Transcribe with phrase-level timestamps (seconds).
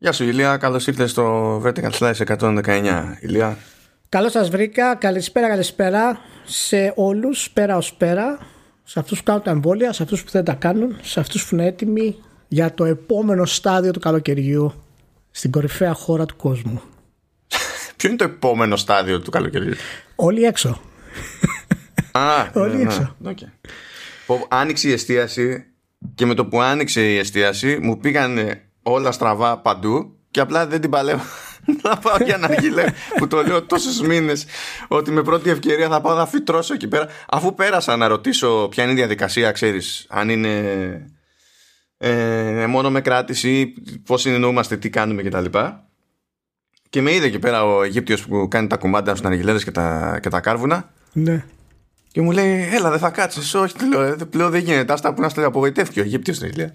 [0.00, 3.16] Γεια σου Ηλία, καλώς ήρθες στο Vertical Slice 119.
[3.20, 3.58] Ηλία.
[4.08, 8.38] Καλώς σας βρήκα, καλησπέρα καλησπέρα σε όλους, πέρα ως πέρα,
[8.84, 11.54] σε αυτούς που κάνουν τα εμβόλια, σε αυτούς που δεν τα κάνουν, σε αυτούς που
[11.54, 12.16] είναι έτοιμοι
[12.48, 14.72] για το επόμενο στάδιο του καλοκαιριού
[15.30, 16.82] στην κορυφαία χώρα του κόσμου.
[17.96, 19.74] Ποιο είναι το επόμενο στάδιο του καλοκαιριού;
[20.14, 20.80] Όλοι έξω.
[22.12, 22.82] Α, Όλοι ναι, ναι.
[22.82, 23.16] έξω.
[23.24, 23.38] Οκ.
[24.26, 25.64] Που Άνοιξε η εστίαση
[26.14, 28.38] και με το που άνοιξε η εστίαση μου πήγαν
[28.92, 31.22] όλα στραβά παντού και απλά δεν την παλεύω
[31.82, 32.84] να πάω για να γυλέ
[33.16, 34.46] που το λέω τόσους μήνες
[34.88, 38.82] ότι με πρώτη ευκαιρία θα πάω να φυτρώσω εκεί πέρα αφού πέρασα να ρωτήσω ποια
[38.82, 40.50] είναι η διαδικασία ξέρεις αν είναι
[41.96, 43.74] ε, μόνο με κράτηση
[44.04, 45.60] πώς συνεννοούμαστε τι κάνουμε κτλ και,
[46.90, 50.18] και με είδε εκεί πέρα ο Αιγύπτιος που κάνει τα κουμάντα στους αργιλέδες και τα,
[50.22, 51.44] και τα κάρβουνα ναι.
[52.12, 55.14] και μου λέει, έλα δεν θα κάτσεις, όχι, του λέω, «Ε, πλέον δεν γίνεται, άστα
[55.14, 56.72] που να στο απογοητεύει και ο Αιγύπτιος την λέει.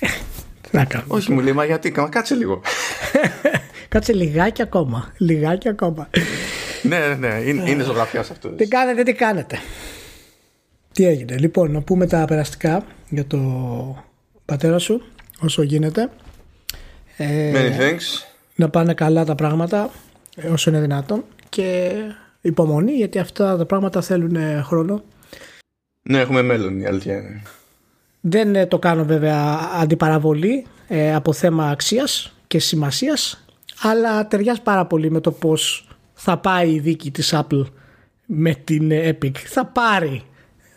[0.70, 1.14] Τι να κάνουμε.
[1.14, 2.60] Όχι, μου λέει, μα γιατί, μα κάτσε λίγο.
[3.88, 5.12] Κάτσε λιγάκι ακόμα.
[5.16, 6.08] Λιγάκι ακόμα.
[6.82, 8.48] ναι, ναι, ναι, είναι, είναι ζωγραφιάς αυτό.
[8.48, 9.58] τι κάνετε, τι κάνετε;
[10.92, 13.38] Τι έγινε; Λοιπόν, να πούμε τα περαστικά για το
[14.44, 15.02] πατέρα σου
[15.40, 16.10] όσο γίνεται.
[17.16, 18.24] Ε, Many thanks.
[18.54, 19.90] να πάνε καλά τα πράγματα
[20.36, 21.92] ε, όσο είναι δυνατόν και
[22.40, 25.02] υπομονή γιατί αυτά τα πράγματα θέλουν ε, χρόνο.
[26.02, 27.42] Ναι, έχουμε μέλλον, η αλήθεια είναι.
[28.20, 33.44] Δεν ε, το κάνω βέβαια αντιπαραβολή ε, από θέμα αξίας και σημασίας
[33.82, 37.64] αλλά ταιριάζει πάρα πολύ με το πως θα πάει η δίκη της Apple
[38.26, 39.36] με την ε, Epic.
[39.36, 40.24] Θα πάρει.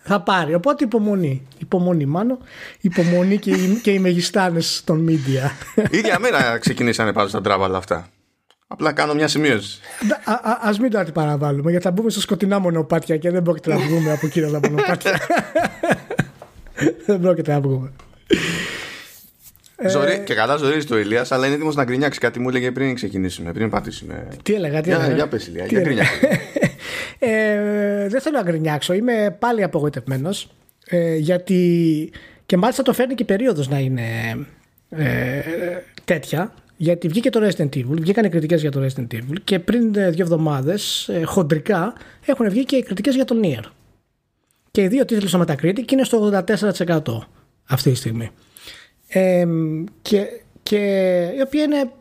[0.04, 0.54] Θα πάρει.
[0.54, 1.48] Οπότε υπομονή.
[1.58, 2.38] Υπομονή μάλλον.
[2.82, 5.74] Υπομονή και, οι, και οι μεγιστάνες των media.
[5.92, 8.08] ίδια μέρα ξεκινήσανε πάνω στα τράβαλα αυτά.
[8.68, 9.80] Απλά κάνω μια σημείωση.
[10.24, 13.74] Α, α, ας μην το αντιπαραβάλουμε γιατί θα μπούμε σε σκοτεινά μονοπάτια και δεν πρόκειται
[13.74, 15.12] να βγούμε από εκείνα τα μονοπάτια.
[17.06, 17.92] δεν πρόκειται να βγούμε.
[19.90, 22.20] Ζωρί, και καλά ζορίζει το Ηλίας, αλλά είναι έτοιμος να γκρινιάξει.
[22.20, 24.28] Κάτι μου έλεγε πριν ξεκινήσουμε, πριν πατήσουμε.
[24.44, 25.14] Τι έλεγα, τι Για, έλεγα.
[25.16, 26.04] για πες Ηλία, Τι για έλεγα.
[26.04, 26.28] γκρινιάξει.
[27.20, 28.94] ε, δεν θέλω να γκρινιάξω.
[28.94, 30.50] Είμαι πάλι απογοητευμένος.
[30.88, 32.12] Ε, γιατί
[32.46, 34.04] και μάλιστα το φέρνει και η περίοδος να είναι
[34.90, 35.40] ε,
[36.06, 36.54] τέτοια.
[36.78, 40.10] Γιατί βγήκε το Resident Evil, βγήκαν οι κριτικές για το Resident Evil και πριν ε,
[40.10, 41.94] δύο εβδομάδες ε, χοντρικά
[42.26, 43.64] έχουν βγει και οι κριτικές για το Nier.
[44.74, 47.00] Και οι δύο τίτλοι στο Metacritic είναι στο 84%
[47.64, 48.30] αυτή τη στιγμή.
[49.08, 49.46] Ε,
[50.02, 50.26] και,
[50.64, 50.78] και
[51.38, 51.92] η οποία είναι,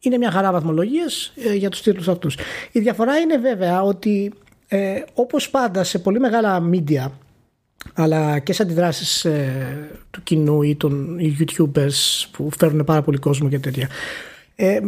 [0.00, 2.36] είναι μια χαρά βαθμολογίες ε, για τους τίτλους αυτούς.
[2.72, 4.32] Η διαφορά είναι βέβαια ότι
[4.68, 7.10] ε, όπως πάντα σε πολύ μεγάλα media
[7.94, 13.18] αλλά και σε αντιδράσεις ε, του κοινού ή των οι youtubers που φέρνουν πάρα πολύ
[13.18, 13.88] κόσμο και τέτοια
[14.54, 14.80] ε,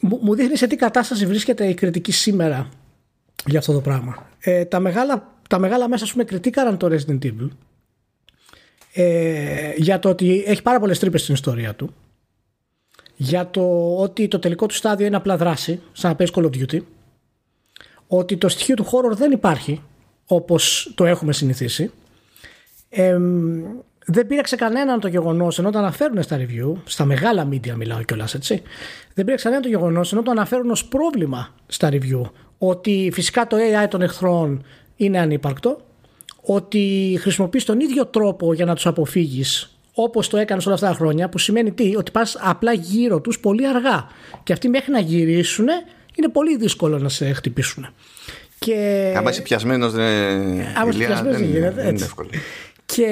[0.00, 2.68] μου, μου δείχνει σε τι κατάσταση βρίσκεται η κριτική σήμερα
[3.46, 4.26] για αυτό το πράγμα.
[4.40, 7.48] Ε, τα, μεγάλα, τα μεγάλα μέσα ας πούμε κριτήκαραν το Resident Evil
[8.92, 11.94] ε, για το ότι έχει πάρα πολλές τρύπες στην ιστορία του
[13.16, 16.50] για το ότι το τελικό του στάδιο είναι απλά δράση σαν να παίζει Call of
[16.50, 16.78] Duty
[18.06, 19.82] ότι το στοιχείο του horror δεν υπάρχει
[20.26, 21.90] όπως το έχουμε συνηθίσει.
[22.88, 23.18] Ε,
[24.06, 28.34] δεν πήραξε κανέναν το γεγονός ενώ το αναφέρουν στα review, στα μεγάλα media μιλάω κιόλας
[28.34, 28.62] έτσι,
[29.14, 32.22] δεν πήραξε κανέναν το γεγονός ενώ το αναφέρουν ως πρόβλημα στα review
[32.58, 34.64] ότι φυσικά το AI των εχθρών
[34.96, 35.80] είναι ανύπαρκτο,
[36.42, 40.94] ότι χρησιμοποιείς τον ίδιο τρόπο για να τους αποφύγεις όπως το έκανες όλα αυτά τα
[40.94, 44.06] χρόνια, που σημαίνει τι, ότι πας απλά γύρω τους πολύ αργά.
[44.42, 45.66] Και αυτοί μέχρι να γυρίσουν
[46.14, 47.86] είναι πολύ δύσκολο να σε χτυπήσουν.
[48.58, 49.14] Και...
[49.16, 50.06] Αν είσαι πιασμένος δεν,
[50.76, 52.04] Άμα είσαι Ηλία, πιασμένος, δεν, δεν γίνεται, δεν είναι έτσι.
[52.04, 52.28] εύκολο.
[52.86, 53.04] Και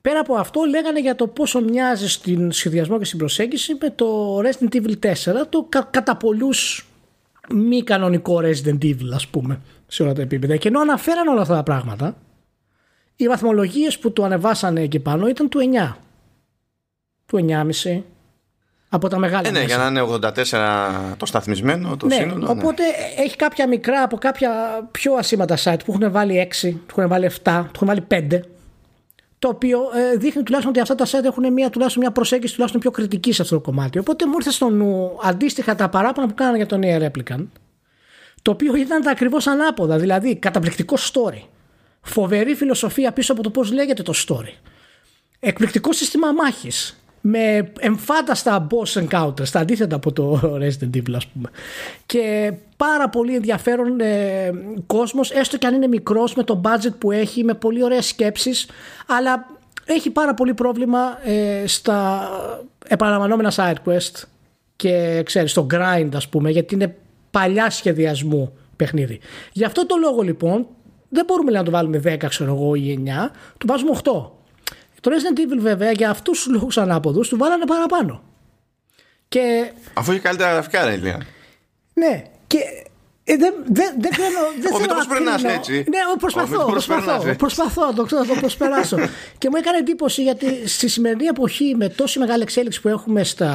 [0.00, 4.38] πέρα από αυτό λέγανε για το πόσο μοιάζει στην σχεδιασμό και στην προσέγγιση με το
[4.38, 5.12] Resident Evil 4,
[5.48, 6.86] το κα- κατά πολλούς
[7.54, 9.60] μη κανονικό Resident Evil ας πούμε
[9.92, 10.56] σε όλα τα επίπεδα.
[10.56, 12.16] Και ενώ αναφέραν όλα αυτά τα πράγματα,
[13.16, 15.58] οι βαθμολογίες που του ανεβάσανε εκεί πάνω ήταν του
[15.90, 15.96] 9.
[17.26, 17.46] Του
[17.84, 18.02] 9,5
[18.88, 19.66] από τα μεγάλα Ε, ναι, μέσα.
[19.74, 22.44] για να είναι 84 το σταθμισμένο, το Ναι, σύνολο.
[22.44, 22.50] ναι.
[22.60, 22.82] οπότε
[23.16, 24.50] έχει κάποια μικρά από κάποια
[24.90, 28.40] πιο ασήμαντα site που έχουν βάλει 6, που έχουν βάλει 7, που έχουν βάλει 5.
[29.38, 29.78] Το οποίο
[30.12, 33.32] ε, δείχνει τουλάχιστον ότι αυτά τα site έχουν μια, τουλάχιστον μια προσέγγιση τουλάχιστον πιο κριτική
[33.32, 33.98] σε αυτό το κομμάτι.
[33.98, 37.46] Οπότε μου ήρθε στο νου αντίστοιχα τα παράπονα που κάνανε για τον Air Replicant.
[38.42, 39.98] Το οποίο ήταν τα ακριβώς ανάποδα.
[39.98, 41.42] Δηλαδή, καταπληκτικό story.
[42.02, 44.54] Φοβερή φιλοσοφία πίσω από το πώς λέγεται το story.
[45.40, 51.50] Εκπληκτικό σύστημα μάχης με εμφάνταστα boss encounters, τα αντίθετα από το Resident Evil ας πούμε.
[52.06, 54.50] Και πάρα πολύ ενδιαφέρον ε,
[54.86, 58.68] κόσμος, έστω και αν είναι μικρός με το budget που έχει, με πολύ ωραίες σκέψεις,
[59.06, 59.46] αλλά
[59.84, 62.28] έχει πάρα πολύ πρόβλημα ε, στα
[62.86, 64.22] επαναλαμβανόμενα side quest
[64.76, 66.96] και ξέρεις, στο grind ας πούμε, γιατί είναι
[67.32, 69.20] παλιά σχεδιασμού παιχνίδι.
[69.52, 70.66] Γι' αυτό το λόγο λοιπόν
[71.08, 73.10] δεν μπορούμε να το βάλουμε 10 ξέρω εγώ ή 9,
[73.58, 74.00] του βάζουμε 8.
[75.00, 78.22] Το Resident Evil βέβαια για αυτούς τους λόγους ανάποδους του βάλανε παραπάνω.
[79.28, 79.72] Και...
[79.94, 81.26] Αφού έχει καλύτερα γραφικά, ρε Ηλία.
[81.94, 82.58] Ναι, και
[83.24, 84.28] ε, δεν δεν δεν ξέρω.
[84.60, 85.54] Δεν μην το θέλω να προσπερνάς κρίνω.
[85.54, 85.72] έτσι.
[85.72, 86.48] Ναι, εγώ Ω, προσπαθώ.
[86.48, 87.38] μην το προσπερνάς προσπαθώ, έτσι.
[87.38, 88.96] προσπαθώ να το, ξέρω, να το προσπεράσω.
[89.38, 93.48] και μου έκανε εντύπωση γιατί στη σημερινή εποχή με τόση μεγάλη εξέλιξη που έχουμε στα,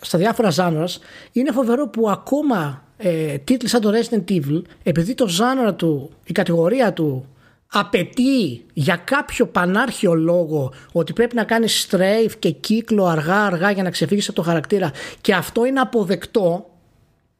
[0.00, 1.00] στα διάφορα genres
[1.32, 6.32] είναι φοβερό που ακόμα ε, τίτλοι σαν το Resident Evil επειδή το genre του, η
[6.32, 7.26] κατηγορία του
[7.72, 13.82] απαιτεί για κάποιο πανάρχιο λόγο ότι πρέπει να κάνει strafe και κύκλο αργά αργά για
[13.82, 16.70] να ξεφύγεις από το χαρακτήρα και αυτό είναι αποδεκτό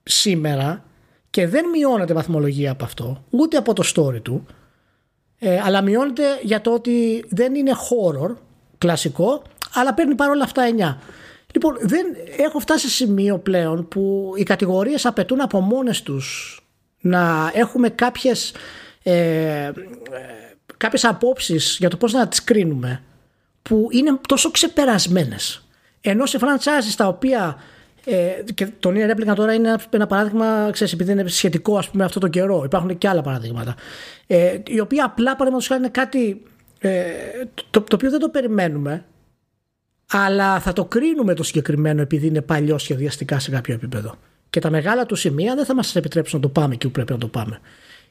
[0.02, 0.84] σήμερα
[1.30, 4.46] και δεν μειώνεται βαθμολογία από αυτό, ούτε από το story του,
[5.38, 8.34] ε, αλλά μειώνεται για το ότι δεν είναι horror
[8.78, 9.42] κλασικό,
[9.74, 10.96] αλλά παίρνει παρόλα αυτά 9.
[11.52, 12.06] Λοιπόν, δεν,
[12.36, 16.58] έχω φτάσει σε σημείο πλέον που οι κατηγορίες απαιτούν από μόνες τους
[17.00, 18.54] να έχουμε κάποιες,
[19.02, 19.72] ε, ε,
[20.76, 23.02] κάποιες απόψεις για το πώς να τις κρίνουμε
[23.62, 25.64] που είναι τόσο ξεπερασμένες.
[26.00, 27.56] Ενώ σε franchises τα οποία
[28.04, 31.90] ε, και το Nier Replicant τώρα είναι ένα, ένα παράδειγμα, ξέρεις, επειδή είναι σχετικό ας
[31.90, 32.62] πούμε αυτό το καιρό.
[32.64, 33.74] Υπάρχουν και άλλα παραδείγματα.
[34.26, 36.42] Ε, η οποία απλά παραδείγματος χάρη είναι κάτι
[36.78, 37.02] ε,
[37.70, 39.04] το, το οποίο δεν το περιμένουμε
[40.10, 44.14] αλλά θα το κρίνουμε το συγκεκριμένο επειδή είναι παλιό σχεδιαστικά σε κάποιο επίπεδο.
[44.50, 47.12] Και τα μεγάλα του σημεία δεν θα μας επιτρέψουν να το πάμε εκεί που πρέπει
[47.12, 47.60] να το πάμε.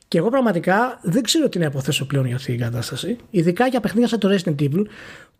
[0.08, 3.18] Και εγώ πραγματικά δεν ξέρω τι να υποθέσω πλέον για αυτή την κατάσταση.
[3.30, 4.86] Ειδικά για παιχνίδια σαν το Resident Evil,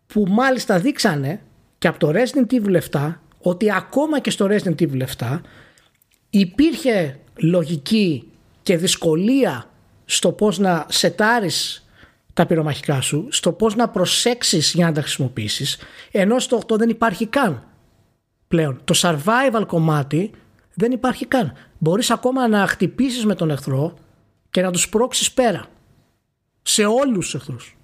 [0.08, 1.42] που μάλιστα δείξανε
[1.78, 5.40] και από το Resident Evil 7 ότι ακόμα και στο Resident Evil 7
[6.30, 8.28] υπήρχε λογική
[8.62, 9.70] και δυσκολία
[10.06, 11.89] στο πώς να σετάρεις
[12.40, 15.78] τα πυρομαχικά σου, στο πώς να προσέξεις για να τα χρησιμοποιήσεις,
[16.12, 17.64] ενώ στο 8 δεν υπάρχει καν
[18.48, 18.82] πλέον.
[18.84, 20.32] Το survival κομμάτι
[20.74, 21.54] δεν υπάρχει καν.
[21.78, 23.98] Μπορείς ακόμα να χτυπήσεις με τον εχθρό
[24.50, 25.66] και να τους πρόξεις πέρα.
[26.62, 27.78] Σε όλους τους εχθρούς.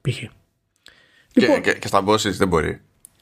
[0.00, 0.16] Π.χ.
[0.18, 0.30] Και,
[1.32, 2.80] Λοιπόν, και, και στα bosses δεν μπορεί.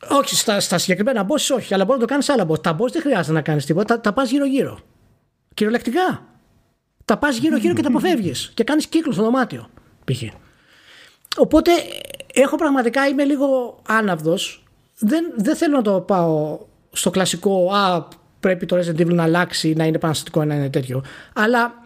[0.09, 2.63] όχι, στα, στα συγκεκριμένα boss όχι, αλλά μπορείς να το κάνεις άλλα boss.
[2.63, 4.79] Τα boss δεν χρειάζεται να κάνεις τίποτα, τα, τα πας γύρω-γύρω.
[5.55, 6.27] Κυριολεκτικά.
[7.05, 8.51] Τα πας γύρω-γύρω και τα αποφεύγεις.
[8.55, 9.69] Και κάνεις κύκλο στο δωμάτιο.
[10.05, 10.23] Π.χ.
[11.37, 11.71] Οπότε
[12.35, 14.65] έχω πραγματικά είμαι λίγο άναυδος.
[14.99, 16.59] Δεν, δεν θέλω να το πάω
[16.93, 18.09] στο κλασικό Α,
[18.41, 21.05] πρέπει το Resident Evil να αλλάξει, να είναι επαναστατικό, να είναι τέτοιο.
[21.35, 21.83] Αλλά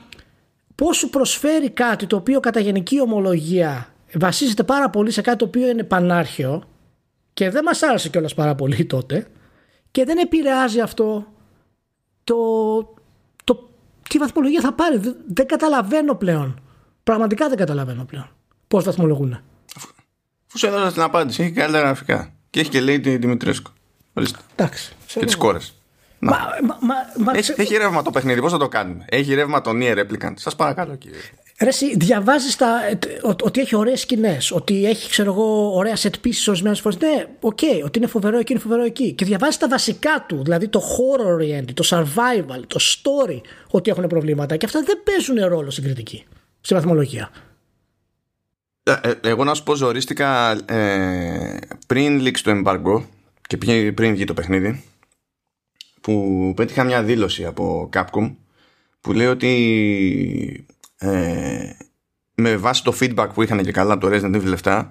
[0.74, 5.44] πώς σου προσφέρει κάτι το οποίο κατά γενική ομολογία βασίζεται πάρα πολύ σε κάτι το
[5.44, 6.62] οποίο είναι πανάρχαιο
[7.32, 9.26] και δεν μας άρεσε κιόλας πάρα πολύ τότε
[9.90, 11.26] και δεν επηρεάζει αυτό
[12.24, 12.36] το,
[13.44, 13.68] το
[14.08, 14.96] τι βαθμολογία θα πάρει.
[14.96, 16.60] Δεν, δεν καταλαβαίνω πλέον.
[17.04, 18.28] Πραγματικά δεν καταλαβαίνω πλέον
[18.68, 19.40] πώς βαθμολογούν.
[20.46, 22.32] Αφού σου έδωσα την απάντηση, έχει καλύτερα γραφικά.
[22.50, 23.70] Και έχει και λέει τη Δημητρέσκο.
[24.12, 24.38] Ορίστε.
[24.56, 24.92] Εντάξει.
[25.06, 25.74] Και τις κόρες.
[26.18, 26.30] Μα,
[26.66, 29.60] μα, μα, μα, Έχει, ξε- έχει ρεύμα το παιχνίδι, πώς θα το κάνουμε; Έχει ρεύμα
[29.60, 30.32] το Nier Replicant.
[30.34, 31.18] Σας παρακαλώ, κύριε.
[31.60, 35.96] Ρε εσύ διαβάζεις τα, ε, ο- ότι έχει ωραίες σκηνές, ότι έχει ξέρω εγώ ωραία
[35.96, 36.98] set pieces ορισμένες φορές.
[36.98, 39.12] Ναι, οκ, ότι είναι φοβερό εκεί, είναι φοβερό εκεί.
[39.12, 43.40] Και διαβάζεις τα βασικά του, δηλαδή το horror oriented, το survival, το story,
[43.70, 44.56] ότι έχουν προβλήματα.
[44.56, 46.24] Και αυτά δεν παίζουν ρόλο στην κριτική,
[46.64, 47.30] στη βαθμολογία.
[48.82, 53.02] Ε, ε, εγώ να σου πω ζορίστηκα ε, πριν λήξει το embargo
[53.46, 54.84] και πήγε- πριν βγει το παιχνίδι
[56.00, 58.34] που πέτυχα μια δήλωση από Capcom
[59.00, 60.66] που λέει ότι
[60.98, 61.70] ε,
[62.34, 64.90] με βάση το feedback που είχαν και καλά από το Resident Evil 7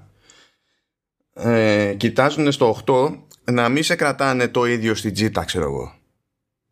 [1.33, 3.17] ε, κοιτάζουν στο 8
[3.51, 5.93] να μην σε κρατάνε το ίδιο στη τσίτα ξέρω εγώ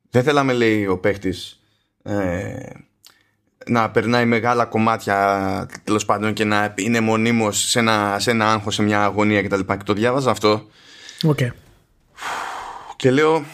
[0.10, 1.60] δεν θέλαμε λέει ο παίχτης
[2.04, 2.70] ε,
[3.72, 8.76] να περνάει μεγάλα κομμάτια τέλος πάντων και να είναι μονίμως σε ένα, σε ένα άγχος,
[8.76, 9.60] σε μια αγωνία κτλ.
[9.60, 10.68] Και το διάβαζα αυτό
[11.24, 11.40] Οκ.
[12.96, 13.46] και λέω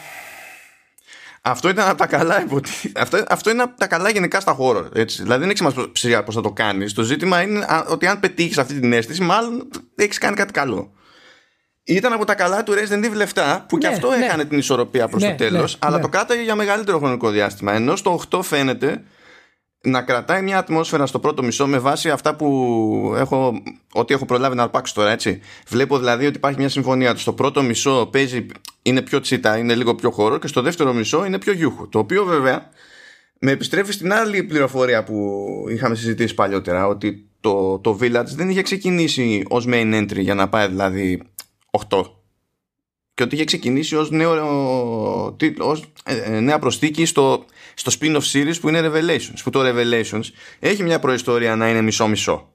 [1.42, 2.72] αυτό ήταν από τα καλά υποτι...
[2.96, 4.90] αυτό, αυτό είναι από τα καλά γενικά στα χώρο.
[4.94, 5.22] Έτσι.
[5.22, 6.94] Δηλαδή δεν έχει σημασία πώς θα το κάνεις.
[6.94, 10.92] Το ζήτημα είναι α, ότι αν πετύχεις αυτή την αίσθηση, μάλλον έχεις κάνει κάτι καλό.
[11.84, 14.26] Ήταν από τα καλά του Resident Evil 7 που και Ναι, αυτό ναι.
[14.26, 16.02] έκανε την ισορροπία προς Ναι, το τέλος, ναι, αλλά ναι.
[16.02, 17.74] το κράταγε για μεγαλύτερο χρονικό διάστημα.
[17.74, 19.04] Ενώ στο 8 φαίνεται
[19.82, 23.62] να κρατάει μια ατμόσφαιρα στο πρώτο μισό με βάση αυτά που έχω,
[23.94, 25.40] ότι έχω προλάβει να αρπάξω τώρα, έτσι.
[25.68, 28.46] Βλέπω δηλαδή ότι υπάρχει μια συμφωνία ότι στο πρώτο μισό παίζει,
[28.82, 31.88] είναι πιο τσίτα, είναι λίγο πιο χώρο και στο δεύτερο μισό είναι πιο γιούχο.
[31.88, 32.70] Το οποίο βέβαια
[33.40, 38.62] με επιστρέφει στην άλλη πληροφορία που είχαμε συζητήσει παλιότερα, ότι το, το Village δεν είχε
[38.62, 41.22] ξεκινήσει ως main entry για να πάει δηλαδή
[41.90, 42.02] 8
[43.14, 47.46] και ότι είχε ξεκινήσει ως, νέο, τι- ως ε, ε, νέα προσθήκη στο,
[47.80, 50.24] στο spin-off series που είναι Revelations που το Revelations
[50.60, 52.50] έχει μια προϊστορία να είναι μισό-μισό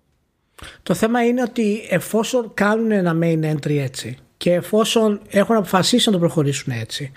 [0.83, 6.13] Το θέμα είναι ότι εφόσον κάνουν ένα main entry έτσι και εφόσον έχουν αποφασίσει να
[6.13, 7.13] το προχωρήσουν έτσι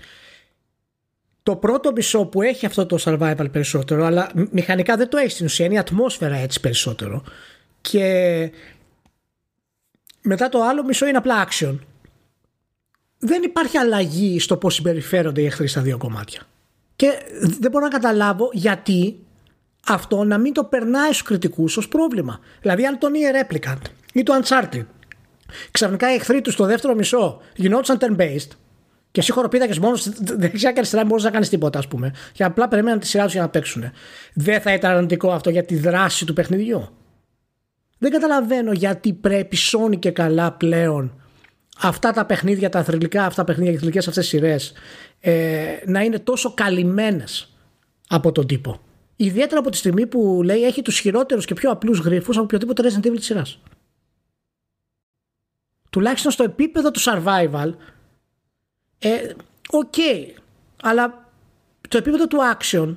[1.44, 5.30] το πρώτο μισό που έχει αυτό το survival περισσότερο αλλά μ- μηχανικά δεν το έχει
[5.30, 7.24] στην ουσία είναι η ατμόσφαιρα έτσι περισσότερο
[7.82, 8.52] και
[10.22, 11.80] μετά το άλλο μισό είναι απλά action
[13.20, 16.42] δεν υπάρχει αλλαγή στο πώς συμπεριφέρονται οι εχθροί στα δύο κομμάτια.
[16.96, 17.08] Και
[17.40, 19.20] δεν μπορώ να καταλάβω γιατί
[19.88, 22.40] αυτό να μην το περνάει στους κριτικούς ως πρόβλημα.
[22.62, 23.82] Δηλαδή αν τον Nier Replicant
[24.14, 24.86] ή το Uncharted
[25.72, 28.50] ξαφνικά οι εχθροί τους στο δεύτερο μισό γινόντουσαν turn-based
[29.12, 32.14] και εσύ χοροπίδακε μόνος δεξιά και αριστερά μπορεί να κάνεις τίποτα, ας πούμε.
[32.34, 33.92] Και απλά περιμέναν τη σειράς τους για να παίξουν.
[34.34, 36.90] Δεν θα ήταν αρνητικό αυτό για τη δράση του παιχνιδιού.
[37.98, 41.22] Δεν καταλαβαίνω γιατί πρέπει Sony και καλά πλέον
[41.80, 44.74] αυτά τα παιχνίδια, τα θρηλυκά αυτά παιχνίδια και θρηλυκές αυτές σειρές
[45.20, 47.56] ε, να είναι τόσο καλυμμένες
[48.08, 48.80] από τον τύπο.
[49.16, 52.84] Ιδιαίτερα από τη στιγμή που λέει έχει τους χειρότερους και πιο απλούς γρίφους από οποιοδήποτε
[52.84, 53.60] Resident Evil της σειράς.
[55.90, 57.74] Τουλάχιστον στο επίπεδο του survival,
[59.00, 59.34] ε,
[59.70, 60.40] OK, okay,
[60.82, 61.30] αλλά
[61.90, 62.96] το επίπεδο του action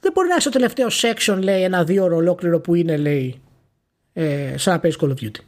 [0.00, 3.40] δεν μπορεί να έχει το τελευταίο section, λέει, ένα δύο ώρο ολόκληρο που είναι, λέει,
[4.12, 5.40] ε, σαν να παίζει Call of Duty.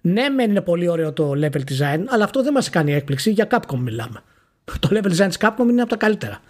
[0.00, 3.30] Ναι, μεν είναι πολύ ωραίο το level design, αλλά αυτό δεν μας κάνει έκπληξη.
[3.30, 4.22] Για Capcom μιλάμε.
[4.78, 6.40] Το level design της Capcom είναι από τα καλύτερα.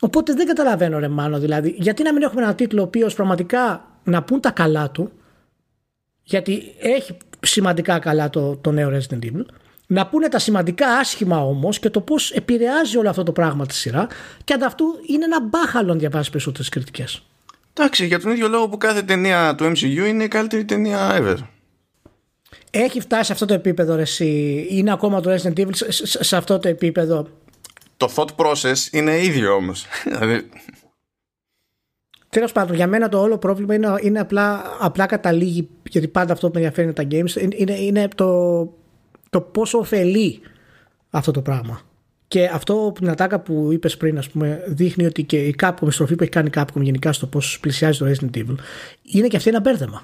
[0.00, 3.84] Οπότε δεν καταλαβαίνω, ρε Μάνο, δηλαδή, γιατί να μην έχουμε ένα τίτλο ο οποίος πραγματικά
[4.04, 5.12] να πούν τα καλά του,
[6.22, 9.44] γιατί έχει σημαντικά καλά το, το νέο Resident Evil,
[9.86, 13.74] να πούνε τα σημαντικά άσχημα όμως και το πώς επηρεάζει όλο αυτό το πράγμα τη
[13.74, 14.06] σειρά
[14.44, 17.22] και ανταυτού είναι ένα μπάχαλο αν διαβάσεις περισσότερες κριτικές.
[17.72, 21.36] Εντάξει, για τον ίδιο λόγο που κάθε ταινία του MCU είναι η καλύτερη ταινία ever.
[22.78, 25.70] Έχει φτάσει σε αυτό το επίπεδο, ρε, εσύ; Είναι ακόμα το Resident Evil
[26.20, 27.28] σε, αυτό το επίπεδο;
[27.96, 29.86] Το thought process είναι ίδιο όμως.
[30.10, 30.48] Δηλαδή-
[32.28, 36.46] Τέλος πάντων, για μένα το όλο πρόβλημα είναι, είναι απλά, απλά καταλήγει, γιατί πάντα αυτό
[36.50, 38.60] που με ενδιαφέρει είναι τα games, είναι, είναι το,
[39.30, 40.40] το πόσο ωφελεί
[41.10, 41.80] αυτό το πράγμα.
[42.28, 45.90] Και αυτό την ατάκα που είπες πριν, ας πούμε, δείχνει ότι και η Capcom, η
[45.90, 48.54] στροφή που έχει κάνει η Capcom γενικά στο πώς πλησιάζει το Resident Evil,
[49.02, 50.02] είναι και αυτή ένα μπέρδεμα.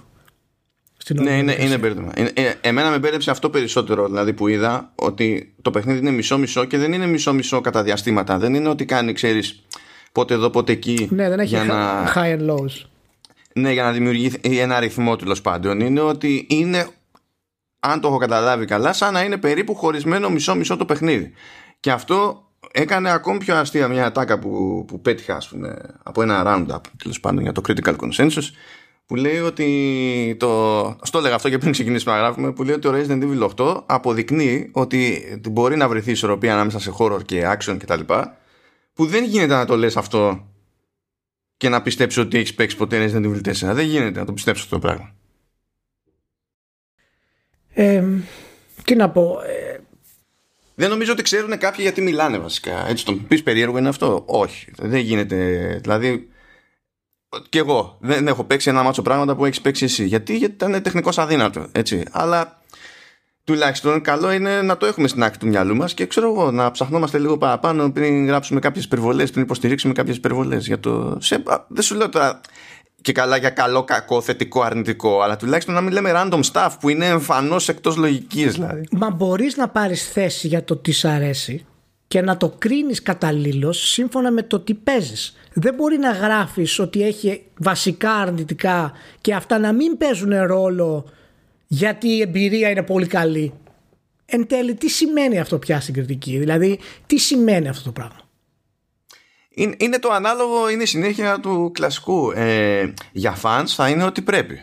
[1.02, 2.12] Στην ναι, είναι, είναι μπέρδεμα.
[2.14, 6.78] Ε, εμένα με μπέρδεψε αυτό περισσότερο, δηλαδή που είδα ότι το παιχνίδι είναι μισό-μισό και
[6.78, 8.38] δεν είναι μισό-μισό κατά διαστήματα.
[8.38, 9.62] Δεν είναι ότι κάνει, ξέρεις,
[10.12, 11.09] πότε εδώ, πότε εκεί.
[11.11, 12.06] Ναι, δεν έχει να...
[12.14, 12.87] high and lows.
[13.52, 15.80] Ναι, για να δημιουργήσει ένα αριθμό τέλος πάντων.
[15.80, 16.87] Είναι ότι είναι
[17.80, 21.32] αν το έχω καταλάβει καλά, σαν να είναι περίπου χωρισμένο μισό-μισό το παιχνίδι.
[21.80, 26.42] Και αυτό έκανε ακόμη πιο αστεία μια ατάκα που, που πέτυχα ας πούμε, από ένα
[26.47, 28.50] roundup τέλος πάντων για το critical consensus
[29.12, 32.83] που λέει ότι το, στο έλεγα αυτό και πριν ξεκινήσουμε να γράφουμε που λέει ότι
[32.83, 37.76] το Resident Evil 8 αποδεικνύει ότι μπορεί να βρεθεί ισορροπία ανάμεσα σε horror και action
[37.78, 38.00] κτλ
[38.92, 40.49] που δεν γίνεται να το λες αυτό
[41.57, 44.64] και να πιστέψεις ότι έχεις παίξει ποτέ Resident Evil 4 δεν γίνεται να το πιστέψεις
[44.64, 45.14] αυτό το πράγμα
[47.75, 48.04] ε,
[48.85, 49.40] τι να πω.
[49.47, 49.81] Ε,
[50.75, 52.88] δεν νομίζω ότι ξέρουν κάποιοι γιατί μιλάνε βασικά.
[52.88, 54.23] Έτσι το πεις περίεργο είναι αυτό.
[54.26, 54.71] Όχι.
[54.76, 55.78] Δεν γίνεται.
[55.83, 56.32] Δηλαδή.
[57.49, 60.05] Και εγώ δεν έχω παίξει ένα μάτσο πράγματα που έχεις παίξει εσύ.
[60.05, 61.67] Γιατί, γιατί ήταν τεχνικώ αδύνατο.
[61.73, 62.03] Έτσι.
[62.11, 62.61] Αλλά
[63.45, 66.71] τουλάχιστον καλό είναι να το έχουμε στην άκρη του μυαλού μας και ξέρω εγώ να
[66.71, 70.77] ψαχνόμαστε λίγο παραπάνω πριν γράψουμε κάποιες υπερβολές, πριν υποστηρίξουμε κάποιες υπερβολές.
[70.81, 71.19] Το...
[71.69, 72.41] Δεν σου λέω τώρα
[73.01, 76.89] και καλά για καλό, κακό, θετικό, αρνητικό, αλλά τουλάχιστον να μην λέμε random stuff που
[76.89, 78.89] είναι εμφανώς εκτός λογικής δηλαδή.
[78.91, 81.67] Μα μπορείς να πάρεις θέση για το τι σ' αρέσει
[82.12, 85.37] και να το κρίνεις καταλήλω σύμφωνα με το τι παίζεις.
[85.52, 91.11] Δεν μπορεί να γράφεις ότι έχει βασικά αρνητικά και αυτά να μην παίζουν ρόλο
[91.66, 93.52] γιατί η εμπειρία είναι πολύ καλή.
[94.25, 98.21] Εν τέλει, τι σημαίνει αυτό πια στην κριτική, δηλαδή τι σημαίνει αυτό το πράγμα;
[99.78, 102.31] Είναι, το ανάλογο, είναι η συνέχεια του κλασικού.
[102.31, 104.62] Ε, για fans θα είναι ότι πρέπει.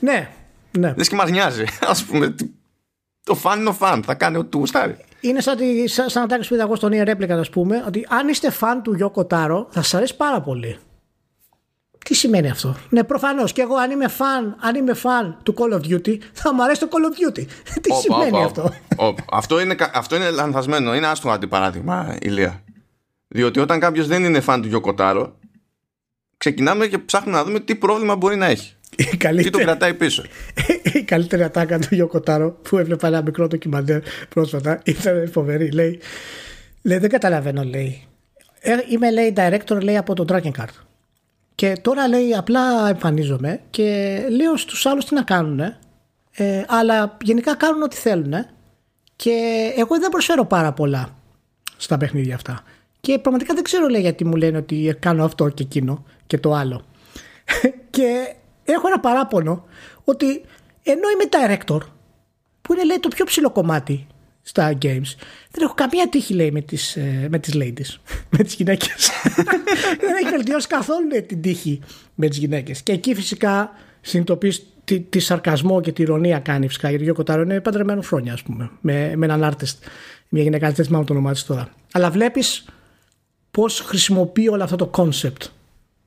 [0.00, 0.30] Ναι,
[0.78, 0.94] ναι.
[0.94, 1.64] Δεν και μας νοιάζει.
[1.80, 2.34] Ας πούμε,
[3.24, 4.96] το φαν είναι ο φαν, θα κάνει ό,τι του γουστάρει.
[5.24, 8.06] Είναι σαν, τη, σαν, σαν να που είδα εγώ στον Ιερ Ρέπλικα, ας πούμε, ότι
[8.08, 10.78] αν είστε φαν του Γιώκο Τάρο, θα σας αρέσει πάρα πολύ.
[12.04, 13.52] Τι σημαίνει αυτό; Ναι, προφανώς.
[13.52, 16.80] Και εγώ, αν είμαι φαν, αν είμαι φαν του Call of Duty, θα μου αρέσει
[16.80, 17.44] το Call of Duty.
[17.82, 18.70] Τι σημαίνει αυτό;
[19.30, 20.94] αυτό, είναι, αυτό είναι λανθασμένο.
[20.94, 22.62] Είναι άστρο αντιπαράδειγμα, Ηλία.
[23.28, 25.38] Διότι όταν κάποιος δεν είναι φαν του Γιωκοτάρο,
[26.36, 28.73] ξεκινάμε και ψάχνουμε να δούμε τι πρόβλημα μπορεί να έχει.
[29.18, 29.50] Καλύτερη...
[29.50, 30.22] Τι το κρατάει πίσω;
[30.92, 35.70] Η καλύτερη ατάκα του Γιωκοτάρο που έβλεπα ένα μικρό ντοκιμαντέρ πρόσφατα ήταν φοβερή.
[35.70, 36.00] Λέει,
[36.82, 38.06] λέει δεν καταλαβαίνω, λέει.
[38.60, 40.74] Ε, είμαι, λέει, director, λέει, από το Dragon Card.
[41.54, 45.60] Και τώρα, λέει, απλά εμφανίζομαι και λέω στους άλλους τι να κάνουν.
[46.36, 48.32] Ε, αλλά γενικά κάνουν ό,τι θέλουν.
[49.16, 51.16] Και εγώ δεν προσφέρω πάρα πολλά
[51.76, 52.62] στα παιχνίδια αυτά.
[53.00, 56.52] Και πραγματικά δεν ξέρω λέει γιατί μου λένε ότι κάνω αυτό και εκείνο και το
[56.52, 56.84] άλλο.
[57.90, 59.64] και έχω ένα παράπονο
[60.04, 60.26] ότι
[60.82, 61.80] ενώ είμαι director
[62.62, 64.06] που είναι λέει το πιο ψηλό κομμάτι
[64.42, 65.14] στα games
[65.50, 67.96] δεν έχω καμία τύχη λέει με τις, ε, με τις ladies
[68.36, 69.10] με τις γυναίκες
[70.00, 71.80] δεν έχει βελτιώσει καθόλου την τύχη
[72.14, 76.90] με τις γυναίκες και εκεί φυσικά συνειδητοποιείς τι, τι σαρκασμό και τη ηρωνία κάνει φυσικά.
[76.90, 79.76] Γιατί ο Κοτάρο είναι παντρεμένο χρόνια, ας πούμε, με, με έναν artist.
[80.28, 81.68] Μια γυναίκα, δεν θυμάμαι το όνομά της τώρα.
[81.92, 82.64] Αλλά βλέπεις
[83.50, 85.48] πώς χρησιμοποιεί όλο αυτό το concept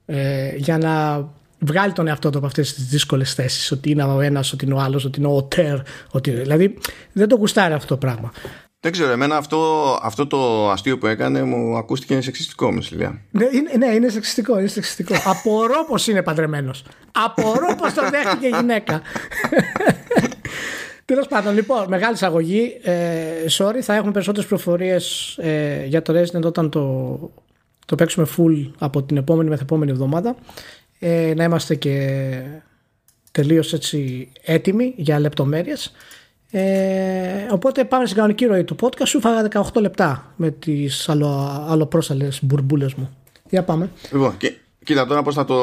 [0.06, 1.26] ε, για να
[1.60, 3.72] βγάλει τον εαυτό του από αυτές τις δύσκολες θέσεις.
[3.72, 5.78] Ότι είναι ο ένας, ότι είναι ο άλλος, ότι είναι ο τερ.
[6.12, 6.78] Ότι, δηλαδή
[7.12, 8.32] δεν το γουστάρει αυτό το πράγμα.
[8.80, 13.22] Δεν ξέρω, εμένα αυτό, αυτό το αστείο που έκανε μου ακούστηκε σεξιστικό με Σιλία.
[13.32, 14.60] Ναι, είναι, ναι, είναι σεξιστικό.
[14.60, 15.14] Είναι σεξιστικό.
[15.26, 16.84] Απορώ πως είναι παντρεμένος.
[17.12, 19.02] Απορώ πως το δέχτηκε γυναίκα.
[21.06, 22.80] Τέλος πάντων, λοιπόν, μεγάλη εισαγωγή.
[22.84, 27.20] Ε, sorry, θα έχουμε περισσότερες προφορίες ε, για το Resident όταν το,
[27.86, 30.36] το παίξουμε full από την επόμενη μεθεπόμενη εβδομάδα.
[31.00, 32.42] Ε, να είμαστε και
[33.32, 35.94] τελείως έτσι έτοιμοι για λεπτομέρειες.
[36.52, 39.08] Ε, οπότε πάμε στην κανονική ροή του podcast.
[39.08, 43.18] Σου φάγα 18 λεπτά με τις άλλο, αλλοπρόσαλες μπουρμπούλες μου.
[43.50, 43.90] Για πάμε.
[44.12, 45.56] Λοιπόν, και, κοίτα τώρα πώς θα το...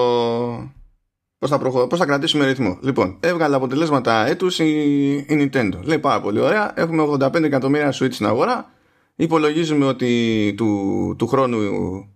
[1.39, 1.87] Πώς θα, προχω...
[1.87, 2.79] πώς θα κρατήσουμε ρυθμό.
[2.83, 5.79] Λοιπόν, έβγαλε αποτελέσματα έτους η, η Nintendo.
[5.83, 6.73] Λέει πάρα πολύ ωραία.
[6.77, 8.71] Έχουμε 85 εκατομμύρια Switch στην αγορά.
[9.17, 11.59] Υπολογίζουμε ότι του, του χρόνου,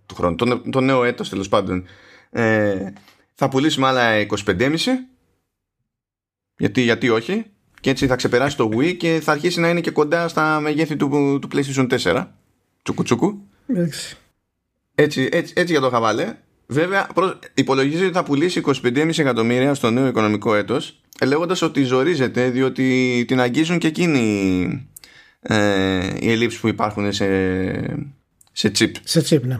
[0.05, 1.83] του χρόνου το, το νέο έτος τέλος πάντων,
[2.29, 2.91] ε,
[3.33, 4.77] θα πουλήσουμε άλλα 25,5.
[6.57, 7.45] Γιατί, γιατί όχι.
[7.81, 10.95] Και έτσι θα ξεπεράσει το Wii και θα αρχίσει να είναι και κοντά στα μεγέθη
[10.95, 12.27] του, του PlayStation 4
[12.81, 13.47] τσουκου
[14.95, 16.35] έτσι, έτσι, έτσι για το χαβάλε.
[16.67, 17.07] Βέβαια
[17.53, 23.39] υπολογίζει ότι θα πουλήσει 25,5 εκατομμύρια στο νέο οικονομικό έτος λέγοντας ότι ζορίζεται διότι την
[23.39, 24.89] αγγίζουν και εκείνοι
[25.39, 27.25] ε, οι ελλείψεις που υπάρχουν σε,
[28.51, 28.91] σε chip.
[29.03, 29.59] Σε chip ναι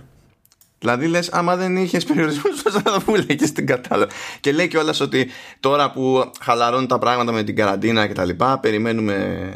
[0.79, 4.09] Δηλαδή λες, άμα δεν είχες περιορισμούς, πώ θα το λέγε στην κατάλογο.
[4.39, 8.59] Και λέει κιόλας ότι τώρα που χαλαρώνουν τα πράγματα με την καραντίνα και τα λοιπά,
[8.59, 9.55] περιμένουμε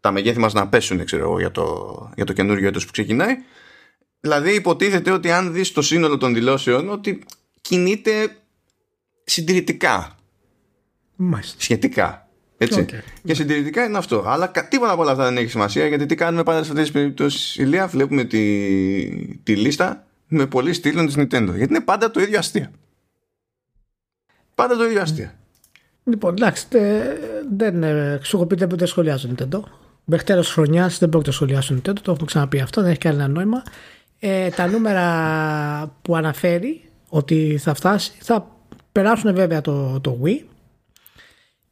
[0.00, 3.36] τα μεγέθη μας να πέσουν, ξέρω εγώ, για το, για το καινούριο έτος που ξεκινάει.
[4.20, 7.22] Δηλαδή, υποτίθεται ότι αν δεις το σύνολο των δηλώσεων, ότι
[7.60, 8.36] κινείται
[9.24, 10.16] συντηρητικά.
[11.16, 11.56] Μάλιστα.
[11.58, 12.28] Σχετικά.
[12.56, 12.86] Έτσι.
[12.88, 12.98] Okay.
[13.24, 14.24] Και συντηρητικά είναι αυτό.
[14.26, 16.92] Αλλά τίποτα από όλα αυτά δεν έχει σημασία γιατί τι κάνουμε πάντα σε αυτές τις
[16.92, 17.56] περιπτώσεις.
[17.56, 21.52] Ηλία, βλέπουμε τη, τη λίστα με πολύ στήλων της Nintendo.
[21.56, 22.70] Γιατί είναι πάντα το ίδιο αστείο.
[24.54, 25.30] Πάντα το ίδιο αστείο.
[26.04, 26.66] Λοιπόν, εντάξει,
[27.56, 29.60] δεν ε, σου έχω πει δεν το σχολιάζω Nintendo.
[30.04, 33.28] Μέχρι τέλο χρονιάς δεν πρόκειται να σχολιάσω Nintendo, το έχουμε ξαναπεί αυτό, δεν έχει κανένα
[33.28, 33.62] νόημα.
[34.18, 38.48] Ε, τα νούμερα που αναφέρει ότι θα φτάσει θα
[38.92, 40.44] περάσουν βέβαια το, το Wii.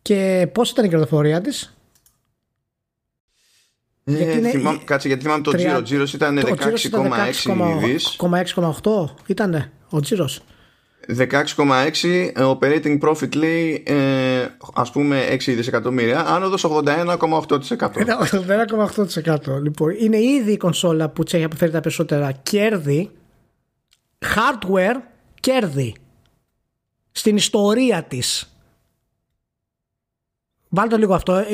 [0.03, 1.77] Και πώς ήταν η κερδοφορία της,
[4.05, 5.77] ε, γιατί είναι, θυμάμαι, κάτσε γιατί θυμάμαι το τζίρο.
[5.77, 8.17] Ο τζίρος ήταν 16,6 δις.
[8.55, 10.43] 16,8 ήταν ο τζίρος.
[11.19, 17.17] 16,6 operating profit λέει ε, ας πούμε 6 δισεκατομμύρια άνοδος 81,8%
[19.47, 22.33] 81,8% λοιπόν είναι ήδη η κονσόλα που της έχει αποφέρει τα περισσότερα.
[22.33, 23.11] Κέρδη
[24.19, 24.97] hardware
[25.41, 25.95] κέρδη.
[27.13, 28.57] Στην ιστορία της.
[30.69, 31.45] Βάλτε λίγο αυτό ε,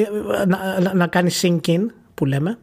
[0.40, 1.86] ε, να, να, να κάνει sync in
[2.18, 2.58] που λέμε.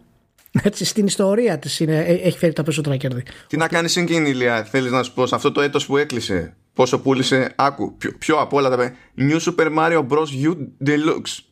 [0.64, 3.24] Έτσι, στην ιστορία της έχει φέρει τα περισσότερα κέρδη.
[3.48, 6.56] Τι να κάνεις συγκίνη, Ηλία, θέλεις να σου πω, σε αυτό το έτος που έκλεισε,
[6.74, 10.28] πόσο πούλησε, άκου, πιο, πιο απ' όλα τα New Super Mario Bros.
[10.44, 11.44] U Deluxe.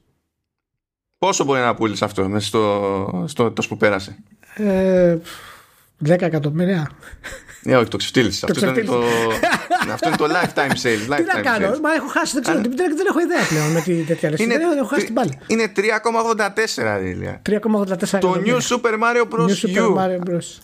[1.18, 4.24] Πόσο μπορεί να πούλησε αυτό μέσα στο, στο έτος που πέρασε;
[4.56, 5.18] Ε,
[6.06, 6.90] 10 εκατομμύρια.
[7.64, 8.44] Ναι, όχι, το ξεφτύλισες.
[8.44, 9.04] Αυτό, είναι το...
[9.92, 11.16] αυτό είναι το lifetime sale.
[11.16, 14.04] Τι να κάνω, μα έχω χάσει, δεν ξέρω, δεν, δεν έχω ιδέα πλέον με τη
[14.04, 14.44] τέτοια λεφτά.
[14.44, 15.40] Είναι, έχω χάσει την πάλι.
[15.48, 17.42] Είναι 3,84 Ρίλια.
[17.50, 19.48] 3,84 Το New Super Mario Bros.
[19.48, 20.62] New Super Mario Bros.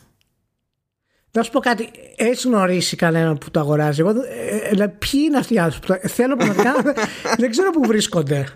[1.32, 5.38] Να σου πω κάτι, έχεις γνωρίσει κανέναν που το αγοράζει; Εγώ, ε, ε, ποιοι είναι
[5.38, 6.08] αυτοί οι άνθρωποι.
[6.08, 6.74] Θέλω πραγματικά.
[7.42, 8.48] δεν ξέρω πού βρίσκονται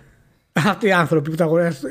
[0.54, 1.90] αυτοί οι άνθρωποι που το αγοράζουν.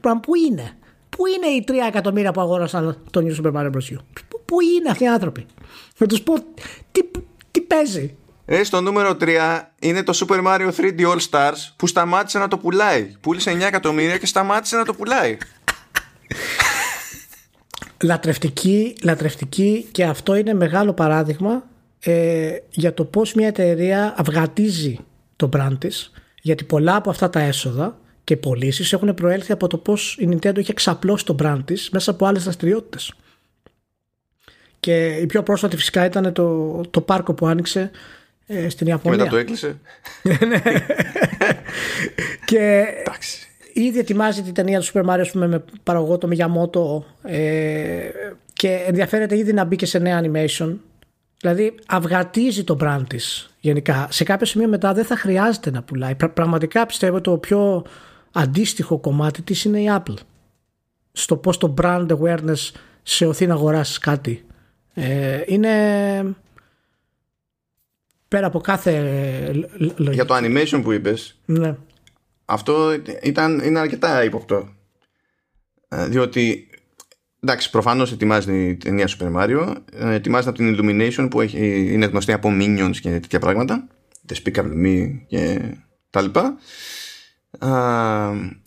[0.00, 0.76] Πού είναι;
[1.16, 3.96] Πού είναι οι 3 εκατομμύρια που αγόρασαν το New Super Mario Bros.
[4.44, 5.46] Πού είναι αυτοί οι άνθρωποι;
[5.98, 6.34] Να τους πω
[6.92, 7.00] τι,
[7.50, 8.16] τι παίζει.
[8.44, 12.58] Ε, στο νούμερο 3 είναι το Super Mario 3D All Stars που σταμάτησε να το
[12.58, 13.14] πουλάει.
[13.20, 15.36] Πούλησε 9 εκατομμύρια και σταμάτησε να το πουλάει.
[18.02, 21.64] λατρευτική, λατρευτική και αυτό είναι μεγάλο παράδειγμα
[22.00, 24.98] ε, για το πώς μια εταιρεία αυγατίζει
[25.36, 29.76] το brand της γιατί πολλά από αυτά τα έσοδα και πωλήσεις έχουν προέλθει από το
[29.76, 33.14] πώς η Nintendo έχει εξαπλώσει το brand της μέσα από άλλες δραστηριότητες.
[34.80, 37.90] Και η πιο πρόσφατη φυσικά ήταν το, το πάρκο που άνοιξε
[38.46, 39.18] ε, στην Ιαπωνία.
[39.18, 39.78] Και μετά το έκλεισε.
[40.48, 40.62] ναι.
[42.44, 42.84] και
[43.72, 48.10] ήδη ετοιμάζει την ταινία του Super Mario πούμε, με παραγωγό το Miyamoto ε,
[48.52, 50.74] και ενδιαφέρεται ήδη να μπει και σε νέα animation.
[51.40, 54.06] Δηλαδή αυγατίζει το brand της γενικά.
[54.10, 56.14] Σε κάποιο σημείο μετά δεν θα χρειάζεται να πουλάει.
[56.34, 57.84] πραγματικά πιστεύω το πιο
[58.32, 60.16] αντίστοιχο κομμάτι της είναι η Apple.
[61.12, 62.70] Στο πώς το brand awareness
[63.02, 64.46] σε οθεί να αγοράσεις κάτι
[64.94, 66.34] ε, είναι
[68.28, 69.00] πέρα από κάθε
[69.76, 70.12] λογική.
[70.12, 71.76] Για το animation που είπες ναι.
[72.44, 72.92] αυτό
[73.22, 74.68] ήταν, είναι αρκετά ύποπτο.
[75.88, 76.68] Ε, διότι
[77.40, 82.06] εντάξει, προφανώς ετοιμάζει η ταινία Super Mario, ε, ετοιμάζεται από την Illumination που έχει, είναι
[82.06, 83.86] γνωστή από Minions και τέτοια πράγματα,
[84.28, 85.60] Despicable Me και
[86.10, 86.58] τα λοιπά.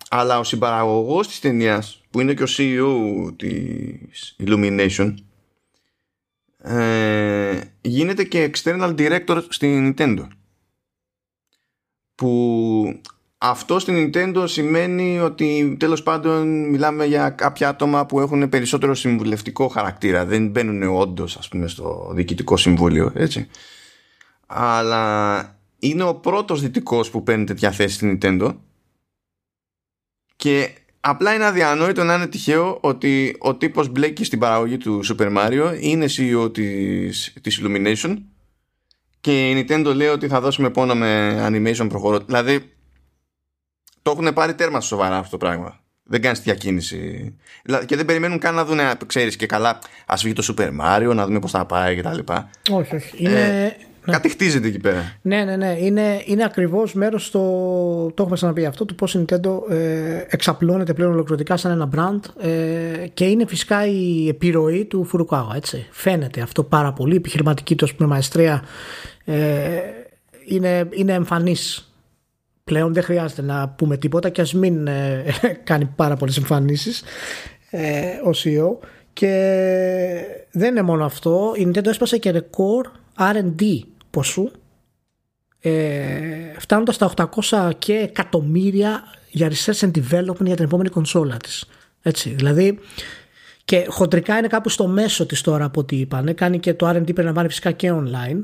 [0.10, 5.14] Αλλά ο συμπαραγωγός της ταινίας, που είναι και ο CEO της Illumination
[6.68, 10.28] ε, γίνεται και external director στην Nintendo.
[12.16, 13.02] Που
[13.38, 19.68] αυτό στην Nintendo σημαίνει ότι τέλος πάντων μιλάμε για κάποια άτομα που έχουν περισσότερο συμβουλευτικό
[19.68, 20.26] χαρακτήρα.
[20.26, 23.48] Δεν μπαίνουν όντως ας πούμε στο διοικητικό συμβούλιο έτσι.
[24.48, 25.40] Αλλά
[25.80, 28.56] είναι ο πρώτος δυτικός που παίρνει τέτοια θέση στην Nintendo
[30.46, 35.38] και απλά είναι αδιανόητο να είναι τυχαίο ότι ο τύπος μπλέκει στην παραγωγή του Super
[35.38, 38.18] Mario είναι CEO της, της Illumination
[39.22, 42.20] και η Nintendo λέει ότι θα δώσουμε πόνο με animation προχωρώ.
[42.20, 42.72] Δηλαδή
[44.02, 45.80] το έχουν πάρει τέρμα σοβαρά αυτό το πράγμα.
[46.04, 47.36] Δεν κάνεις διακίνηση.
[47.86, 51.26] Και δεν περιμένουν καν να δουν, ξέρεις και καλά, ας βγει το Super Mario, να
[51.26, 52.20] δούμε πώς θα πάει κτλ.
[52.72, 53.24] Όχι, όχι.
[53.24, 54.14] Είναι, ε, ναι.
[54.14, 55.18] Κάτι χτίζεται εκεί πέρα.
[55.22, 55.76] Ναι, ναι, ναι.
[55.80, 57.40] Είναι, είναι ακριβώς μέρος το.
[58.06, 62.46] Το έχουμε ξαναπεί αυτό, του πώς η Nintendo ε, εξαπλώνεται πλέον ολοκληρωτικά σαν ένα brand
[62.46, 65.56] ε, και είναι φυσικά η επιρροή του Furukawa.
[65.56, 65.88] Έτσι.
[65.92, 67.14] Φαίνεται αυτό πάρα πολύ.
[67.14, 68.64] Η επιχειρηματική του πούμε, μαεστρία
[69.26, 69.80] ε,
[70.46, 71.94] είναι, είναι εμφανής
[72.64, 72.94] πλέον.
[72.94, 75.24] Δεν χρειάζεται να πούμε τίποτα και ας μην ε,
[75.64, 77.04] κάνει πάρα πολλές εμφανίσεις
[77.70, 78.88] ε, ο CEO.
[79.14, 79.32] Και
[80.52, 81.54] δεν είναι μόνο αυτό.
[81.56, 82.88] Η Nintendo έσπασε και ρεκόρ
[83.18, 83.80] R&D
[84.16, 84.52] ποσού
[85.60, 85.72] ε,
[86.58, 87.14] φτάνοντας τα
[87.50, 91.66] 800 και εκατομμύρια για research and development για την επόμενη κονσόλα της.
[92.02, 92.80] Έτσι, δηλαδή
[93.66, 96.34] και χοντρικά είναι κάπου στο μέσο της τώρα από ό,τι είπανε.
[96.34, 98.40] Κάνει και το R&D περιλαμβάνει φυσικά και online.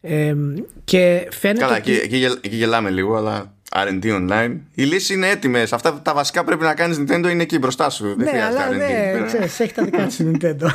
[0.00, 0.34] Ε,
[0.84, 1.92] και φαίνεται Καλά, ότι...
[2.00, 4.56] εκεί, εκεί γελάμε λίγο, αλλά R&D online.
[4.74, 5.72] Οι λύσεις είναι έτοιμες.
[5.72, 8.14] Αυτά τα βασικά πρέπει να κάνεις Nintendo είναι εκεί μπροστά σου.
[8.16, 8.76] Δεν ναι, αλλά R&D.
[8.76, 10.66] ναι, ξέρεις, έχει τα δικά της Nintendo.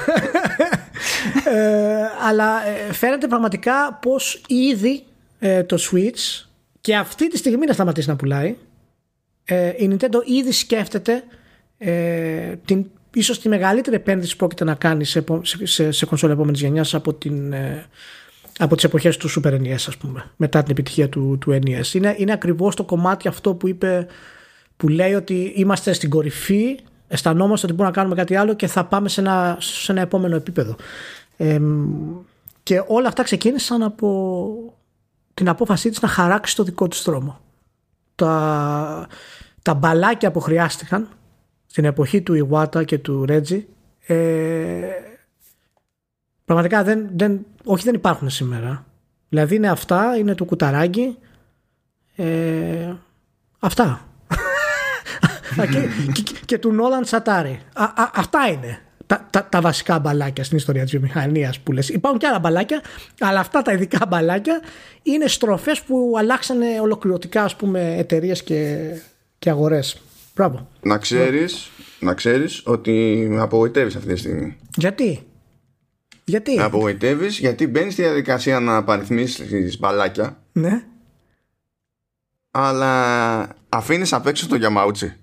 [1.45, 5.03] Ε, αλλά ε, φαίνεται πραγματικά πως ήδη
[5.39, 6.45] ε, το Switch
[6.81, 8.55] και αυτή τη στιγμή να σταματήσει να πουλάει
[9.45, 11.23] ε, η Nintendo ήδη σκέφτεται
[11.77, 15.23] ε, την, ίσως τη μεγαλύτερη επένδυση που πρόκειται να κάνει σε,
[15.63, 17.85] σε, σε κονσόλα επόμενης γενιάς από, την, ε,
[18.57, 22.15] από τις εποχές του Super NES ας πούμε μετά την επιτυχία του, του NES είναι,
[22.17, 24.07] είναι ακριβώς το κομμάτι αυτό που είπε
[24.77, 28.85] που λέει ότι είμαστε στην κορυφή αισθανόμαστε ότι μπορούμε να κάνουμε κάτι άλλο και θα
[28.85, 30.75] πάμε σε ένα, σε ένα επόμενο επίπεδο
[32.63, 34.77] και όλα αυτά ξεκίνησαν από
[35.33, 37.39] την απόφασή της να χαράξει το δικό της δρόμο.
[38.15, 39.07] Τα,
[39.61, 41.09] τα μπαλάκια που χρειάστηκαν
[41.65, 43.67] στην εποχή του Ιουάτα και του Ρέτζι
[44.05, 44.87] ε,
[46.45, 48.85] πραγματικά δεν, δεν, όχι δεν υπάρχουν σήμερα.
[49.29, 51.17] Δηλαδή είναι αυτά, είναι του κουταράκι
[52.15, 52.93] ε,
[53.59, 54.07] αυτά.
[56.13, 57.61] και, και, του Νόλαν Σατάρι.
[58.13, 61.89] αυτά είναι τα, τα, τα, βασικά μπαλάκια στην ιστορία της βιομηχανίας που λες.
[61.89, 62.81] Υπάρχουν και άλλα μπαλάκια,
[63.19, 64.61] αλλά αυτά τα ειδικά μπαλάκια
[65.03, 68.89] είναι στροφές που αλλάξανε ολοκληρωτικά ας πούμε εταιρείες και,
[69.39, 70.01] και αγορές.
[70.35, 70.67] Μπράβο.
[70.81, 74.57] Να ξέρεις, να ξέρεις ότι με απογοητεύεις αυτή τη στιγμή.
[74.75, 75.27] Γιατί;
[76.23, 80.37] Γιατί; Με απογοητεύεις γιατί μπαίνεις στη διαδικασία να απαριθμίσεις μπαλάκια.
[80.51, 80.83] Ναι.
[82.51, 85.17] Αλλά αφήνεις απ' έξω το γιαμάουτσι.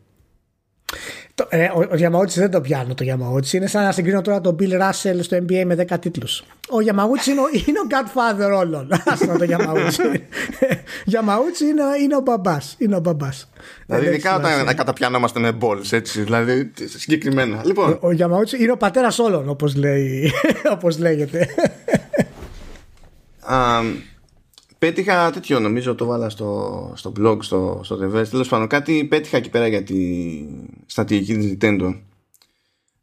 [1.49, 3.57] Ε, ο, ο Γιαμαούτσι δεν το πιάνω το Γιαμαούτσι.
[3.57, 6.45] Είναι σαν να συγκρίνω τώρα τον Bill Russell στο NBA με 10 τίτλους.
[6.69, 8.89] Ο Γιαμαούτσι είναι, είναι ο Godfather όλων.
[9.13, 10.03] Άστο το Γιαμαούτσι.
[11.05, 12.75] Γιαμαούτσι είναι, είναι ο μπαμπάς.
[12.79, 13.51] Είναι ο μπαμπάς.
[13.87, 16.23] Δηλαδή, ειδικά όταν καταπιάνομαστε με balls, έτσι.
[16.23, 17.63] Δηλαδή, συγκεκριμένα.
[17.65, 17.91] Λοιπόν.
[17.91, 19.75] Ο, ο Γιαμαούτσι είναι ο πατέρας όλων, όπως
[20.73, 21.49] όπως λέγεται.
[23.51, 24.10] Um,
[24.81, 29.37] Πέτυχα τέτοιο νομίζω το βάλα στο, στο blog, στο, στο Τέλο Τέλος πάντων κάτι πέτυχα
[29.37, 29.97] εκεί πέρα για τη
[30.87, 32.01] στρατηγική της Nintendo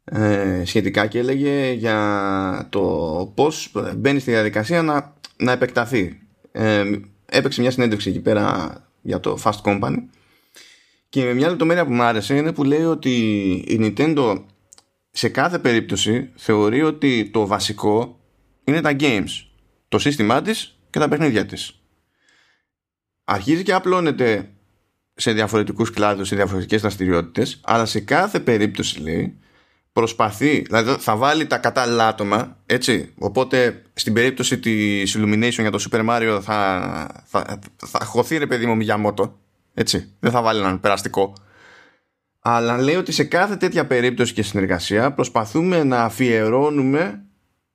[0.04, 2.80] ε, σχετικά και έλεγε για το
[3.34, 6.20] πώς μπαίνει στη διαδικασία να, να επεκταθεί.
[6.52, 6.84] Ε,
[7.26, 9.96] έπαιξε μια συνέντευξη εκεί πέρα για το Fast Company
[11.08, 13.10] και μια λεπτομέρεια που μου άρεσε είναι που λέει ότι
[13.68, 14.42] η Nintendo
[15.10, 18.18] σε κάθε περίπτωση θεωρεί ότι το βασικό
[18.64, 19.46] είναι τα games.
[19.88, 21.80] Το σύστημά της και τα παιχνίδια της.
[23.24, 24.50] Αρχίζει και απλώνεται
[25.14, 29.38] σε διαφορετικούς κλάδους, σε διαφορετικές δραστηριότητες, αλλά σε κάθε περίπτωση λέει
[29.92, 35.84] προσπαθεί, δηλαδή θα βάλει τα κατάλληλα άτομα, έτσι, οπότε στην περίπτωση της Illumination για το
[35.90, 39.38] Super Mario θα, θα, θα χωθεί ρε παιδί μου Μιγιαμότο,
[39.74, 41.32] έτσι, δεν θα βάλει έναν περαστικό.
[42.40, 47.22] Αλλά λέει ότι σε κάθε τέτοια περίπτωση και συνεργασία προσπαθούμε να αφιερώνουμε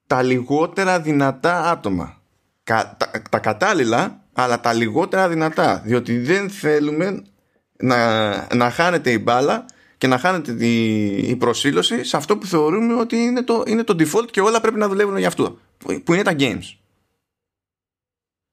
[0.07, 2.22] τα λιγότερα δυνατά άτομα
[2.63, 2.97] τα,
[3.29, 5.81] τα κατάλληλα αλλά τα λιγότερα δυνατά.
[5.85, 7.23] Διότι δεν θέλουμε
[7.77, 9.65] να, να χάνεται η μπάλα
[9.97, 14.27] και να χάνεται η, προσήλωση σε αυτό που θεωρούμε ότι είναι το, είναι το default
[14.31, 15.59] και όλα πρέπει να δουλεύουν για αυτό.
[16.03, 16.77] Που είναι τα games.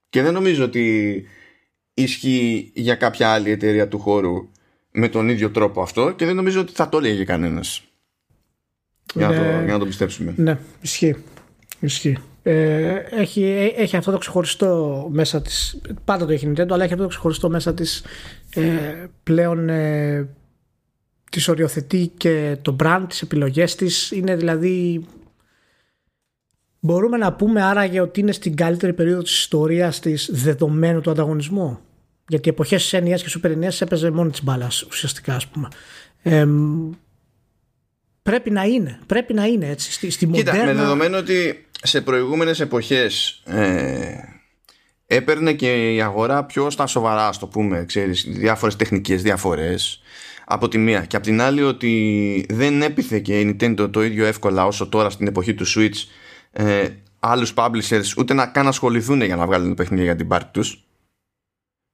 [0.09, 1.25] Και δεν νομίζω ότι
[1.95, 4.49] ισχύει για κάποια άλλη εταιρεία του χώρου
[4.91, 7.85] με τον ίδιο τρόπο αυτό και δεν νομίζω ότι θα το έλεγε κανένας.
[9.15, 9.63] Για, να το, ναι.
[9.65, 10.35] για να το πιστέψουμε.
[10.37, 11.17] Ναι ισχύει,
[11.81, 12.19] ισχύει.
[12.43, 17.05] Ε, έχει, έχει αυτό το ξεχωριστό μέσα της πάντα το έχει Nintendo αλλά έχει αυτό
[17.05, 18.05] το ξεχωριστό μέσα της
[18.55, 20.29] ε, πλέον ε,
[21.31, 24.11] τις οριοθετεί και το brand, τις επιλογές της.
[24.11, 25.07] Είναι δηλαδή
[26.81, 31.79] μπορούμε να πούμε άραγε ότι είναι στην καλύτερη περίοδο της ιστορίας της δεδομένου του ανταγωνισμού;
[32.29, 35.69] Γιατί οι εποχές της NES και Super NES έπαιζε μόνη της μπάλας ουσιαστικά ας πούμε.
[36.23, 36.47] Ε,
[38.31, 40.73] πρέπει να είναι πρέπει να είναι έτσι στη, στη Κοίτα, μοντέρνα...
[40.73, 44.31] με δεδομένο ότι σε προηγούμενες εποχές ε,
[45.07, 50.01] έπαιρνε και η αγορά πιο στα σοβαρά, ας το πούμε, ξέρεις, διάφορες τεχνικές διαφορές
[50.45, 51.05] από τη μία.
[51.05, 55.11] Και από την άλλη ότι δεν έπιθε και η Nintendo το ίδιο εύκολα όσο τώρα
[55.11, 56.07] στην εποχή του Switch
[56.53, 56.89] ε,
[57.19, 60.85] άλλους publishers ούτε να καν ασχοληθούν για να βγάλουν παιχνίδια για την πάρτι τους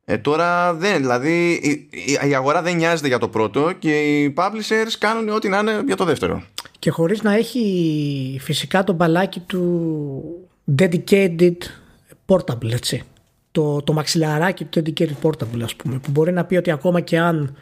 [0.09, 1.89] ε, τώρα δεν, δηλαδή η,
[2.29, 5.97] η, αγορά δεν νοιάζεται για το πρώτο και οι publishers κάνουν ό,τι να είναι για
[5.97, 6.43] το δεύτερο.
[6.79, 10.23] Και χωρίς να έχει φυσικά το μπαλάκι του
[10.79, 11.57] dedicated
[12.27, 13.03] portable, έτσι.
[13.51, 17.19] Το, το μαξιλαράκι του dedicated portable, ας πούμε, που μπορεί να πει ότι ακόμα και
[17.19, 17.57] αν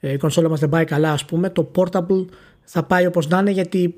[0.00, 2.26] ε, η κονσόλα μας δεν πάει καλά, ας πούμε, το portable
[2.64, 3.94] θα πάει όπως να είναι γιατί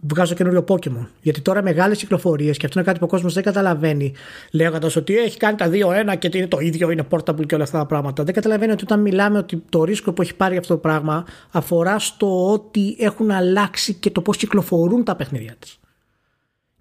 [0.00, 1.06] βγάζω καινούριο Pokémon.
[1.20, 4.12] Γιατί τώρα μεγάλες κυκλοφορίες και αυτό είναι κάτι που ο κόσμος δεν καταλαβαίνει.
[4.52, 7.64] Λέγοντας ότι έχει κάνει τα δύο ένα και είναι το ίδιο, είναι portable και όλα
[7.64, 8.24] αυτά τα πράγματα.
[8.24, 11.98] Δεν καταλαβαίνει ότι όταν μιλάμε ότι το ρίσκο που έχει πάρει αυτό το πράγμα αφορά
[11.98, 15.78] στο ότι έχουν αλλάξει και το πώς κυκλοφορούν τα παιχνίδια της.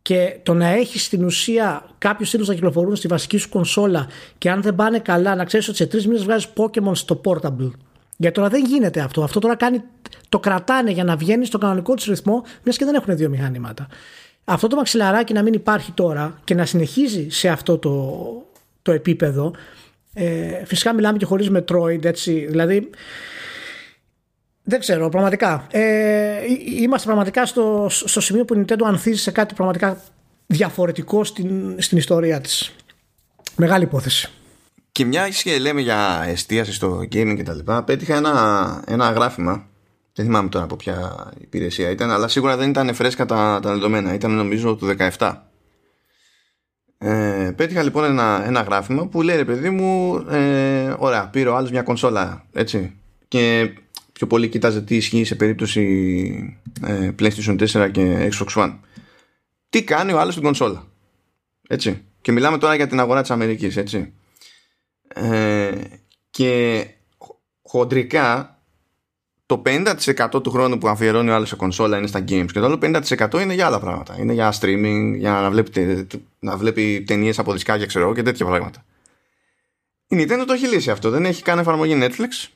[0.01, 4.49] Και το να έχεις στην ουσία κάποιους τίτλους να κυκλοφορούν στη βασική σου κονσόλα και
[4.49, 7.71] αν δεν πάνε καλά, να ξέρεις ότι σε τρεις μήνες βγάζεις Pokémon στο portable
[8.17, 9.23] γιατί τώρα δεν γίνεται αυτό.
[9.23, 9.81] Αυτό τώρα κάνει,
[10.29, 13.87] το κρατάνε για να βγαίνει στο κανονικό του ρυθμό, μιας και δεν έχουν δύο μηχανήματα.
[14.45, 18.23] Αυτό το μαξιλαράκι να μην υπάρχει τώρα και να συνεχίζει σε αυτό το,
[18.81, 19.53] το επίπεδο.
[20.13, 22.45] Ε, φυσικά μιλάμε και χωρίς Metroid, έτσι.
[22.49, 22.89] Δηλαδή,
[24.63, 25.67] δεν ξέρω, πραγματικά.
[25.71, 26.37] Ε,
[26.79, 30.01] είμαστε πραγματικά στο, στο σημείο που η Nintendo ανθίζει σε κάτι πραγματικά
[30.47, 32.75] διαφορετικό στην, στην ιστορία της.
[33.55, 34.31] Μεγάλη υπόθεση.
[34.97, 39.67] Και μια και λέμε για εστίαση στο gaming και τα λοιπά, πέτυχα ένα, ένα γράφημα.
[40.13, 44.13] Δεν θυμάμαι τώρα από ποια υπηρεσία ήταν, αλλά σίγουρα δεν ήταν φρέσκα τα, τα δεδομένα.
[44.13, 45.33] Ήταν νομίζω του 17.
[46.97, 51.55] Ε, πέτυχα λοιπόν ένα, ένα γράφημα που λέει ρε παιδί μου, ε, ωραία, πήρε ο
[51.55, 52.95] άλλος μια κονσόλα, έτσι.
[53.27, 53.73] Και
[54.13, 55.83] πιο πολύ κοιτάζε τι ισχύει σε περίπτωση
[56.85, 58.77] ε, PlayStation 4 και Xbox One.
[59.69, 60.87] Τι κάνει ο άλλος στην κονσόλα.
[61.67, 62.03] Έτσι.
[62.21, 64.13] Και μιλάμε τώρα για την αγορά της Αμερικής, έτσι.
[65.17, 65.81] Ε,
[66.29, 66.87] και
[67.61, 68.57] χοντρικά
[69.45, 72.65] το 50% του χρόνου που αφιερώνει ο άλλος σε κονσόλα είναι στα games και το
[72.65, 74.15] άλλο 50% είναι για άλλα πράγματα.
[74.19, 76.07] Είναι για streaming, για να βλέπει,
[76.39, 78.85] να βλέπει ταινίες από δισκάκια ξέρω και τέτοια πράγματα.
[80.07, 81.09] Η Nintendo το έχει λύσει αυτό.
[81.09, 82.49] Δεν έχει καν εφαρμογή Netflix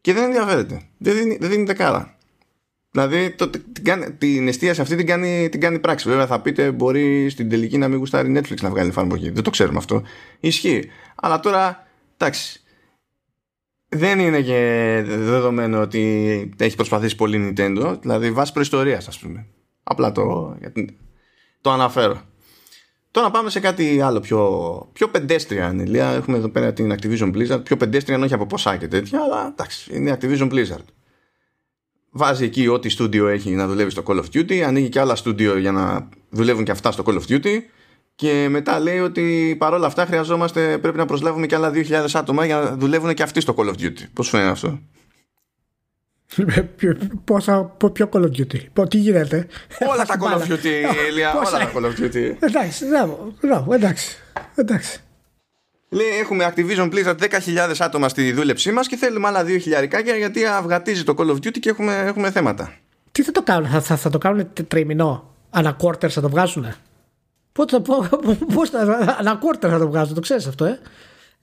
[0.00, 0.82] και δεν ενδιαφέρεται.
[0.98, 2.15] Δεν δίνει, δεν δίνει δεκάρα.
[2.96, 6.08] Δηλαδή το, την, την εστίαση αυτή την κάνει, την κάνει πράξη.
[6.08, 9.30] Βέβαια θα πείτε μπορεί στην τελική να μην γουστάρει Netflix να βγάλει εφαρμογή.
[9.30, 10.02] Δεν το ξέρουμε αυτό.
[10.40, 10.90] Ισχύει.
[11.14, 12.62] Αλλά τώρα, εντάξει,
[13.88, 17.98] δεν είναι και δεδομένο ότι έχει προσπαθήσει πολύ Nintendo.
[18.00, 19.46] Δηλαδή βάσει προϊστορίας, ας πούμε.
[19.82, 20.56] Απλά το,
[21.60, 22.20] το αναφέρω.
[23.10, 24.50] Τώρα πάμε σε κάτι άλλο πιο,
[24.92, 26.08] πιο πεντέστρια Ανηλία.
[26.08, 27.64] Έχουμε εδώ πέρα την Activision Blizzard.
[27.64, 30.95] Πιο πεντέστρια όχι από ποσά και τέτοια, αλλά εντάξει, είναι Activision Blizzard
[32.16, 35.58] βάζει εκεί ό,τι στούντιο έχει να δουλεύει στο Call of Duty, ανοίγει και άλλα στούντιο
[35.58, 37.58] για να δουλεύουν και αυτά στο Call of Duty
[38.14, 42.56] και μετά λέει ότι παρόλα αυτά χρειαζόμαστε, πρέπει να προσλάβουμε και άλλα 2.000 άτομα για
[42.56, 44.04] να δουλεύουν και αυτοί στο Call of Duty.
[44.12, 44.78] Πώς φαίνεται αυτό;
[47.24, 49.46] Πόσα, ποιο Call of Duty, τι γίνεται;
[49.92, 50.66] Όλα τα Call of Duty,
[51.10, 52.36] Ηλία, όλα τα Call of Duty.
[52.40, 52.84] Εντάξει,
[53.70, 54.16] εντάξει,
[54.54, 55.00] εντάξει.
[55.88, 61.04] Λέει έχουμε Activision Blizzard 10.000 άτομα στη δούλεψή μας και θέλουμε άλλα 2.000 γιατί αυγατίζει
[61.04, 62.72] το Call of Duty και έχουμε, έχουμε θέματα.
[63.12, 66.74] Τι θα το κάνουν, θα, θα, θα το κάνουν τριμηνό, ανακόρτερ θα το βγάζουν.
[67.52, 67.80] Πότε,
[68.54, 70.78] πώς θα, ανακόρτερ θα το βγάζουν, το ξέρεις αυτό, ε;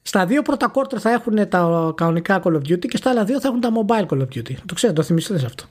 [0.02, 3.40] Στα δύο πρώτα quarter θα έχουν τα κανονικά Call of Duty και στα άλλα δύο
[3.40, 4.54] θα έχουν τα mobile Call of Duty.
[4.66, 5.64] Το ξέρω, το θυμηθείτε αυτό.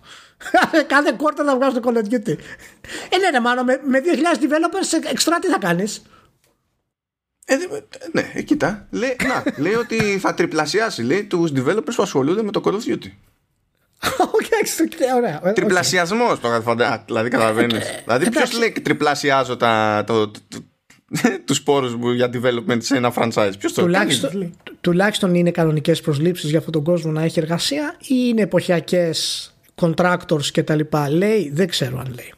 [0.95, 2.37] Κάθε quarter θα βγάζουν το Call of Duty.
[3.09, 6.03] Ε, ναι, ναι, μάλλον με, με 2.000 developers εξτρά τι θα κάνεις;
[7.45, 7.55] Ε,
[8.13, 8.87] ναι, ε, κοίτα.
[8.91, 12.93] Λέει, να, λέει ότι θα τριπλασιάσει λέει, τους developers που ασχολούνται με το Call of
[12.93, 13.11] Duty.
[15.17, 15.53] ωραία.
[15.53, 17.03] Τριπλασιασμός το φαντάζομαι.
[17.07, 17.85] Δηλαδή καταλαβαίνεις.
[18.05, 20.31] δηλαδή, ποιος λέει τριπλασιάζω τα, το,
[21.45, 23.53] τους πόρους μου για development σε ένα franchise.
[23.59, 27.97] Ποιος το τουλάχιστον, κάνει, τουλάχιστον είναι κανονικές προσλήψεις για αυτόν τον κόσμο να έχει εργασία
[28.01, 30.81] ή είναι εποχιακές contractors κτλ.
[31.11, 32.33] Λέει, δεν ξέρω αν λέει.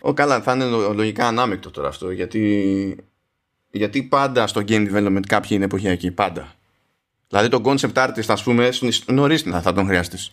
[0.00, 2.96] Ο, καλά, θα είναι λογικά ανάμεκτο τώρα αυτό γιατί,
[3.70, 6.10] γιατί πάντα στο game development κάποιοι είναι εποχιακοί.
[6.10, 6.52] Πάντα.
[7.28, 8.68] Δηλαδή το concept artist, ας πούμε,
[9.06, 10.32] νωρίς θα τον χρειαστείς.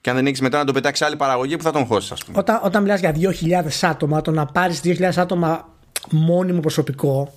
[0.00, 2.24] Και αν δεν έχεις μετά να το πετάξεις άλλη παραγωγή που θα τον χώσεις, ας
[2.24, 2.38] πούμε.
[2.38, 5.68] Όταν, όταν μιλάς για 2.000 άτομα, το να πάρεις 2.000 άτομα
[6.10, 7.32] μόνιμο προσωπικό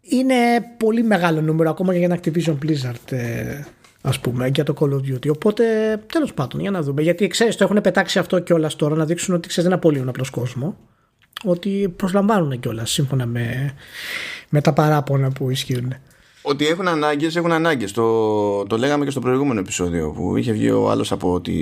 [0.00, 0.34] είναι
[0.76, 3.12] πολύ μεγάλο νούμερο ακόμα και για ένα Activision Blizzard.
[3.12, 3.64] Ε,
[4.02, 5.28] ας πούμε, για το Call of Duty.
[5.30, 5.64] Οπότε,
[6.12, 7.02] τέλος πάντων, για να δούμε.
[7.02, 10.30] Γιατί ξέρεις, το έχουν πετάξει αυτό κιόλας τώρα να δείξουν ότι ξέρεις, δεν απολύουν απλώς
[10.30, 10.76] κόσμο.
[11.44, 13.74] Ότι προσλαμβάνουν κιόλας σύμφωνα με,
[14.48, 15.94] με τα παράπονα που ισχύουν.
[16.46, 17.92] Ότι έχουν ανάγκες, έχουν ανάγκες.
[17.92, 21.52] Το, το λέγαμε και στο προηγούμενο επεισόδιο που είχε βγει ο άλλος από, τη,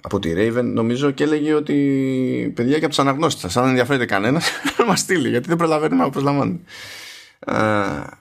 [0.00, 4.04] από τη Raven, νομίζω, και έλεγε ότι παιδιά και από τους αναγνώστες σας, αν ενδιαφέρεται
[4.04, 6.60] κανένας, να μας στείλει, γιατί δεν προλαβαίνουμε να προσλαμβάνουμε.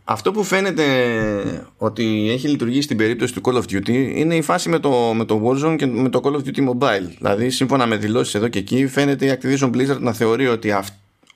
[0.03, 0.85] Αυτό που φαίνεται
[1.77, 5.25] ότι έχει λειτουργήσει στην περίπτωση του Call of Duty είναι η φάση με το, με
[5.25, 7.07] το Warzone και με το Call of Duty Mobile.
[7.17, 10.73] Δηλαδή, σύμφωνα με δηλώσεις εδώ και εκεί, φαίνεται η Activision Blizzard να θεωρεί ότι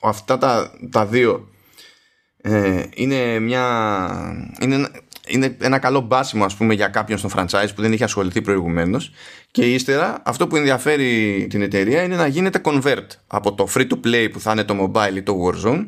[0.00, 1.48] αυτά τα, τα δύο
[2.40, 3.64] ε, είναι, μια,
[4.60, 4.88] είναι,
[5.26, 9.12] είναι ένα καλό μπάσιμο ας πούμε για κάποιον στο franchise που δεν είχε ασχοληθεί προηγουμένως
[9.50, 14.06] και ύστερα αυτό που ενδιαφέρει την εταιρεία είναι να γίνεται convert από το free to
[14.06, 15.86] play που θα είναι το mobile ή το Warzone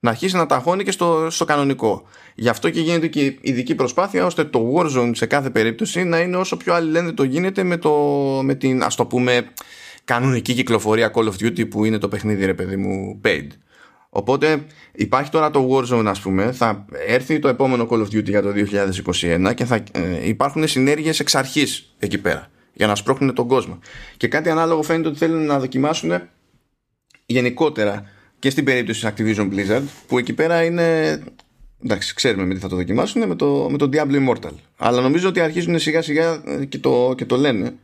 [0.00, 2.02] να αρχίσει να ταχώνει και στο, στο κανονικό.
[2.34, 6.36] Γι' αυτό και γίνεται και ειδική προσπάθεια ώστε το Warzone σε κάθε περίπτωση να είναι
[6.36, 7.90] όσο πιο αλληλένδετο γίνεται με, το,
[8.42, 9.52] με την ας το πούμε
[10.04, 13.46] κανονική κυκλοφορία Call of Duty που είναι το παιχνίδι ρε παιδί μου paid.
[14.12, 18.42] Οπότε υπάρχει τώρα το Warzone ας πούμε Θα έρθει το επόμενο Call of Duty για
[18.42, 18.52] το
[19.20, 23.78] 2021 Και θα ε, υπάρχουν συνέργειες εξ αρχής εκεί πέρα Για να σπρώχνουν τον κόσμο
[24.16, 26.12] Και κάτι ανάλογο φαίνεται ότι θέλουν να δοκιμάσουν
[27.26, 28.04] Γενικότερα
[28.40, 31.18] Και στην περίπτωση της Activision Blizzard Που εκεί πέρα είναι
[31.84, 34.52] Εντάξει, ξέρουμε με τι θα το δοκιμάσουν με το, με το Diablo Immortal.
[34.76, 37.74] Αλλά νομίζω ότι αρχίζουν σιγά σιγά ε, και το, και το λένε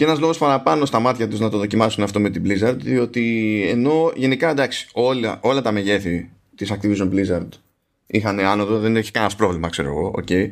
[0.00, 3.64] και ένας λόγος παραπάνω στα μάτια τους να το δοκιμάσουν αυτό με την Blizzard, διότι
[3.68, 7.48] ενώ γενικά εντάξει, όλα, όλα τα μεγέθη της Activision Blizzard
[8.06, 10.50] είχαν άνοδο, δεν έχει κανένας πρόβλημα, ξέρω εγώ, okay.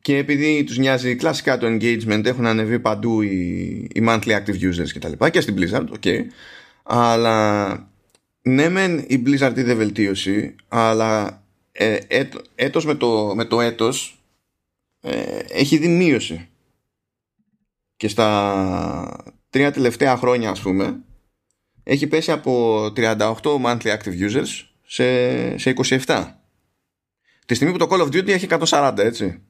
[0.00, 3.28] Και επειδή τους νοιάζει κλασικά το engagement, έχουν ανεβεί παντού οι,
[3.94, 5.12] οι monthly active users κτλ.
[5.18, 6.16] Και, και στην Blizzard, ok.
[6.82, 7.68] Αλλά
[8.42, 11.98] ναι, μεν η Blizzard είδε βελτίωση, αλλά ε,
[12.54, 14.22] έτος με το, με το έτος
[15.00, 16.48] ε, έχει δει μείωση.
[17.96, 21.00] Και στα τρία τελευταία χρόνια ας πούμε
[21.82, 25.74] έχει πέσει από 38 monthly active users σε, σε
[26.06, 26.32] 27
[27.46, 29.42] τη στιγμή που το Call of Duty έχει 140 έτσι.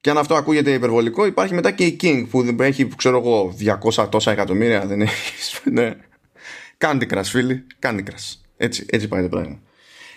[0.00, 3.54] Και αν αυτό ακούγεται υπερβολικό υπάρχει μετά και η King που έχει ξέρω εγώ
[3.94, 5.96] 200 τόσα εκατομμύρια δεν έχει ναι.
[6.78, 9.60] Candy Crush φίλοι Candy Crush έτσι, έτσι πάει το πράγμα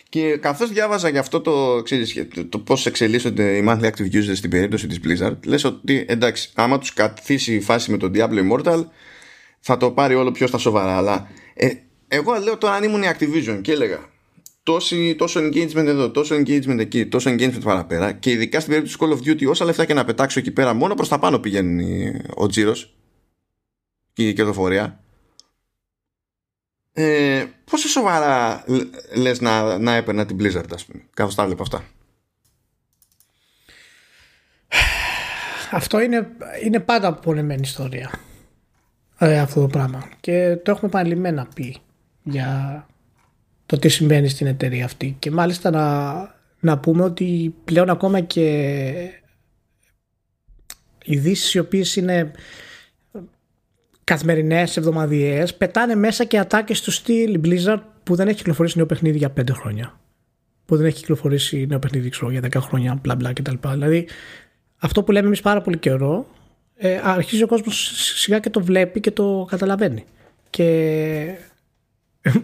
[0.10, 4.36] και καθώς διάβαζα για αυτό το, ξέρεις, το, το πώς εξελίσσονται οι monthly active users
[4.36, 8.52] στην περίπτωση της Blizzard, λες ότι εντάξει, άμα τους καθίσει η φάση με τον Diablo
[8.52, 8.86] Immortal,
[9.60, 10.98] θα το πάρει όλο πιο στα σοβαρά.
[10.98, 11.74] Αλλά ε,
[12.08, 14.10] εγώ λέω τώρα αν ήμουν η Activision και έλεγα
[14.64, 19.06] τόσο, τόσο engagement εδώ, τόσο engagement εκεί, τόσο engagement παραπέρα και ειδικά στην περίπτωση του
[19.06, 22.14] Call of Duty όσα λεφτά και να πετάξω εκεί πέρα μόνο προς τα πάνω πηγαίνει
[22.36, 22.96] ο τζίρος
[24.14, 25.04] και η κερδοφορία
[27.00, 28.64] ε, πόσο σοβαρά
[29.16, 31.04] λες να, να έπαιρνα την Blizzard ας πούμε.
[31.14, 31.84] Καθώς τα βλέπω αυτά.
[35.72, 36.28] Αυτό είναι,
[36.64, 38.12] είναι πάντα πολεμένη ιστορία.
[39.18, 40.10] Ε, αυτό το πράγμα.
[40.20, 41.78] Και το έχουμε επανειλημμένα πει
[42.24, 42.86] για
[43.66, 45.16] το τι συμβαίνει στην εταιρεία αυτή.
[45.20, 46.16] Και μάλιστα να,
[46.60, 48.94] να πούμε ότι πλέον ακόμα και
[51.04, 52.32] ειδήσεις οι οποίες είναι
[54.08, 59.18] καθημερινές, εβδομαδιαίες, πετάνε μέσα και ατάκες του στυλ Blizzard που δεν έχει κυκλοφορήσει νέο παιχνίδι
[59.18, 60.00] για 5 χρόνια.
[60.66, 63.54] Που δεν έχει κυκλοφορήσει νέο παιχνίδι ξέρω, για 10 χρόνια, μπλα μπλα κτλ.
[63.72, 64.08] Δηλαδή,
[64.78, 66.28] αυτό που λέμε εμείς πάρα πολύ καιρό,
[66.76, 70.06] ε, αρχίζει ο κόσμος σιγά και το βλέπει και το καταλαβαίνει.
[70.50, 71.38] Και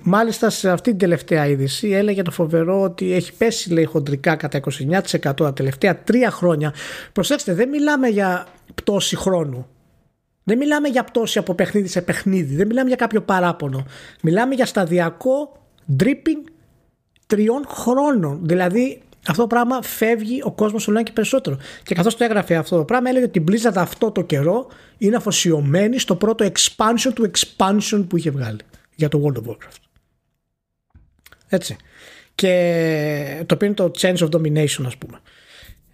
[0.03, 4.59] μάλιστα σε αυτή την τελευταία είδηση έλεγε το φοβερό ότι έχει πέσει λέει χοντρικά κατά
[4.59, 6.73] 29% τα τελευταία τρία χρόνια.
[7.11, 9.67] Προσέξτε, δεν μιλάμε για πτώση χρόνου.
[10.43, 12.55] Δεν μιλάμε για πτώση από παιχνίδι σε παιχνίδι.
[12.55, 13.85] Δεν μιλάμε για κάποιο παράπονο.
[14.21, 15.57] Μιλάμε για σταδιακό
[15.99, 16.51] dripping
[17.27, 18.39] τριών χρόνων.
[18.41, 21.57] Δηλαδή αυτό το πράγμα φεύγει ο κόσμος όλο και περισσότερο.
[21.83, 24.67] Και καθώς το έγραφε αυτό το πράγμα, έλεγε ότι η Blizzard αυτό το καιρό
[24.97, 28.59] είναι αφοσιωμένη στο πρώτο expansion του expansion που είχε βγάλει
[28.95, 29.83] για το World of Warcraft.
[31.47, 31.75] Έτσι.
[32.35, 35.19] Και το οποίο είναι το Change of Domination, ας πούμε.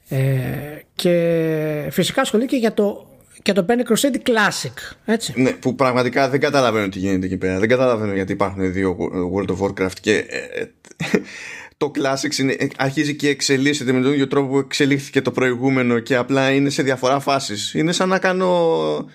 [0.10, 3.09] Ε, και φυσικά ασχολείται και για το
[3.41, 4.95] και το παίρνει Crusader Classic.
[5.05, 5.41] Έτσι.
[5.41, 7.59] Ναι, που πραγματικά δεν καταλαβαίνω τι γίνεται εκεί πέρα.
[7.59, 8.97] Δεν καταλαβαίνω γιατί υπάρχουν δύο
[9.35, 10.71] World of Warcraft και ε, ε,
[11.77, 15.99] το Classic είναι, ε, αρχίζει και εξελίσσεται με τον ίδιο τρόπο που εξελίχθηκε το προηγούμενο
[15.99, 17.73] και απλά είναι σε διαφορά φάσεις.
[17.73, 19.09] Είναι σαν να κάνω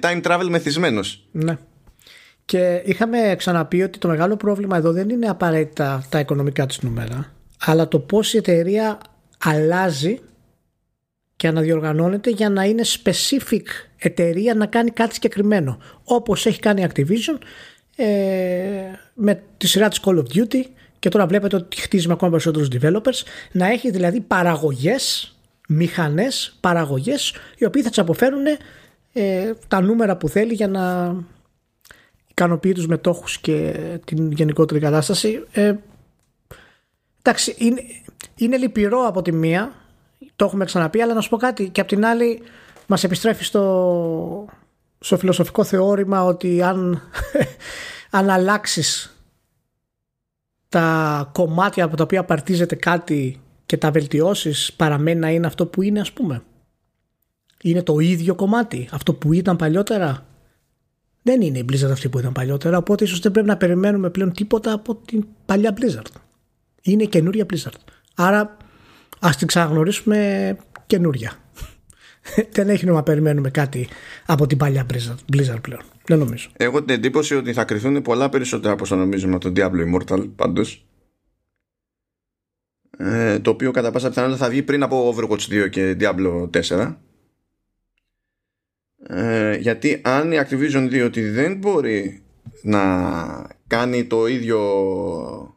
[0.00, 1.26] time travel μεθυσμένος.
[1.32, 1.58] Ναι.
[2.44, 7.32] Και είχαμε ξαναπεί ότι το μεγάλο πρόβλημα εδώ δεν είναι απαραίτητα τα οικονομικά της νούμερα,
[7.60, 8.98] αλλά το πώς η εταιρεία
[9.38, 10.20] αλλάζει
[11.44, 13.62] και αναδιοργανώνεται για να είναι specific
[13.98, 15.78] εταιρεία να κάνει κάτι συγκεκριμένο.
[16.04, 17.38] Όπως έχει κάνει η Activision
[17.96, 18.06] ε,
[19.14, 20.62] με τη σειρά της Call of Duty
[20.98, 25.36] και τώρα βλέπετε ότι χτίζει με ακόμα περισσότερους developers να έχει δηλαδή παραγωγές,
[25.68, 28.44] μηχανές, παραγωγές οι οποίοι θα τις αποφέρουν
[29.12, 31.14] ε, τα νούμερα που θέλει για να
[32.30, 33.74] ικανοποιεί τους μετόχους και
[34.04, 35.44] την γενικότερη κατάσταση.
[35.52, 35.74] Ε,
[37.22, 37.82] εντάξει, είναι,
[38.36, 39.83] είναι λυπηρό από τη μία
[40.36, 41.68] το έχουμε ξαναπεί, αλλά να σου πω κάτι.
[41.68, 42.42] Και απ' την άλλη,
[42.86, 44.46] μας επιστρέφει στο,
[44.98, 47.02] στο φιλοσοφικό θεώρημα ότι αν,
[48.18, 49.18] αν αλλάξεις
[50.68, 55.82] τα κομμάτια από τα οποία παρτίζεται κάτι και τα βελτιώσεις παραμένει να είναι αυτό που
[55.82, 56.42] είναι ας πούμε.
[57.62, 60.26] Είναι το ίδιο κομμάτι, αυτό που ήταν παλιότερα.
[61.22, 64.32] Δεν είναι η Blizzard αυτή που ήταν παλιότερα, οπότε ίσως δεν πρέπει να περιμένουμε πλέον
[64.32, 66.20] τίποτα από την παλιά Blizzard.
[66.82, 67.80] Είναι η καινούρια Blizzard.
[68.14, 68.56] Άρα
[69.20, 70.56] ας την ξαναγνωρίσουμε
[70.86, 71.32] καινούρια.
[72.52, 73.88] Δεν έχει νόημα να περιμένουμε κάτι
[74.26, 75.82] από την παλιά Blizzard πλέον.
[76.06, 76.48] Δεν νομίζω.
[76.56, 80.28] Έχω την εντύπωση ότι θα κρυθούν πολλά περισσότερα από όσο νομίζουμε από τον Diablo Immortal
[80.36, 80.86] πάντως.
[82.98, 86.96] Ε, το οποίο κατά πάσα πιθανότητα θα βγει πριν από Overwatch 2 και Diablo 4.
[89.06, 92.22] Ε, γιατί αν η Activision δει ότι δεν μπορεί
[92.62, 92.82] να
[93.66, 95.53] κάνει το ίδιο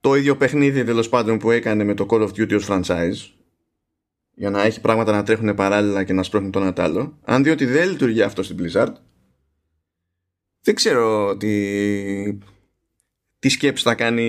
[0.00, 3.34] το ίδιο παιχνίδι τέλος πάντων που έκανε με το Call of Duty ως franchise
[4.34, 7.64] για να έχει πράγματα να τρέχουν παράλληλα και να σπρώχνουν το ένα άλλο αν διότι
[7.64, 8.92] δεν λειτουργεί αυτό στην Blizzard
[10.62, 12.38] δεν ξέρω τι,
[13.38, 14.22] τι σκέψη θα κάνει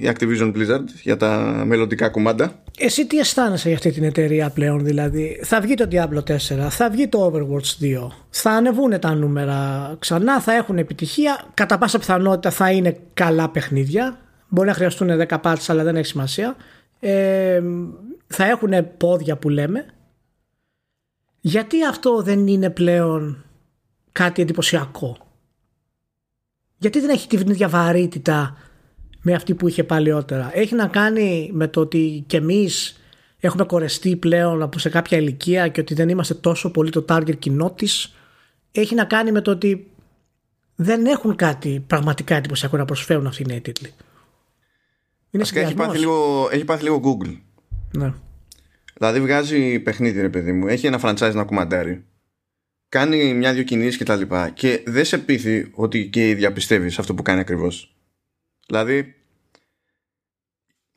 [0.00, 2.62] η Activision Blizzard για τα μελλοντικά κουμάντα.
[2.78, 6.36] Εσύ τι αισθάνεσαι για αυτή την εταιρεία πλέον δηλαδή; Θα βγει το Diablo 4,
[6.70, 11.98] θα βγει το Overwatch 2, θα ανεβούν τα νούμερα ξανά, θα έχουν επιτυχία, κατά πάσα
[11.98, 14.18] πιθανότητα θα είναι καλά παιχνίδια;
[14.50, 16.56] Μπορεί να χρειαστούν 10 parts αλλά δεν έχει σημασία.
[17.00, 17.62] Ε,
[18.26, 19.86] θα έχουν πόδια που λέμε.
[21.40, 23.44] Γιατί αυτό δεν είναι πλέον
[24.12, 25.16] κάτι εντυπωσιακό;
[26.78, 28.56] Γιατί δεν έχει την ίδια βαρύτητα
[29.22, 30.50] με αυτή που είχε παλιότερα.
[30.54, 33.00] Έχει να κάνει με το ότι κι εμείς
[33.40, 37.38] έχουμε κορεστεί πλέον από σε κάποια ηλικία και ότι δεν είμαστε τόσο πολύ το target
[37.38, 38.14] κοινό της.
[38.72, 39.90] Έχει να κάνει με το ότι
[40.74, 43.92] δεν έχουν κάτι πραγματικά εντυπωσιακό να προσφέρουν αυτοί οι νέοι τίτλοι.
[45.30, 47.40] Είναι έχει πάθει, λίγο, έχει πάθει λίγο Google.
[47.96, 48.12] Ναι.
[48.94, 52.04] Δηλαδή βγάζει παιχνίδι, ρε παιδί μου, έχει ένα franchise να κουμαντάρει.
[52.88, 54.50] Κάνει μια-δυο κινήσεις και τα λοιπά.
[54.50, 57.96] Και δεν σε πείθει ότι και η ίδια πιστεύεις αυτό που κάνει ακριβώς.
[58.66, 59.14] Δηλαδή,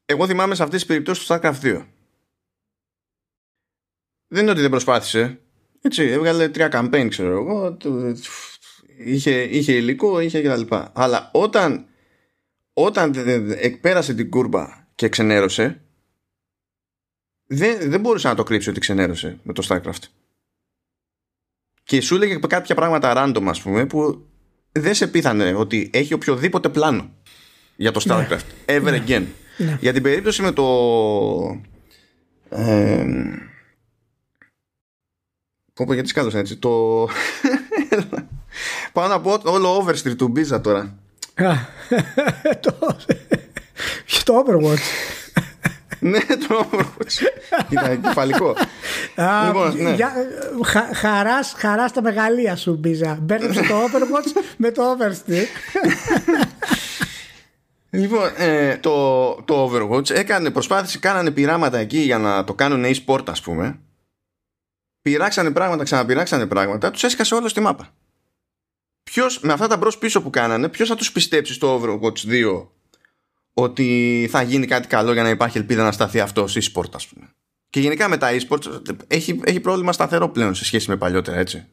[0.05, 1.85] εγώ θυμάμαι σε αυτές τις περιπτώσεις του StarCraft 2.
[4.27, 5.39] Δεν είναι ότι δεν προσπάθησε.
[5.81, 7.77] Έτσι, έβγαλε τρία campaign, ξέρω εγώ.
[8.97, 10.75] Είχε, είχε υλικό, είχε κτλ.
[10.93, 11.85] Αλλά όταν
[12.73, 13.13] όταν
[13.57, 15.81] εκπέρασε την κούρμπα και ξενέρωσε
[17.45, 20.03] δεν, δεν μπορούσε να το κρύψει ότι ξενέρωσε με το StarCraft
[21.83, 24.27] και σου έλεγε κάποια πράγματα random ας πούμε που
[24.71, 27.13] δεν σε πείθανε ότι έχει οποιοδήποτε πλάνο
[27.75, 28.27] για το ναι.
[28.29, 29.03] StarCraft ever ναι.
[29.07, 29.25] again
[29.57, 29.77] ναι.
[29.81, 30.63] για την περίπτωση με το
[32.49, 33.05] ε,
[35.73, 37.07] πω πω γιατί σκάλωσα έτσι το
[38.93, 41.02] πάω να πω όλο Overstreet του Μπίζα τώρα
[44.23, 44.85] το Overwatch.
[45.99, 47.21] ναι, το Overwatch.
[47.69, 48.55] Ήταν κεφαλικό.
[49.45, 49.95] λοιπόν, ναι.
[50.93, 53.17] χαράς, χαράς τα μεγαλεία σου, Μπίζα.
[53.21, 55.47] Μπέρδεψε το Overwatch με το Overstreet.
[57.89, 63.29] Λοιπόν, ε, το, το Overwatch έκανε προσπάθηση, κάνανε πειράματα εκεί για να το κάνουν e-sport,
[63.29, 63.79] ας πούμε.
[65.01, 67.93] Πειράξανε πράγματα, ξαναπειράξανε πράγματα, τους έσκασε όλος στη μάπα
[69.03, 72.67] ποιος με αυτά τα μπρος πίσω που κάνανε, ποιος θα τους πιστέψει στο Overwatch 2
[73.53, 77.07] ότι θα γίνει κάτι καλό για να υπάρχει ελπίδα να σταθεί αυτός σε e-sport, ας
[77.07, 77.29] πούμε.
[77.69, 78.65] Και γενικά με τα e-sports
[79.07, 81.65] έχει, έχει πρόβλημα σταθερό πλέον σε σχέση με παλιότερα, έτσι.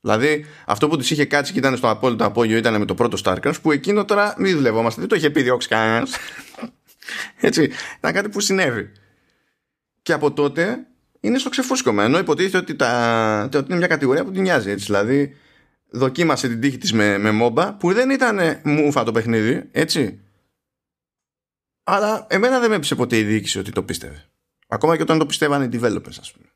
[0.00, 3.18] Δηλαδή, αυτό που του είχε κάτσει και ήταν στο απόλυτο απόγειο ήταν με το πρώτο
[3.24, 6.16] StarCraft, που εκείνο τώρα μην δουλευόμαστε, δεν το είχε πει διώξει κανένας.
[7.40, 7.70] έτσι.
[7.98, 8.90] Ήταν κάτι που συνέβη.
[10.02, 10.78] Και από τότε
[11.20, 12.18] είναι στο ξεφούσκωμα.
[12.18, 14.70] υποτίθεται ότι, τα, ότι είναι μια κατηγορία που την νοιάζει.
[14.70, 14.84] Έτσι.
[14.84, 15.36] Δηλαδή,
[15.90, 20.20] δοκίμασε την τύχη της με, με MOBA που δεν ήταν μούφα το παιχνίδι, έτσι.
[21.84, 24.24] Αλλά εμένα δεν με έπεισε ποτέ η διοίκηση ότι το πίστευε.
[24.68, 26.46] Ακόμα και όταν το πιστεύαν οι developers, ας πούμε.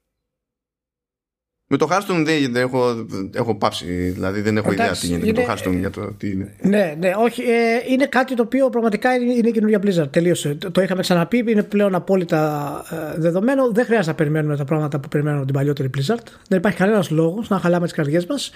[1.72, 5.49] Με το Hearthstone δεν έχω, έχω πάψει, δηλαδή δεν έχω Εντάξει, ιδέα τι γίνεται είναι-
[5.49, 6.57] με το Hearthstone για το τι είναι.
[6.62, 7.43] Ναι, ναι, όχι.
[7.43, 10.12] Ε, είναι κάτι το οποίο πραγματικά είναι, είναι καινούργια Blizzard.
[10.12, 10.55] Τελείωσε.
[10.55, 12.85] Το, το είχαμε ξαναπεί, είναι πλέον απόλυτα
[13.16, 13.70] ε, δεδομένο.
[13.72, 16.26] Δεν χρειάζεται να περιμένουμε τα πράγματα που περιμένουμε από την παλιότερη Blizzard.
[16.49, 18.51] Δεν υπάρχει κανένας λόγος να χαλάμε τις καρδιές μας.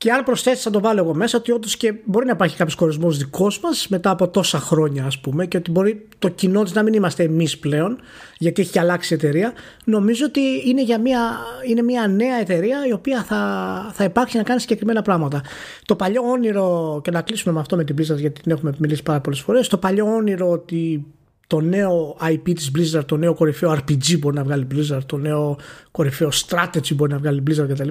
[0.00, 2.76] Και αν προσθέσεις, θα το βάλω εγώ μέσα, ότι όντως και μπορεί να υπάρχει κάποιος
[2.76, 6.72] κορισμός δικός μας μετά από τόσα χρόνια, ας πούμε, και ότι μπορεί το κοινό της
[6.72, 7.98] να μην είμαστε εμείς πλέον,
[8.38, 9.52] γιατί έχει αλλάξει η εταιρεία.
[9.84, 11.38] Νομίζω ότι είναι, για μια,
[11.68, 15.42] είναι μια νέα εταιρεία η οποία θα, θα υπάρξει να κάνει συγκεκριμένα πράγματα.
[15.84, 19.02] Το παλιό όνειρο, και να κλείσουμε με αυτό με την Blizzard, γιατί την έχουμε μιλήσει
[19.02, 21.06] πάρα πολλές φορές, το παλιό όνειρο ότι
[21.46, 25.56] το νέο IP της Blizzard, το νέο κορυφαίο RPG μπορεί να βγάλει Blizzard, το νέο
[25.90, 27.88] κορυφαίο strategy μπορεί να βγάλει Blizzard κτλ.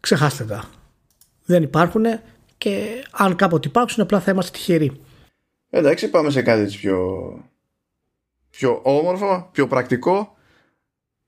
[0.00, 0.64] Ξεχάστε τα.
[1.46, 2.04] Δεν υπάρχουν
[2.58, 5.00] και αν κάποτε υπάρξουν απλά θα είμαστε τυχεροί.
[5.70, 7.28] Εντάξει, πάμε σε κάτι έτσι πιο,
[8.50, 10.36] πιο όμορφο, πιο πρακτικό.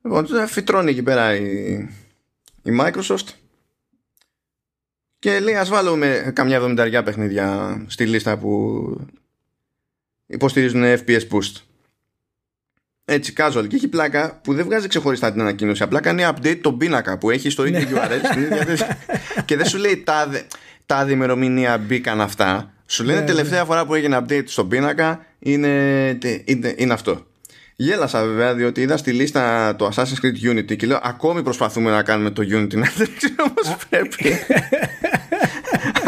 [0.02, 1.72] Λοιπόν, τώρα φυτρώνει εκεί πέρα η,
[2.62, 3.26] η Microsoft
[5.18, 9.00] και λέει ας βάλουμε καμιά εβδομηνταριά παιχνίδια στη λίστα που
[10.26, 11.67] υποστηρίζουν FPS boost.
[13.10, 13.68] Έτσι, casual.
[13.68, 15.82] Και έχει πλάκα που δεν βγάζει ξεχωριστά την ανακοίνωση.
[15.82, 18.20] Απλά κάνει update τον πίνακα που έχει στο ίδιο URL.
[18.30, 18.84] στην ίδια θέση.
[19.44, 20.46] και δεν σου λέει τάδε,
[20.86, 22.72] τάδε ημερομηνία μπήκαν αυτά.
[22.86, 25.68] Σου λένε Ναι, τελευταία φορά που έγινε update στον πίνακα είναι,
[26.44, 27.26] είναι, είναι αυτό.
[27.76, 32.02] Γέλασα βέβαια διότι είδα στη λίστα το Assassin's Creed Unity και λέω ακόμη προσπαθούμε να
[32.02, 34.38] κάνουμε το Unity να τρέξει όπως πρέπει.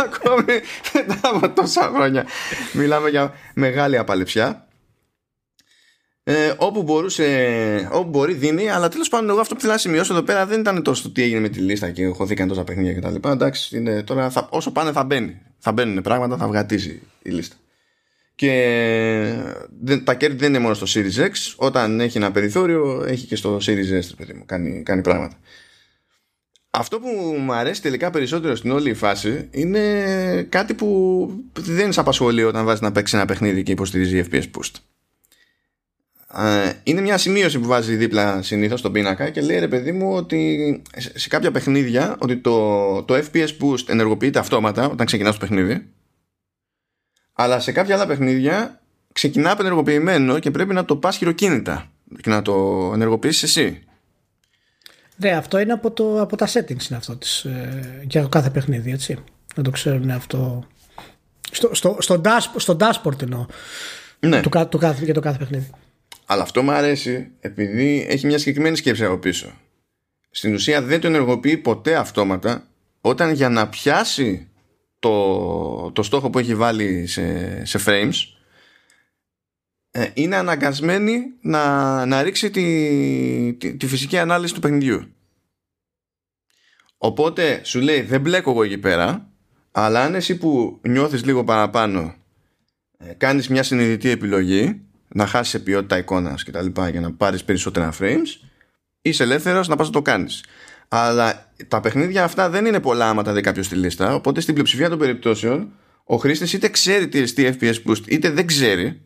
[0.07, 0.61] ακόμη
[0.93, 2.27] μετά από τόσα χρόνια
[2.73, 4.65] μιλάμε για μεγάλη απαλεψιά.
[6.31, 10.13] Ε, όπου μπορούσε, όπου μπορεί δίνει, αλλά τέλος πάντων, εγώ αυτό που θέλω να σημειώσω
[10.13, 12.95] εδώ πέρα δεν ήταν τόσο το τι έγινε με τη λίστα και χωθήκαν τόσα παιχνίδια
[12.95, 13.29] κτλ.
[13.29, 15.41] Εντάξει, είναι, τώρα θα, όσο πάνε θα μπαίνει.
[15.59, 17.57] Θα μπαίνουν πράγματα, θα βγατίζει η λίστα.
[18.35, 18.53] Και
[19.81, 21.55] δεν, τα κέρδη δεν είναι μόνο στο Series X.
[21.57, 24.45] Όταν έχει ένα περιθώριο, έχει και στο Series S, παιδί μου.
[24.47, 25.37] Κάνει, κάνει πράγματα.
[26.71, 27.09] Αυτό που
[27.39, 32.65] μου αρέσει τελικά περισσότερο στην όλη η φάση είναι κάτι που δεν σε απασχολεί όταν
[32.65, 34.75] βάζεις να παίξεις ένα παιχνίδι και υποστηρίζει FPS Boost.
[36.37, 40.13] Ε, είναι μια σημείωση που βάζει δίπλα συνήθως στον πίνακα και λέει ρε παιδί μου
[40.15, 40.83] ότι
[41.15, 45.87] σε κάποια παιχνίδια ότι το, το FPS boost ενεργοποιείται αυτόματα όταν ξεκινάς το παιχνίδι
[47.33, 48.81] αλλά σε κάποια άλλα παιχνίδια
[49.13, 53.83] ξεκινά απενεργοποιημένο και πρέπει να το πας χειροκίνητα και να το ενεργοποιήσεις εσύ
[55.17, 58.51] Ναι, αυτό είναι από, το, από τα settings είναι αυτό της, ε, για το κάθε
[58.51, 59.19] παιχνίδι, έτσι.
[59.57, 60.65] Να το ξέρουν αυτό.
[61.51, 63.47] Στο, στο, στο, dash, στο dashboard εννοώ.
[64.21, 64.41] ναι.
[64.41, 65.71] Του, κα- του κάθε, για το κάθε παιχνίδι.
[66.31, 69.53] Αλλά αυτό μου αρέσει επειδή έχει μια συγκεκριμένη σκέψη από πίσω.
[70.31, 72.69] Στην ουσία δεν το ενεργοποιεί ποτέ αυτόματα
[73.01, 74.49] όταν για να πιάσει
[74.99, 78.13] το, το στόχο που έχει βάλει σε, σε frames
[79.91, 85.15] ε, είναι αναγκασμένη να, να ρίξει τη, τη, τη φυσική ανάλυση του παιχνιδιού.
[86.99, 89.31] Οπότε σου λέει δεν μπλέκω εγώ εκεί πέρα
[89.71, 92.15] αλλά αν εσύ που νιώθεις λίγο παραπάνω
[92.99, 94.85] ε, κάνεις μια συνειδητή επιλογή
[95.15, 98.49] να χάσει σε ποιότητα εικόνας και τα λοιπά για να πάρεις περισσότερα frames
[99.03, 100.45] είσαι ελεύθερος να πας να το κάνεις.
[100.89, 104.55] Αλλά τα παιχνίδια αυτά δεν είναι πολλά άμα τα δει κάποιος στη λίστα οπότε στην
[104.55, 105.73] πλειοψηφία των περιπτώσεων
[106.05, 109.01] ο χρήστης είτε ξέρει τι εστί FPS boost είτε δεν ξέρει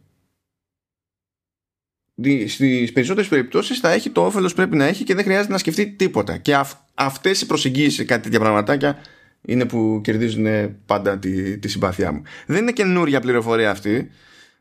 [2.15, 5.53] Δι- στις περισσότερες περιπτώσεις θα έχει το όφελος που πρέπει να έχει και δεν χρειάζεται
[5.53, 6.37] να σκεφτεί τίποτα.
[6.37, 8.99] Και αυ- αυτές οι προσεγγίσεις σε κάτι τέτοια πραγματάκια
[9.43, 10.47] είναι που κερδίζουν
[10.87, 12.23] πάντα τη, τη συμπάθειά μου.
[12.47, 14.11] Δεν είναι καινούρια πληροφορία αυτή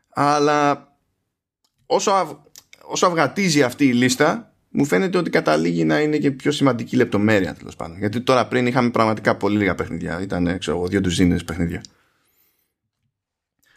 [0.08, 0.88] αλλά
[1.86, 2.32] όσο, αυ,
[2.82, 7.54] όσο αυγατίζει αυτή η λίστα μου φαίνεται ότι καταλήγει να είναι και πιο σημαντική λεπτομέρεια
[7.54, 7.98] τέλος πάντων.
[7.98, 10.20] Γιατί τώρα πριν είχαμε πραγματικά πολύ λίγα παιχνίδια.
[10.20, 11.82] Ήταν ξέρω, εγώ, δύο ντουζίνες παιχνίδια.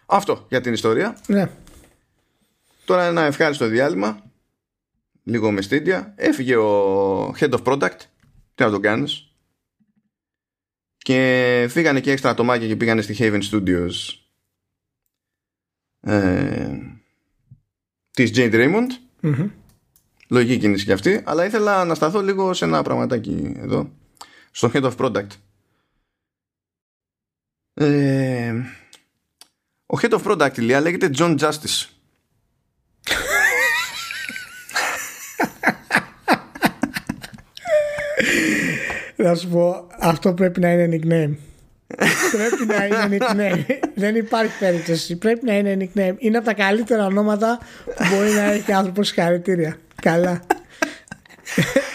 [0.05, 1.17] Αυτό για την ιστορία.
[1.27, 1.49] Ναι.
[2.85, 4.21] Τώρα ένα ευχάριστο διάλειμμα.
[5.23, 6.13] Λίγο με στήντια.
[6.15, 7.99] Έφυγε ο Head of Product.
[8.55, 9.31] Τι να το κάνεις.
[10.97, 13.91] Και φύγανε και έξτρα ατομάκια και πήγανε στη Haven Studios.
[16.01, 16.77] Ε,
[18.18, 18.88] της Jade Raymond.
[19.22, 19.49] Μμμ.
[20.28, 21.22] Λογική κίνηση και αυτή.
[21.24, 23.91] Αλλά ήθελα να σταθώ λίγο σε ένα πραγματάκι εδώ.
[24.51, 25.28] Στο Head of Product.
[27.74, 28.53] Ε,
[29.86, 31.86] ο Head of Product, Ηλία, λέγεται John Justice.
[39.15, 41.36] Να σου πω, αυτό πρέπει να είναι nickname.
[42.31, 43.79] Πρέπει να είναι nickname.
[43.95, 45.15] Δεν υπάρχει περίπτωση.
[45.15, 46.15] Πρέπει να είναι nickname.
[46.17, 49.77] Είναι από τα καλύτερα ονόματα που μπορεί να έχει άνθρωπο συγχαρητήρια.
[50.01, 50.41] Καλά.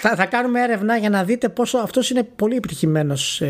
[0.01, 3.43] θα, θα κάνουμε έρευνα για να δείτε πόσο αυτός είναι πολύ επιτυχημένος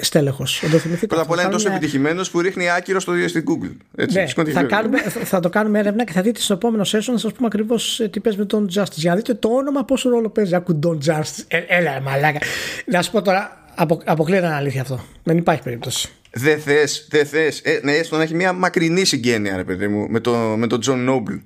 [0.00, 0.62] στέλεχος.
[1.06, 3.76] Πρώτα απ' όλα είναι τόσο επιτυχημένος που ρίχνει άκυρο στο στην Google.
[3.96, 7.18] Έτσι, ναι, θα, κάνουμε, θα το κάνουμε έρευνα και θα δείτε στο επόμενο session να
[7.18, 8.94] σας πούμε ακριβώς ε, τι παίζει με τον Justice.
[8.94, 10.54] Για να δείτε το όνομα πόσο ρόλο παίζει.
[10.54, 11.44] Ακού τον Justice.
[11.48, 12.38] Ε, έλα, μαλάκα.
[12.84, 15.04] Να σου πω τώρα, απο, αποκλείεται να αλήθεια αυτό.
[15.22, 16.08] Δεν υπάρχει περίπτωση.
[16.30, 17.60] Δεν θες, δεν θες.
[17.64, 20.78] Ε, ναι, έστω να έχει μια μακρινή συγγένεια, ρε παιδί μου, με τον με το
[20.86, 21.40] John Noble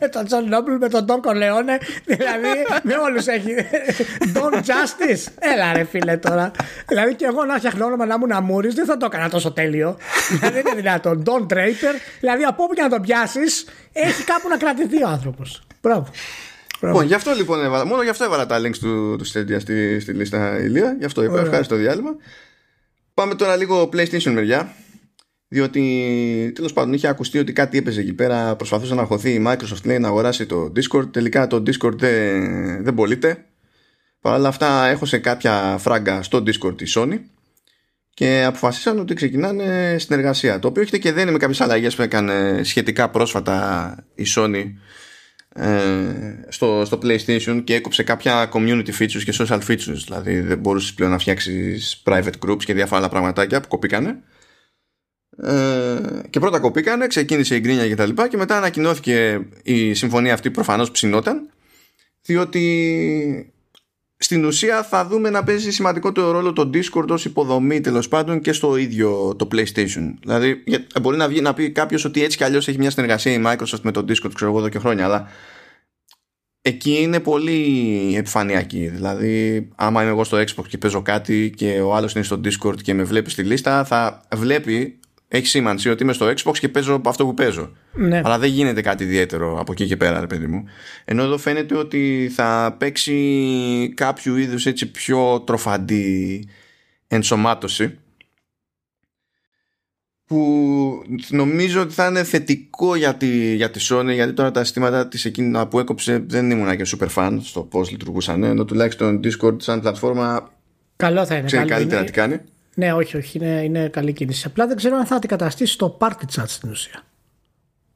[0.00, 2.48] με τον Τζον Νόμπλ, με τον Τον Κολεόνε, δηλαδή
[2.82, 3.54] με όλους έχει.
[4.34, 5.32] Don Justice.
[5.38, 6.50] Έλα ρε φίλε τώρα.
[6.88, 9.96] Δηλαδή και εγώ να φτιάχνω όνομα να ήμουν αμούρης δεν θα το έκανα τόσο τέλειο.
[10.30, 11.22] δηλαδή είναι δυνατόν.
[11.26, 15.62] Don Draper, δηλαδή από όπου και να τον πιάσεις, έχει κάπου να κρατηθεί ο άνθρωπος.
[15.80, 16.06] Μπράβο.
[16.82, 20.00] Λοιπόν, γι' αυτό λοιπόν έβαλα, μόνο γι' αυτό έβαλα τα links του, του Stadia στη,
[20.00, 20.96] στη λίστα ηλία.
[20.98, 22.16] Γι' αυτό είπα, ευχαριστώ διάλειμμα.
[23.14, 24.74] Πάμε τώρα λίγο PlayStation μεριά.
[25.48, 28.56] Διότι τέλος πάντων είχε ακουστεί ότι κάτι έπαιζε εκεί πέρα.
[28.56, 31.12] Προσπαθούσε να χωθεί η Microsoft λέει να αγοράσει το Discord.
[31.12, 33.44] Τελικά το Discord δεν, δεν πωλείται.
[34.20, 37.18] Παρ' όλα αυτά έχωσε κάποια φράγκα στο Discord τη Sony
[38.14, 40.58] και αποφασίσαν ότι ξεκινάνε συνεργασία.
[40.58, 44.54] Το οποίο έχετε και δεν είναι με κάποιες αλλαγές που έκανε σχετικά πρόσφατα η Sony
[44.54, 44.66] ε,
[46.48, 50.02] στο, στο PlayStation και έκοψε κάποια community features και social features.
[50.04, 54.22] Δηλαδή δεν μπορούσες πλέον να φτιάξεις private groups και διάφορα άλλα πραγματάκια που κοπήκανε.
[55.42, 55.98] Ε,
[56.30, 60.50] και πρώτα κοπήκανε, ξεκίνησε η γκρίνια και τα λοιπά και μετά ανακοινώθηκε η συμφωνία αυτή
[60.50, 61.50] προφανώς ψινόταν
[62.22, 63.52] διότι
[64.22, 68.52] στην ουσία θα δούμε να παίζει σημαντικότερο ρόλο το Discord ως υποδομή τέλος πάντων και
[68.52, 70.14] στο ίδιο το PlayStation.
[70.20, 70.64] Δηλαδή
[71.02, 73.80] μπορεί να βγει να πει κάποιος ότι έτσι κι αλλιώς έχει μια συνεργασία η Microsoft
[73.82, 75.28] με το Discord ξέρω εγώ εδώ και χρόνια αλλά
[76.62, 78.88] εκεί είναι πολύ επιφανειακή.
[78.88, 82.82] Δηλαδή, άμα είμαι εγώ στο Xbox και παίζω κάτι και ο άλλος είναι στο Discord
[82.82, 84.99] και με βλέπει στη λίστα, θα βλέπει
[85.32, 87.72] έχει σήμανση ότι είμαι στο Xbox και παίζω αυτό που παίζω.
[87.92, 88.20] Ναι.
[88.24, 90.64] Αλλά δεν γίνεται κάτι ιδιαίτερο από εκεί και πέρα, ρε παιδί μου.
[91.04, 96.48] Ενώ εδώ φαίνεται ότι θα παίξει κάποιο είδους έτσι πιο τροφαντή
[97.06, 97.98] ενσωμάτωση
[100.24, 105.08] που νομίζω ότι θα είναι θετικό για τη, για τη Sony γιατί τώρα τα συστήματα
[105.08, 109.62] της εκείνα που έκοψε δεν ήμουν και super fan στο πώς λειτουργούσαν ενώ τουλάχιστον Discord
[109.62, 110.50] σαν πλατφόρμα
[110.96, 111.46] Καλό θα είναι.
[111.46, 112.40] Ξέρει καλύτερα τι κάνει.
[112.74, 114.46] Ναι, όχι, όχι, είναι, είναι καλή κίνηση.
[114.46, 117.02] Απλά δεν ξέρω αν θα αντικαταστήσει το party chat στην ουσία.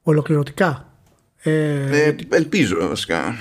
[0.03, 0.93] Ολοκληρωτικά.
[1.41, 1.51] Ε,
[2.03, 3.35] ε, ελπίζω, βασικά.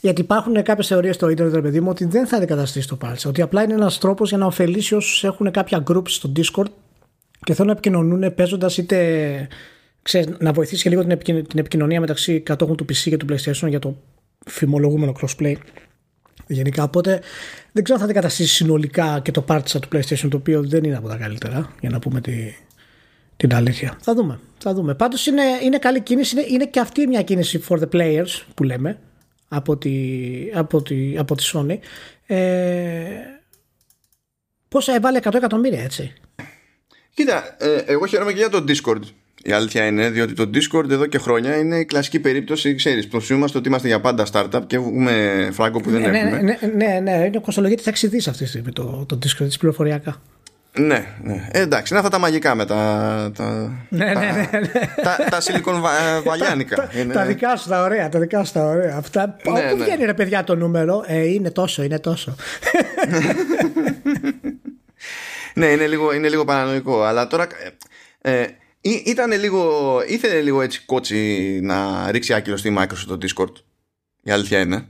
[0.00, 3.26] Γιατί υπάρχουν κάποιες θεωρίες στο Ιντερνετ, παιδί μου, ότι δεν θα αντικαταστήσει το party chat.
[3.26, 6.70] Ότι απλά είναι ένας τρόπος για να ωφελήσει όσους έχουν κάποια groups στο Discord
[7.40, 9.48] και θέλουν να επικοινωνούν παίζοντας είτε.
[10.02, 13.78] Ξέρεις, να βοηθήσει και λίγο την επικοινωνία μεταξύ κατόχων του PC και του PlayStation για
[13.78, 13.96] το
[14.46, 15.54] φημολογούμενο crossplay
[16.46, 16.82] γενικά.
[16.82, 17.20] Οπότε
[17.72, 20.96] δεν ξέρω αν θα αντικαταστήσει συνολικά και το πάρτισα του PlayStation το οποίο δεν είναι
[20.96, 22.54] από τα καλύτερα για να πούμε τη,
[23.36, 23.98] την αλήθεια.
[24.02, 24.38] Θα δούμε.
[24.58, 24.94] Θα δούμε.
[24.94, 26.36] Πάντως είναι, είναι καλή κίνηση.
[26.36, 28.98] Είναι, είναι και αυτή μια κίνηση for the players που λέμε
[29.48, 29.94] από τη,
[30.54, 31.78] από τη, από τη Sony.
[32.26, 33.04] Ε,
[34.68, 36.12] πόσα έβαλε 100 εκατομμύρια έτσι.
[37.14, 39.02] Κοίτα, ε, εγώ χαίρομαι και για το Discord
[39.46, 43.48] η αλήθεια είναι, διότι το Discord εδώ και χρόνια είναι η κλασική περίπτωση, ξέρεις, προσφύγουμε
[43.54, 46.40] ότι είμαστε για πάντα startup και έχουμε φράγκο που δεν ναι, έχουμε.
[46.40, 49.56] Ναι, ναι, ναι, ναι, είναι κοστολογία τη αξιδή αυτή τη στιγμή το, το Discord τη
[49.58, 50.20] πληροφοριακά.
[50.78, 51.48] Ναι, ναι.
[51.50, 53.30] Ε, εντάξει, είναι αυτά τα μαγικά με τα.
[53.36, 54.68] τα ναι, ναι, ναι, ναι.
[55.02, 56.76] Τα, τα σιλικονβαλιάνικα.
[56.76, 58.96] τα, τα δικά σου τα ωραία, τα δικά σου τα ωραία.
[58.96, 59.26] Αυτά.
[59.26, 59.84] Ναι, Πού ναι.
[59.84, 62.34] βγαίνει ρε παιδιά το νούμερο, ε, είναι τόσο, είναι τόσο.
[65.54, 67.02] ναι, είναι λίγο, είναι λίγο παρανοϊκό.
[67.02, 67.46] Αλλά τώρα.
[68.20, 68.44] Ε,
[68.90, 73.52] ήταν λίγο, ήθελε λίγο έτσι κότσι να ρίξει άκυρο στη Microsoft το Discord.
[74.22, 74.88] Η αλήθεια είναι.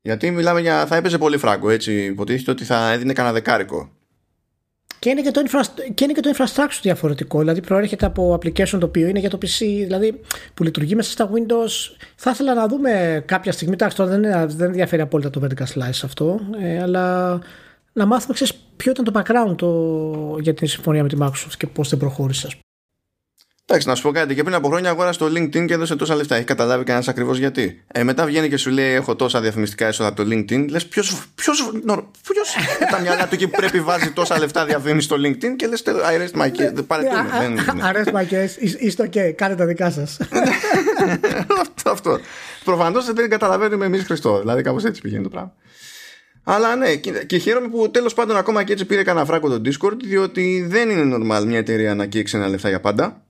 [0.00, 0.86] Γιατί μιλάμε για.
[0.86, 2.04] θα έπαιζε πολύ φράγκο έτσι.
[2.04, 3.90] Υποτίθεται ότι θα έδινε κανένα δεκάρικο.
[4.98, 5.42] Και είναι και, το
[5.94, 7.38] και είναι και το infrastructure διαφορετικό.
[7.38, 10.20] Δηλαδή προέρχεται από application το οποίο είναι για το PC, δηλαδή
[10.54, 11.96] που λειτουργεί μέσα στα Windows.
[12.16, 13.74] Θα ήθελα να δούμε κάποια στιγμή.
[13.74, 17.38] Εντάξει, τώρα δεν, δεν ενδιαφέρει απόλυτα το vertical slice αυτό, ε, αλλά
[17.96, 21.66] να μάθουμε ξέρεις, ποιο ήταν το background το, για την συμφωνία με τη Microsoft και
[21.66, 22.48] πώς δεν προχώρησε.
[23.68, 24.34] Εντάξει, να σου πω κάτι.
[24.34, 26.34] Και πριν από χρόνια αγόρασε το LinkedIn και έδωσε τόσα λεφτά.
[26.34, 27.84] Έχει καταλάβει κανένας ακριβώς γιατί.
[27.92, 30.66] Ε, μετά βγαίνει και σου λέει: Έχω τόσα διαφημιστικά έσοδα από το LinkedIn.
[30.68, 31.26] Λες, ποιος.
[31.34, 31.70] Ποιος.
[32.22, 32.56] Ποιος.
[32.92, 36.40] τα μυαλά του εκεί πρέπει βάζει τόσα λεφτά διαφήμιση στο LinkedIn και λες: I rest
[36.40, 36.86] my case.
[36.86, 37.28] Παρετούμε.
[37.92, 38.78] I rest my case.
[38.78, 39.32] Είστε ok.
[39.34, 40.18] Κάντε τα δικά σας.
[41.84, 42.18] Αυτό.
[42.64, 44.38] Προφανώς δεν καταλαβαίνουμε εμείς Χριστό.
[44.38, 45.52] Δηλαδή κάπως έτσι πηγαίνει το πράγμα.
[46.48, 49.96] Αλλά ναι, και χαίρομαι που τέλος πάντων ακόμα και έτσι πήρε κανένα φράκο το Discord,
[50.04, 53.26] διότι δεν είναι normal μια εταιρεία να καίξει ένα λεφτά για πάντα.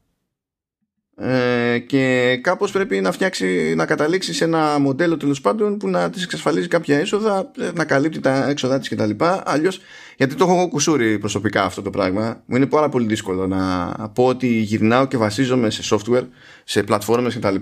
[1.18, 6.10] Ε, και κάπως πρέπει να φτιάξει, να καταλήξει σε ένα μοντέλο τέλος πάντων που να
[6.10, 9.10] της εξασφαλίζει κάποια έσοδα, ε, να καλύπτει τα έξοδά της κτλ.
[9.44, 9.80] Αλλιώς,
[10.16, 14.26] γιατί το έχω κουσούρει προσωπικά αυτό το πράγμα, μου είναι πάρα πολύ δύσκολο να πω
[14.26, 16.26] ότι γυρνάω και βασίζομαι σε software,
[16.64, 17.56] σε πλατφόρμες κτλ.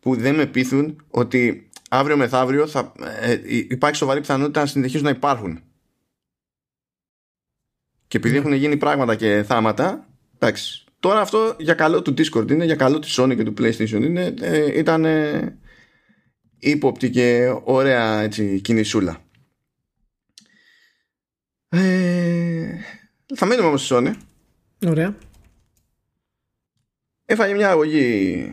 [0.00, 1.68] που δεν με πείθουν ότι
[1.98, 5.62] αύριο μεθαύριο θα, ε, υπάρχει σοβαρή πιθανότητα να συνεχίζουν να υπάρχουν.
[8.06, 10.84] Και επειδή έχουν γίνει πράγματα και θάματα, εντάξει.
[11.00, 14.34] Τώρα αυτό για καλό του Discord είναι, για καλό της Sony και του PlayStation είναι,
[14.40, 15.58] ε, ήταν ε,
[16.58, 19.24] ύποπτη και ωραία έτσι, κινησούλα.
[21.68, 22.68] Ε,
[23.34, 24.12] θα μείνουμε όμως στη Sony.
[24.86, 25.16] Ωραία.
[27.24, 28.46] Έφαγε μια αγωγή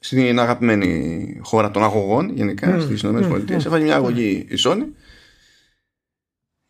[0.00, 3.30] στην αγαπημένη χώρα των αγωγών γενικά mm, στις ΗΠΑ.
[3.30, 4.84] Mm, Έφαγε μια αγωγή η Sony.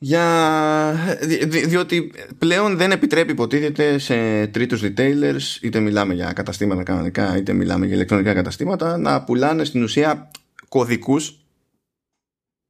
[0.01, 1.17] Για...
[1.23, 7.53] Δι, διότι πλέον δεν επιτρέπει υποτίθεται σε τρίτους retailers είτε μιλάμε για καταστήματα κανονικά είτε
[7.53, 10.31] μιλάμε για ηλεκτρονικά καταστήματα να πουλάνε στην ουσία
[10.69, 11.39] κωδικούς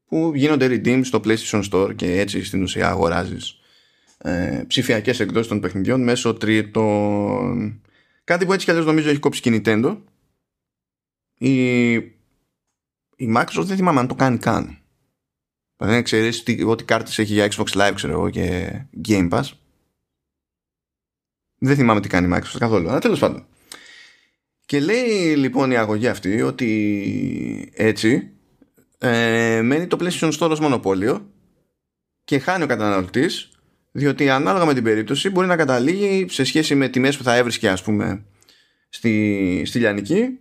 [0.09, 3.59] που γίνονται redeem στο PlayStation Store και έτσι στην ουσία αγοράζεις
[4.19, 7.81] ε, ψηφιακές εκδόσεις των παιχνιδιών μέσω τρίτων.
[8.25, 9.97] Κάτι που έτσι κι αλλιώς νομίζω έχει κόψει και η Nintendo
[11.39, 11.95] η,
[13.17, 14.79] η Microsoft δεν θυμάμαι αν το κάνει καν.
[15.77, 18.71] Δεν ξέρεις τι, ό,τι κάρτες έχει για Xbox Live ξέρω εγώ και
[19.09, 19.45] Game Pass.
[21.59, 23.47] Δεν θυμάμαι τι κάνει η Microsoft καθόλου αλλά τέλος πάντων.
[24.67, 28.31] Και λέει λοιπόν η αγωγή αυτή ότι έτσι
[28.99, 31.33] ε, μένει το PlayStation Store ως μονοπόλιο
[32.25, 33.51] και χάνει ο καταναλωτής
[33.93, 37.69] διότι ανάλογα με την περίπτωση μπορεί να καταλήγει σε σχέση με τιμές που θα έβρισκε
[37.69, 38.25] ας πούμε
[38.89, 40.39] στη, στη Λιανική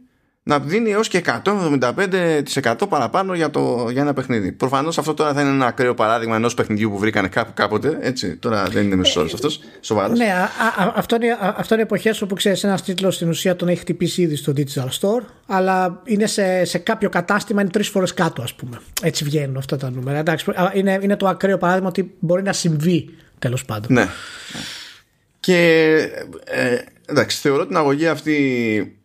[0.47, 4.51] να δίνει έως και 175% παραπάνω για, το, για ένα παιχνίδι.
[4.51, 7.97] Προφανώς αυτό τώρα θα είναι ένα ακραίο παράδειγμα ενός παιχνιδιού που βρήκανε κάπου κάποτε.
[8.01, 9.59] Έτσι, τώρα δεν είναι μεσός όρος αυτός.
[9.81, 10.17] Σοβαρός.
[10.17, 13.67] Ναι, α, α, αυτό, είναι, αυτό είναι εποχές όπου ξέρεις ένας τίτλος στην ουσία τον
[13.67, 18.13] έχει χτυπήσει ήδη στο Digital Store αλλά είναι σε, σε κάποιο κατάστημα είναι τρεις φορές
[18.13, 18.79] κάτω ας πούμε.
[19.01, 20.17] Έτσι βγαίνουν αυτά τα νούμερα.
[20.17, 23.93] Εντάξει, είναι, είναι το ακραίο παράδειγμα ότι μπορεί να συμβεί τέλος πάντων.
[23.93, 24.07] Ναι.
[25.39, 25.93] Και
[26.45, 28.97] ε, εντάξει, θεωρώ την αγωγή αυτή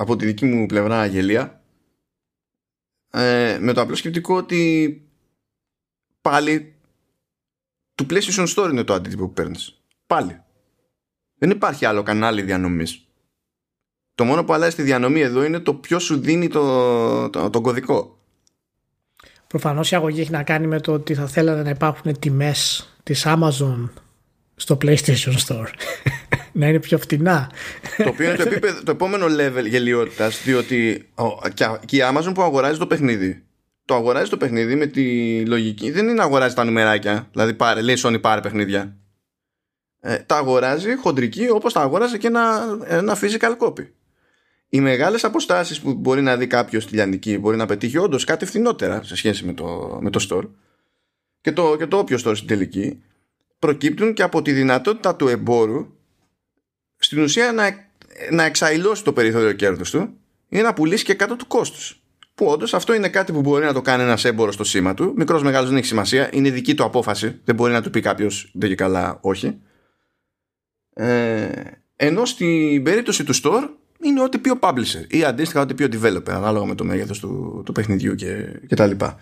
[0.00, 1.60] από τη δική μου πλευρά γελία
[3.10, 5.02] ε, με το απλό σκεπτικό ότι
[6.20, 6.74] πάλι
[7.94, 9.80] του PlayStation Store είναι το αντίτυπο που παίρνεις.
[10.06, 10.42] Πάλι.
[11.38, 13.06] Δεν υπάρχει άλλο κανάλι διανομής.
[14.14, 17.62] Το μόνο που αλλάζει τη διανομή εδώ είναι το ποιος σου δίνει το, το, τον
[17.62, 18.18] κωδικό.
[19.46, 23.24] Προφανώς η αγωγή έχει να κάνει με το ότι θα θέλανε να υπάρχουν τιμές της
[23.26, 23.88] Amazon
[24.56, 25.68] στο PlayStation Store
[26.52, 27.50] να είναι πιο φτηνά.
[27.96, 31.08] Το οποίο είναι το, επίπεδο, το επόμενο level γελιότητας, διότι
[31.84, 33.44] και η Amazon που αγοράζει το παιχνίδι,
[33.84, 35.90] το αγοράζει το παιχνίδι με τη λογική.
[35.90, 38.96] Δεν είναι να αγοράζει τα νουμεράκια, δηλαδή πάρε, λέει Sony πάρε παιχνίδια.
[40.00, 43.86] Ε, τα αγοράζει χοντρική όπως τα αγοράζει και ένα, ένα physical copy.
[44.68, 48.44] Οι μεγάλες αποστάσεις που μπορεί να δει κάποιος στη Λιανική μπορεί να πετύχει όντως κάτι
[48.44, 50.48] φθηνότερα σε σχέση με το, με το store
[51.40, 53.02] και το, και το όποιο store στην τελική
[53.58, 55.86] προκύπτουν και από τη δυνατότητα του εμπόρου
[57.10, 57.88] στην ουσία να,
[58.30, 60.16] να εξαϊλώσει το περιθώριο κέρδο του
[60.48, 62.02] ή να πουλήσει και κάτω του κόστους.
[62.34, 65.12] Που όντως αυτό είναι κάτι που μπορεί να το κάνει ένας έμπορο στο σήμα του.
[65.16, 66.28] Μικρός μεγάλος δεν έχει σημασία.
[66.32, 67.40] Είναι δική του απόφαση.
[67.44, 69.58] Δεν μπορεί να του πει κάποιος δεν και καλά όχι.
[70.94, 71.48] Ε,
[71.96, 73.68] ενώ στην περίπτωση του store
[74.00, 77.18] είναι ό,τι πει ο publisher ή αντίστοιχα ό,τι πει ο developer ανάλογα με το μέγεθος
[77.18, 79.18] του, του παιχνιδιού και, και τα λοιπά.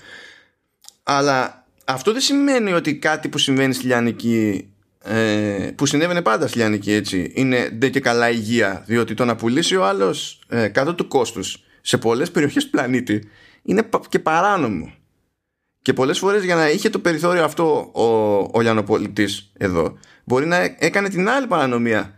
[1.02, 4.68] Αλλά αυτό δεν σημαίνει ότι κάτι που συμβαίνει στη Λιανική
[5.02, 7.32] ε, που συνέβαινε πάντα στη Λιανική έτσι.
[7.34, 11.62] Είναι ντε και καλά υγεία διότι το να πουλήσει ο άλλος ε, κάτω του κόστους
[11.80, 13.28] σε πολλές περιοχές του πλανήτη
[13.62, 14.92] είναι και παράνομο.
[15.82, 18.04] Και πολλές φορές για να είχε το περιθώριο αυτό ο,
[18.52, 22.12] ο Λιανοπολιτής εδώ μπορεί να έκανε την άλλη παρανομία.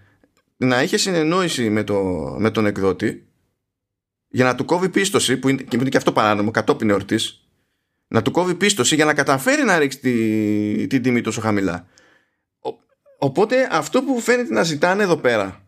[0.56, 2.02] Να είχε συνεννόηση με, το,
[2.38, 3.26] με τον εκδότη
[4.28, 7.44] για να του κόβει πίστοση που είναι, και είναι και αυτό παράνομο κατόπιν εορτής
[8.08, 11.86] να του κόβει πίστοση για να καταφέρει να ρίξει την τη τιμή τόσο χαμηλά
[13.22, 15.60] Οπότε αυτό που φαίνεται να ζητάνε εδώ πέρα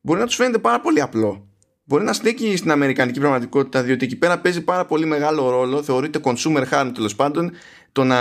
[0.00, 1.48] μπορεί να τους φαίνεται πάρα πολύ απλό.
[1.84, 6.20] Μπορεί να στέκει στην αμερικανική πραγματικότητα, διότι εκεί πέρα παίζει πάρα πολύ μεγάλο ρόλο, θεωρείται
[6.22, 7.52] consumer harm τέλος πάντων,
[7.92, 8.20] το να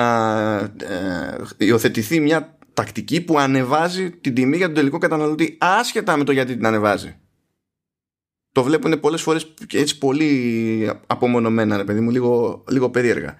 [0.57, 6.31] ε, υιοθετηθεί μια τακτική που ανεβάζει την τιμή για τον τελικό καταναλωτή, άσχετα με το
[6.31, 7.19] γιατί την ανεβάζει.
[8.51, 13.37] Το βλέπουν πολλές φορές έτσι πολύ απομονωμένα, ρε παιδί μου, λίγο, λίγο περίεργα.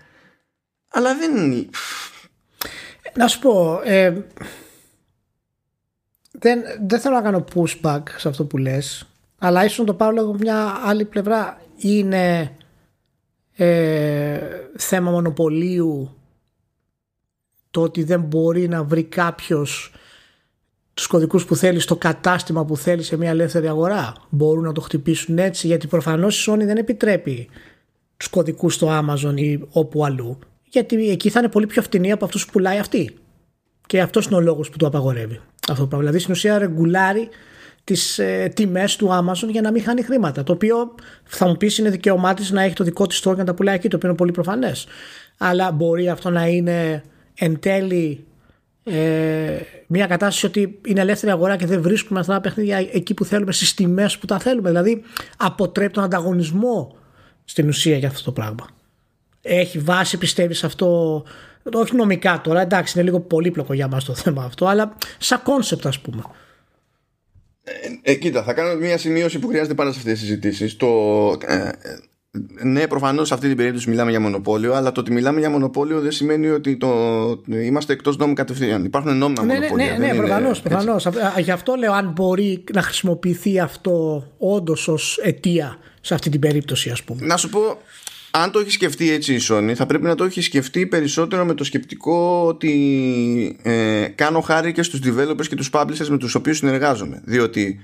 [0.89, 1.69] Αλλά δεν...
[3.15, 4.25] Να σου πω, ε,
[6.39, 9.07] δεν, δεν θέλω να κάνω pushback σε αυτό που λες
[9.37, 11.61] αλλά ίσως να το πάω λίγο μια άλλη πλευρά.
[11.77, 12.55] Είναι
[13.55, 14.39] ε,
[14.77, 16.15] θέμα μονοπωλίου
[17.71, 19.91] το ότι δεν μπορεί να βρει κάποιος
[20.93, 24.13] τους κωδικούς που θέλεις στο κατάστημα που θέλεις σε μια ελεύθερη αγορά.
[24.29, 27.49] Μπορούν να το χτυπήσουν έτσι γιατί προφανώς η Sony δεν επιτρέπει
[28.17, 30.39] τους κωδικούς στο Amazon ή όπου αλλού.
[30.63, 33.17] Γιατί εκεί θα είναι πολύ πιο φτηνή από αυτούς που πουλάει αυτή
[33.87, 35.39] και αυτός είναι ο λόγος που το απαγορεύει.
[35.69, 35.97] Αυτό το πράγμα.
[35.97, 37.29] Δηλαδή στην ουσία ρεγκουλάρει
[37.83, 40.43] τις ε, τιμές του Amazon για να μην χάνει χρήματα.
[40.43, 43.39] Το οποίο θα μου πεις είναι δικαίωμά της να έχει το δικό της store και
[43.39, 44.87] να τα πουλάει εκεί, το οποίο είναι πολύ προφανές.
[45.37, 48.25] Αλλά μπορεί αυτό να είναι εν τέλει
[48.83, 53.25] ε, μια κατάσταση ότι είναι ελεύθερη αγορά και δεν βρίσκουμε αυτά τα παιχνίδια εκεί που
[53.25, 54.69] θέλουμε, στις τιμές που τα θέλουμε.
[54.69, 55.01] Δηλαδή,
[55.37, 56.95] αποτρέπει τον ανταγωνισμό
[57.45, 58.67] στην ουσία για αυτό το πράγμα.
[59.41, 61.23] Έχει βάση, πιστεύεις αυτό.
[61.73, 65.85] Όχι νομικά τώρα, εντάξει, είναι λίγο πολύπλοκο για μας το θέμα αυτό, αλλά σαν concept,
[65.85, 66.21] ας πούμε.
[67.63, 70.75] Ε, ε, κοίτα, θα κάνω μια σημείωση που χρειάζεται πάντα σε αυτές τις συζητήσεις.
[70.75, 70.87] Το,
[71.47, 71.69] ε,
[72.63, 76.01] ναι, προφανώς σε αυτή την περίπτωση μιλάμε για μονοπόλιο, αλλά το ότι μιλάμε για μονοπόλιο
[76.01, 76.89] δεν σημαίνει ότι το,
[77.47, 78.85] είμαστε εκτός νόμου κατευθείαν.
[78.85, 79.85] Υπάρχουν νόμιμα ναι, μονοπόλια.
[79.85, 80.61] Ναι, ναι, ναι προφανώς.
[80.61, 81.07] Προφανώς.
[81.39, 86.89] Γι' αυτό λέω αν μπορεί να χρησιμοποιηθεί αυτό όντως ως αιτία σε αυτή την περίπτωση,
[86.89, 87.25] ας πούμε.
[87.25, 87.77] Να σου πω,
[88.31, 91.53] αν το έχει σκεφτεί έτσι η Sony, θα πρέπει να το έχει σκεφτεί περισσότερο με
[91.53, 96.57] το σκεπτικό ότι ε, κάνω χάρη και στους developers και τους publishers με τους οποίους
[96.57, 97.21] συνεργάζομαι.
[97.25, 97.79] Διότι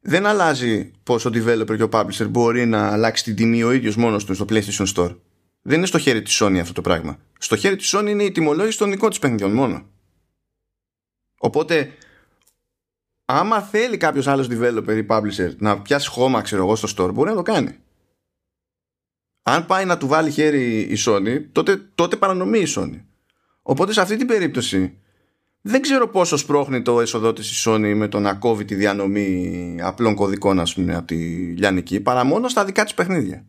[0.00, 3.96] δεν αλλάζει πως ο developer και ο publisher μπορεί να αλλάξει την τιμή ο ίδιος
[3.96, 5.16] μόνος του στο PlayStation Store.
[5.62, 7.18] Δεν είναι στο χέρι της Sony αυτό το πράγμα.
[7.38, 9.86] Στο χέρι της Sony είναι η τιμολόγηση των δικών της παιχνιδιών μόνο.
[11.38, 11.90] Οπότε,
[13.24, 17.30] άμα θέλει κάποιος άλλος developer ή publisher να πιάσει χώμα, ξέρω εγώ, στο store, μπορεί
[17.30, 17.78] να το κάνει.
[19.46, 23.00] Αν πάει να του βάλει χέρι η Sony, τότε, τότε παρανομεί η Sony.
[23.62, 24.98] Οπότε σε αυτή την περίπτωση
[25.60, 29.76] δεν ξέρω πόσο σπρώχνει το έσοδό της η Sony με το να κόβει τη διανομή
[29.80, 31.14] απλών κωδικών ας πούμε από τη
[31.56, 33.44] Λιανική παρά μόνο στα δικά της παιχνίδια.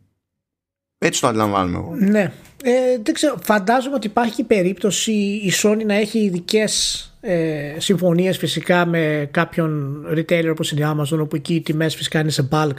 [0.98, 1.94] Έτσι το αντιλαμβάνομαι εγώ.
[1.94, 2.32] Ναι.
[2.62, 3.36] Ε, δεν ξέρω.
[3.42, 10.48] Φαντάζομαι ότι υπάρχει περίπτωση η Sony να έχει ειδικές ε, συμφωνίες φυσικά με κάποιον retailer
[10.50, 12.76] όπως είναι η Amazon όπου εκεί οι τιμές φυσικά είναι σε bulk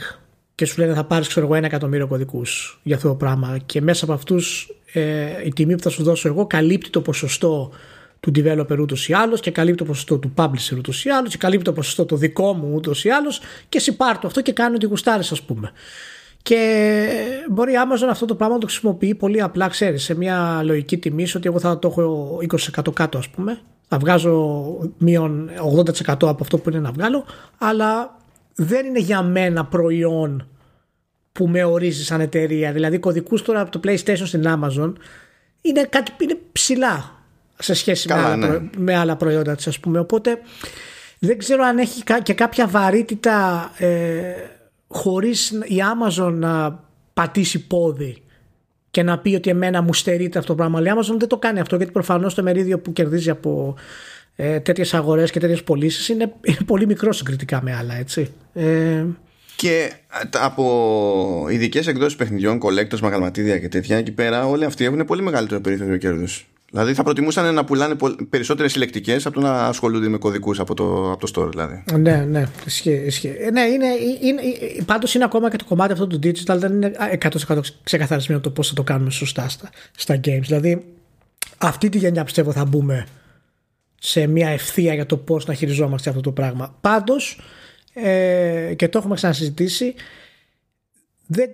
[0.58, 3.80] και σου λένε θα πάρεις ξέρω εγώ ένα εκατομμύριο κωδικούς για αυτό το πράγμα και
[3.80, 7.72] μέσα από αυτούς ε, η τιμή που θα σου δώσω εγώ καλύπτει το ποσοστό
[8.20, 11.36] του developer ούτως ή άλλως και καλύπτει το ποσοστό του publisher ούτως ή άλλως και
[11.36, 14.52] καλύπτει το ποσοστό το δικό μου ούτως ή άλλως και εσύ πάρ' το αυτό και
[14.52, 15.72] κάνει ό,τι γουστάρεις, ας πούμε.
[16.42, 17.08] Και
[17.50, 20.98] μπορεί η Amazon αυτό το πράγμα να το χρησιμοποιεί πολύ απλά, ξέρεις, σε μια λογική
[20.98, 22.38] τιμή, ότι εγώ θα το έχω
[22.86, 23.58] 20% κάτω, ας πούμε.
[23.88, 24.64] Θα βγάζω
[24.98, 27.24] μείον 80% από αυτό που είναι να βγάλω,
[27.58, 28.17] αλλά
[28.60, 30.48] δεν είναι για μένα προϊόν
[31.32, 32.72] που με ορίζει σαν εταιρεία.
[32.72, 34.92] Δηλαδή, κωδικούς τώρα από το PlayStation στην Amazon
[35.60, 37.22] είναι, κάτι, είναι ψηλά
[37.58, 38.60] σε σχέση με, άλλα ναι.
[38.76, 40.38] με άλλα προϊόντα της ας πούμε οπότε
[41.18, 44.32] δεν ξέρω αν έχει και κάποια βαρύτητα ε,
[44.88, 46.84] χωρίς η Amazon να
[47.14, 48.22] πατήσει πόδι
[48.90, 50.78] και να πει ότι εμένα μου στερείται αυτό το πράγμα.
[50.78, 53.76] Αλλά η Amazon δεν το κάνει αυτό γιατί προφανώς το μερίδιο που κερδίζει από
[54.40, 58.32] ε, τέτοιες αγορές και τέτοιες πωλήσεις είναι, είναι πολύ μικρό συγκριτικά με άλλα έτσι.
[58.54, 59.04] Ε,
[59.56, 59.92] και
[60.32, 65.60] από ειδικές εκδόσεις παιχνιδιών, collectors, μαγαλματίδια και τέτοια, εκεί πέρα όλοι αυτοί έχουν πολύ μεγαλύτερο
[65.60, 66.26] περιθώριο κέρδου.
[66.70, 67.96] Δηλαδή θα προτιμούσαν να πουλάνε
[68.30, 71.50] περισσότερες συλλεκτικές από το να ασχολούνται με κωδικούς από το, από το store.
[71.50, 71.84] Δηλαδή.
[71.92, 73.02] Ναι, ναι, ισχύει.
[73.06, 73.34] ισχύει.
[73.38, 73.86] Ε, ναι, είναι,
[74.22, 74.42] είναι,
[74.84, 76.92] πάντως είναι ακόμα και το κομμάτι αυτό του digital δεν είναι
[77.46, 80.42] 100% ξεκαθαρισμένο το πώς θα το κάνουμε σωστά στα, στα games.
[80.42, 80.84] Δηλαδή
[81.58, 83.06] αυτή τη γενιά πιστεύω θα μπούμε
[83.98, 86.76] σε μια ευθεία για το πώς να χειριζόμαστε αυτό το πράγμα.
[86.80, 87.40] Πάντως,
[87.92, 89.94] ε, και το έχουμε ξανασυζητήσει,
[91.26, 91.50] δεν,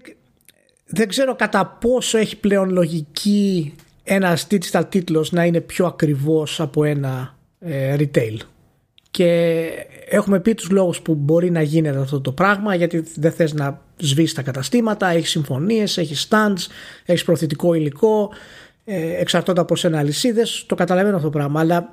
[0.87, 3.75] δεν ξέρω κατά πόσο έχει πλέον λογική
[4.05, 8.37] ένα digital τίτλος να είναι πιο ακριβώς από ένα ε, retail.
[9.11, 9.69] Και
[10.09, 13.81] έχουμε πει τους λόγους που μπορεί να γίνεται αυτό το πράγμα γιατί δεν θες να
[13.97, 16.67] σβήσεις τα καταστήματα, έχεις συμφωνίες, έχεις stands,
[17.05, 18.31] έχεις προθετικό υλικό,
[18.85, 21.61] ε, εξαρτώντα από σένα αλυσίδες, το καταλαβαίνω αυτό το πράγμα.
[21.61, 21.91] Αλλά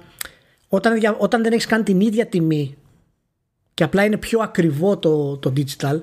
[0.73, 2.75] όταν, όταν δεν έχεις κάνει την ίδια τιμή
[3.73, 6.01] και απλά είναι πιο ακριβό το, το digital,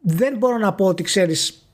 [0.00, 1.68] δεν μπορώ να πω ότι ξέρεις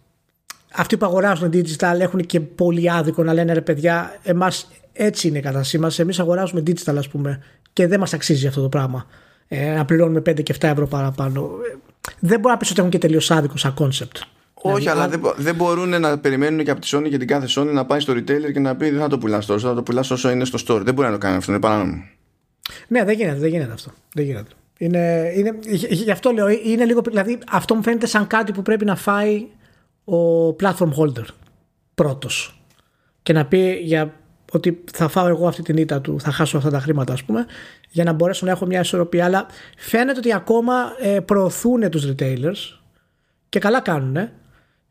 [0.72, 5.38] αυτοί που αγοράζουν digital έχουν και πολύ άδικο να λένε ρε παιδιά, εμάς έτσι είναι
[5.38, 5.98] η κατάστασή μας.
[5.98, 7.42] Εμείς αγοράζουμε digital, ας πούμε,
[7.72, 9.06] και δεν μας αξίζει αυτό το πράγμα.
[9.48, 11.40] Ε, να πληρώνουμε 5 και 7 ευρώ παραπάνω.
[11.40, 11.76] Ε,
[12.18, 14.20] δεν μπορεί να πεις ότι έχουν και τελείως άδικο σαν concept.
[14.62, 17.46] Όχι, δηλαδή, αλλά δεν, δεν μπορούν να περιμένουν και από τη Sony και την κάθε
[17.50, 19.82] Sony να πάει στο retailer και να πει δεν θα το πουλάς τόσο, θα το
[19.82, 20.80] πουλάς όσο είναι στο store.
[20.84, 22.04] Δεν μπορεί να το κάνει αυτό, είναι παράνομο.
[22.88, 23.90] Ναι, δεν γίνεται, δεν γίνεται αυτό.
[24.14, 24.50] Δεν γίνεται.
[24.78, 28.84] Είναι, είναι, γι' αυτό λέω, είναι λίγο, δηλαδή αυτό μου φαίνεται σαν κάτι που πρέπει
[28.84, 29.46] να φάει
[30.04, 31.24] ο platform holder
[31.94, 32.61] πρώτος
[33.22, 34.14] και να πει για
[34.52, 37.46] ότι θα φάω εγώ αυτή την ήττα του, θα χάσω αυτά τα χρήματα ας πούμε
[37.90, 39.46] για να μπορέσω να έχω μια ισορροπία αλλά
[39.76, 42.78] φαίνεται ότι ακόμα ε, προωθούν τους retailers
[43.48, 44.28] και καλά κάνουν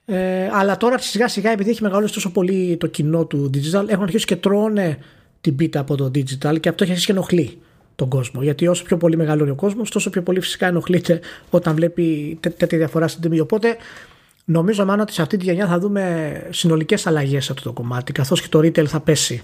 [0.05, 4.03] ε, αλλά τώρα σιγά σιγά επειδή έχει μεγαλώσει τόσο πολύ το κοινό του digital έχουν
[4.03, 4.97] αρχίσει και τρώνε
[5.41, 7.57] την πίτα από το digital και αυτό έχει αρχίσει και ενοχλεί
[7.95, 8.41] τον κόσμο.
[8.41, 12.77] Γιατί όσο πιο πολύ μεγαλώνει ο κόσμος, τόσο πιο πολύ φυσικά ενοχλείται όταν βλέπει τέτοια
[12.77, 13.39] διαφορά στην τιμή.
[13.39, 13.77] Οπότε
[14.45, 18.11] Νομίζω μάλλον ότι σε αυτή τη γενιά θα δούμε συνολικές αλλαγές σε αυτό το κομμάτι
[18.11, 19.43] καθώς και το retail θα πέσει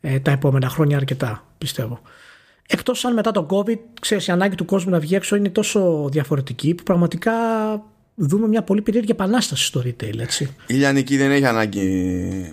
[0.00, 2.00] ε, τα επόμενα χρόνια αρκετά πιστεύω.
[2.66, 6.08] Εκτός αν μετά το COVID ξέρεις η ανάγκη του κόσμου να βγει έξω είναι τόσο
[6.10, 7.32] διαφορετική που πραγματικά
[8.22, 10.54] δούμε μια πολύ περίεργη επανάσταση στο retail έτσι.
[10.66, 11.80] Η Λιανική δεν έχει ανάγκη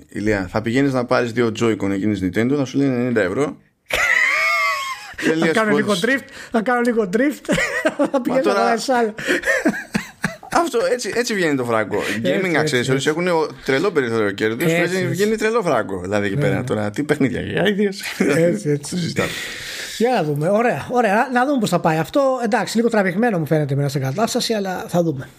[0.09, 0.47] ηλία.
[0.51, 3.57] Θα πηγαίνεις να πάρεις δύο Joy-Con εκείνης Nintendo θα σου λένε 90 ευρώ
[5.39, 7.53] θα κάνω λίγο drift, θα κάνω λίγο drift,
[8.11, 8.77] θα πηγαίνω τώρα...
[8.77, 8.93] σε
[10.53, 11.97] Αυτό έτσι, έτσι βγαίνει το φράγκο.
[12.23, 13.27] Gaming accessories έχουν
[13.65, 14.65] τρελό περιθώριο κέρδο.
[15.09, 16.01] Βγαίνει τρελό φράγκο.
[16.01, 16.63] Δηλαδή εκεί ναι, πέρα ναι.
[16.63, 16.89] τώρα.
[16.89, 17.63] Τι παιχνίδια για
[18.35, 19.13] Έτσι, έτσι.
[19.97, 20.49] Για να δούμε.
[20.49, 21.29] Ωραία, ωραία.
[21.33, 22.39] Να δούμε πώς θα πάει αυτό.
[22.43, 25.29] Εντάξει, λίγο τραβηγμένο μου φαίνεται μέσα στην κατάσταση, αλλά θα δούμε.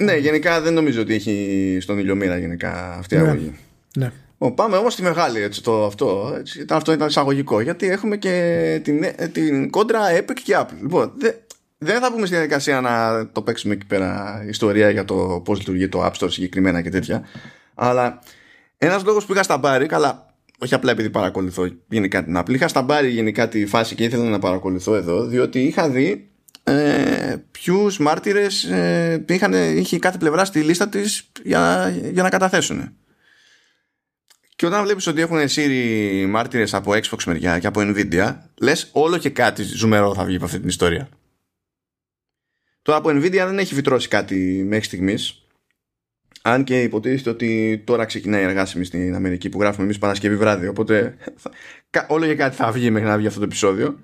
[0.00, 3.24] Ναι, γενικά δεν νομίζω ότι έχει στον ηλιομήρα γενικά αυτή η ναι.
[3.24, 3.54] αγωγή.
[3.96, 4.12] Ναι.
[4.38, 8.80] Ο, πάμε όμως στη μεγάλη έτσι, το, αυτό, έτσι, αυτό ήταν εισαγωγικό γιατί έχουμε και
[8.84, 11.30] την, την κόντρα Epic και Apple λοιπόν δε,
[11.78, 15.88] δεν θα πούμε στη διαδικασία να το παίξουμε εκεί πέρα ιστορία για το πώς λειτουργεί
[15.88, 17.24] το App Store συγκεκριμένα και τέτοια
[17.74, 18.18] αλλά
[18.78, 22.68] ένας λόγος που είχα στα μπάρι καλά όχι απλά επειδή παρακολουθώ γενικά την Apple είχα
[22.68, 26.28] στα μπάρι γενικά τη φάση και ήθελα να παρακολουθώ εδώ διότι είχα δει
[26.64, 29.24] ε, ποιους μάρτυρες ε,
[29.76, 32.96] είχε κάθε πλευρά στη λίστα της για, για να καταθέσουν.
[34.56, 39.18] Και όταν βλέπεις ότι έχουν σύρει μάρτυρες από Xbox μεριά και από Nvidia, λες όλο
[39.18, 41.08] και κάτι ζουμερό θα βγει από αυτή την ιστορία.
[42.82, 45.44] Τώρα από Nvidia δεν έχει βιτρώσει κάτι μέχρι στιγμής.
[46.42, 50.66] Αν και υποτίθεται ότι τώρα ξεκινάει η εργάσιμη στην Αμερική που γράφουμε εμείς Παρασκευή βράδυ.
[50.66, 51.16] Οπότε
[52.08, 53.98] όλο και κάτι θα βγει μέχρι να βγει αυτό το επεισόδιο.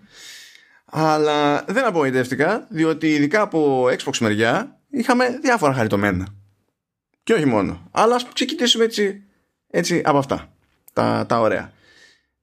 [0.90, 6.26] Αλλά δεν απογοητεύτηκα, διότι ειδικά από Xbox μεριά είχαμε διάφορα χαριτωμένα.
[7.22, 7.88] Και όχι μόνο.
[7.90, 9.22] Αλλά ας ξεκινήσουμε έτσι
[9.70, 10.52] έτσι από αυτά.
[10.92, 11.72] Τα, τα ωραία.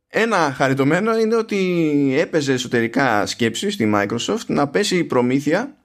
[0.08, 5.76] Ένα χαριτωμένο είναι ότι έπαιζε εσωτερικά σκέψη στη Microsoft να πέσει η προμήθεια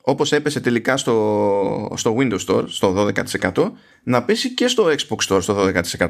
[0.00, 3.08] όπως έπεσε τελικά στο, στο Windows Store στο
[3.52, 3.70] 12%
[4.02, 6.08] να πέσει και στο Xbox Store στο 12%.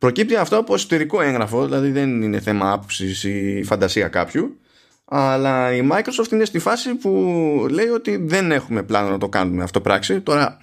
[0.00, 4.58] Προκύπτει αυτό από εσωτερικό έγγραφο, δηλαδή δεν είναι θέμα άποψης ή φαντασία κάποιου,
[5.04, 7.10] αλλά η Microsoft είναι στη φάση που
[7.70, 10.20] λέει ότι δεν έχουμε πλάνο να το κάνουμε αυτό πράξη.
[10.20, 10.58] Τώρα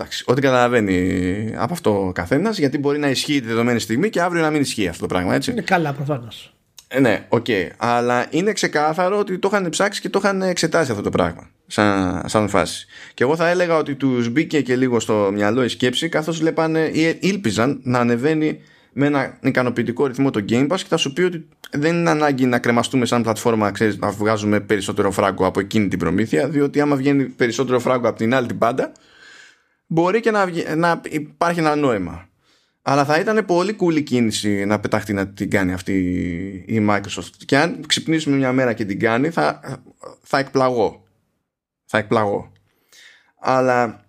[0.00, 4.20] Εντάξει, ό,τι καταλαβαίνει από αυτό ο καθένας, γιατί μπορεί να ισχύει τη δεδομένη στιγμή και
[4.20, 5.50] αύριο να μην ισχύει αυτό το πράγμα, έτσι.
[5.50, 6.54] Είναι καλά, προφανώς.
[6.88, 7.44] Ε, ναι, OK.
[7.48, 7.68] Okay.
[7.76, 11.50] Αλλά είναι ξεκάθαρο ότι το είχαν ψάξει και το είχαν εξετάσει αυτό το πράγμα.
[11.70, 12.86] Σαν, σαν φάση.
[13.14, 16.90] Και εγώ θα έλεγα ότι τους μπήκε και λίγο στο μυαλό η σκέψη, καθώς βλέπανε
[16.92, 18.60] ή ήλπιζαν να ανεβαίνει
[18.92, 22.46] με ένα ικανοποιητικό ρυθμό το Game Pass και θα σου πει ότι δεν είναι ανάγκη
[22.46, 26.96] να κρεμαστούμε σαν πλατφόρμα, ξέρεις, να βγάζουμε περισσότερο φράγκο από εκείνη την προμήθεια, διότι άμα
[26.96, 28.92] βγαίνει περισσότερο φράγκο από την άλλη την πάντα,
[29.86, 30.46] μπορεί και να,
[30.76, 32.28] να υπάρχει ένα νόημα.
[32.82, 35.92] Αλλά θα ήταν πολύ cool κίνηση να πετάχτει να την κάνει αυτή
[36.66, 37.30] η Microsoft.
[37.46, 39.60] Και αν ξυπνήσουμε μια μέρα και την κάνει, θα,
[40.22, 41.07] θα εκπλαγώ.
[41.90, 42.52] Θα εκπλαγώ.
[43.40, 44.04] Αλλά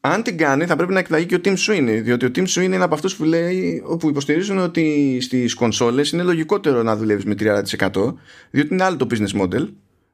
[0.00, 2.00] αν την κάνει, θα πρέπει να εκπλαγεί και ο Tim Sweeney.
[2.02, 6.22] Διότι ο Tim Sweeney είναι από αυτούς που λέει, όπου υποστηρίζουν ότι στις κονσόλες είναι
[6.22, 8.14] λογικότερο να δουλεύεις με 30%,
[8.50, 9.68] διότι είναι άλλο το business model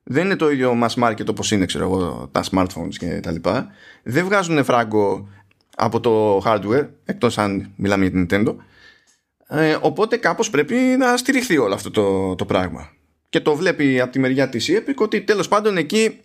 [0.05, 3.71] δεν είναι το ίδιο mass market όπως είναι ξέρω εγώ τα smartphones και τα λοιπά
[4.03, 5.29] δεν βγάζουν φράγκο
[5.77, 8.57] από το hardware εκτός αν μιλάμε για την Nintendo
[9.47, 12.91] ε, οπότε κάπως πρέπει να στηριχθεί όλο αυτό το, το πράγμα
[13.29, 16.21] και το βλέπει από τη μεριά της η Epic ότι τέλος πάντων εκεί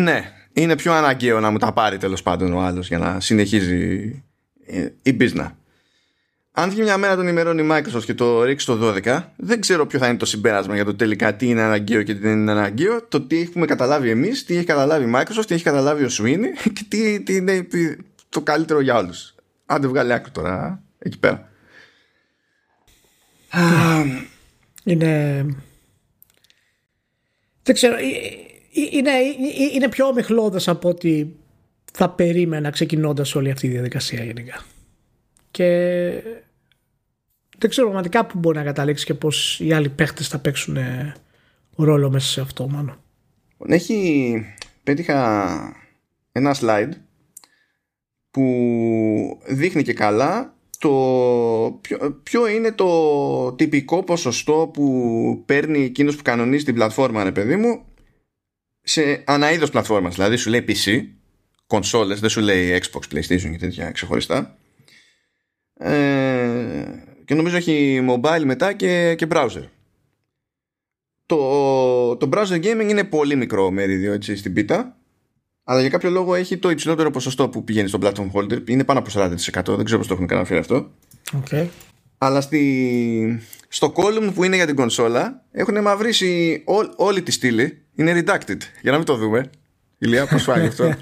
[0.00, 4.24] ναι είναι πιο αναγκαίο να μου τα πάρει τέλος πάντων ο άλλος για να συνεχίζει
[5.02, 5.50] η business
[6.58, 9.86] αν βγει μια μέρα τον ημερών η Microsoft και το ρίξει το 12, δεν ξέρω
[9.86, 12.50] ποιο θα είναι το συμπέρασμα για το τελικά τι είναι αναγκαίο και τι δεν είναι
[12.50, 13.02] αναγκαίο.
[13.02, 16.44] Το τι έχουμε καταλάβει εμείς, τι έχει καταλάβει η Microsoft, τι έχει καταλάβει ο Sweeney
[16.74, 17.66] και τι, τι είναι
[18.28, 19.34] το καλύτερο για όλους.
[19.66, 21.50] δεν βγάλει άκρη τώρα, εκεί πέρα.
[24.84, 25.44] Είναι.
[27.62, 27.96] Δεν ξέρω.
[28.92, 29.10] Είναι,
[29.74, 31.36] είναι πιο ομιχλώδε από ότι
[31.92, 34.64] θα περίμενα ξεκινώντας όλη αυτή η διαδικασία γενικά.
[35.50, 35.68] Και
[37.58, 40.76] δεν ξέρω πραγματικά που μπορεί να καταλήξει και πώς οι άλλοι παίχτες θα παίξουν
[41.76, 43.00] ρόλο μέσα σε αυτό μάλλον.
[43.66, 44.42] Έχει,
[44.82, 45.76] πέτυχα
[46.32, 46.92] ένα slide
[48.30, 48.42] που
[49.46, 50.90] δείχνει και καλά το
[51.80, 57.56] ποιο, ποιο είναι το τυπικό ποσοστό που παίρνει εκείνος που κανονίζει την πλατφόρμα ρε παιδί
[57.56, 57.84] μου
[58.88, 60.14] σε αναείδος πλατφόρμας.
[60.14, 61.04] Δηλαδή σου λέει PC
[61.66, 64.56] κονσόλες δεν σου λέει Xbox, PlayStation και τέτοια ξεχωριστά.
[65.74, 66.84] Ε,
[67.24, 69.64] και νομίζω έχει mobile μετά και, και browser.
[71.26, 74.96] Το, το browser gaming είναι πολύ μικρό μερίδιο έτσι, στην πίτα.
[75.64, 78.68] Αλλά για κάποιο λόγο έχει το υψηλότερο ποσοστό που πηγαίνει στο platform holder.
[78.68, 80.90] Είναι πάνω από 40% δεν ξέρω πώς το έχουν καταφέρει αυτό.
[81.42, 81.66] Okay.
[82.18, 83.42] αλλά στη,
[83.76, 88.56] στο column που είναι για την κονσόλα έχουν μαυρίσει ό, όλη τη στήλη είναι redacted
[88.82, 89.50] για να μην το δούμε
[89.98, 90.94] Ηλία πώς φάει αυτό;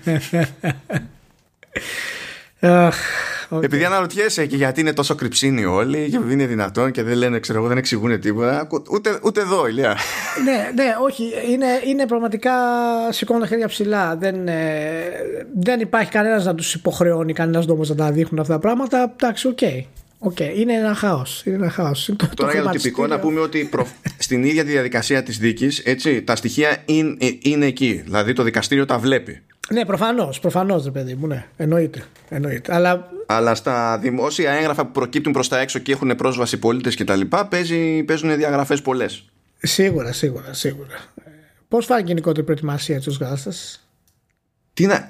[3.51, 3.63] Okay.
[3.63, 7.39] Επειδή αναρωτιέσαι και γιατί είναι τόσο κρυψίνοι όλοι και δεν είναι δυνατόν και δεν λένε,
[7.39, 8.69] ξέρω εγώ, δεν εξηγούν τίποτα.
[8.91, 9.97] Ούτε, ούτε εδώ, ηλιά.
[10.45, 11.33] ναι, ναι, όχι.
[11.51, 12.53] Είναι, είναι πραγματικά
[13.11, 14.17] σηκώνουν τα χέρια ψηλά.
[14.17, 14.63] Δεν, ε,
[15.61, 19.15] δεν υπάρχει κανένας να τους υποχρεώνει, κανένας νόμος να τα δείχνουν αυτά τα πράγματα.
[19.17, 19.59] Εντάξει, OK.
[19.61, 20.04] Okay.
[20.19, 20.53] OK, okay.
[20.57, 21.43] είναι ένα χάος.
[21.45, 22.11] Είναι ένα χάος.
[22.35, 23.87] Τώρα για το τυπικό να πούμε ότι προ...
[24.19, 28.03] στην ίδια τη διαδικασία της δίκης, έτσι, τα στοιχεία είναι, είναι εκεί.
[28.05, 29.43] Δηλαδή το δικαστήριο τα βλέπει.
[29.73, 31.47] Ναι, προφανώς, προφανώς, ρε παιδί μου, ναι.
[31.57, 32.05] Εννοείται.
[32.29, 32.75] εννοείται.
[32.75, 33.09] Αλλά...
[33.27, 37.21] Αλλά στα δημόσια έγγραφα που προκύπτουν προς τα έξω και έχουν πρόσβαση πολίτες κτλ.
[38.07, 39.25] Παίζουν διαγραφές πολλές.
[39.59, 40.99] Σίγουρα, σίγουρα, σίγουρα.
[41.69, 43.53] Πώς φάνηκε γενικότερη προετοιμασία του Γάστα,
[44.75, 45.07] Τι να.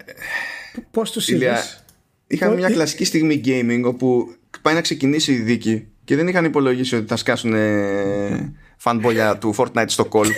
[0.91, 1.85] Πώς τους είδες;
[2.27, 6.97] Είχαμε μια κλασική στιγμή gaming όπου πάει να ξεκινήσει η δίκη και δεν είχαν υπολογίσει
[6.97, 7.55] ότι θα σκάσουν
[8.77, 10.27] φανμπολιά του Fortnite στο call.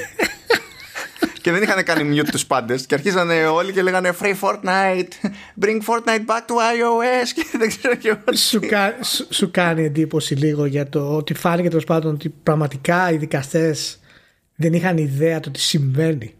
[1.42, 5.28] και δεν είχαν κάνει mute τους πάντες και αρχίζανε όλοι και λέγανε Free Fortnite,
[5.60, 7.28] bring Fortnite back to iOS!
[7.34, 8.60] Και δεν ξέρω και σου,
[9.02, 14.00] σου, σου, κάνει εντύπωση λίγο για το ότι φάνηκε τέλος πάντων ότι πραγματικά οι δικαστές
[14.56, 16.34] δεν είχαν ιδέα το τι συμβαίνει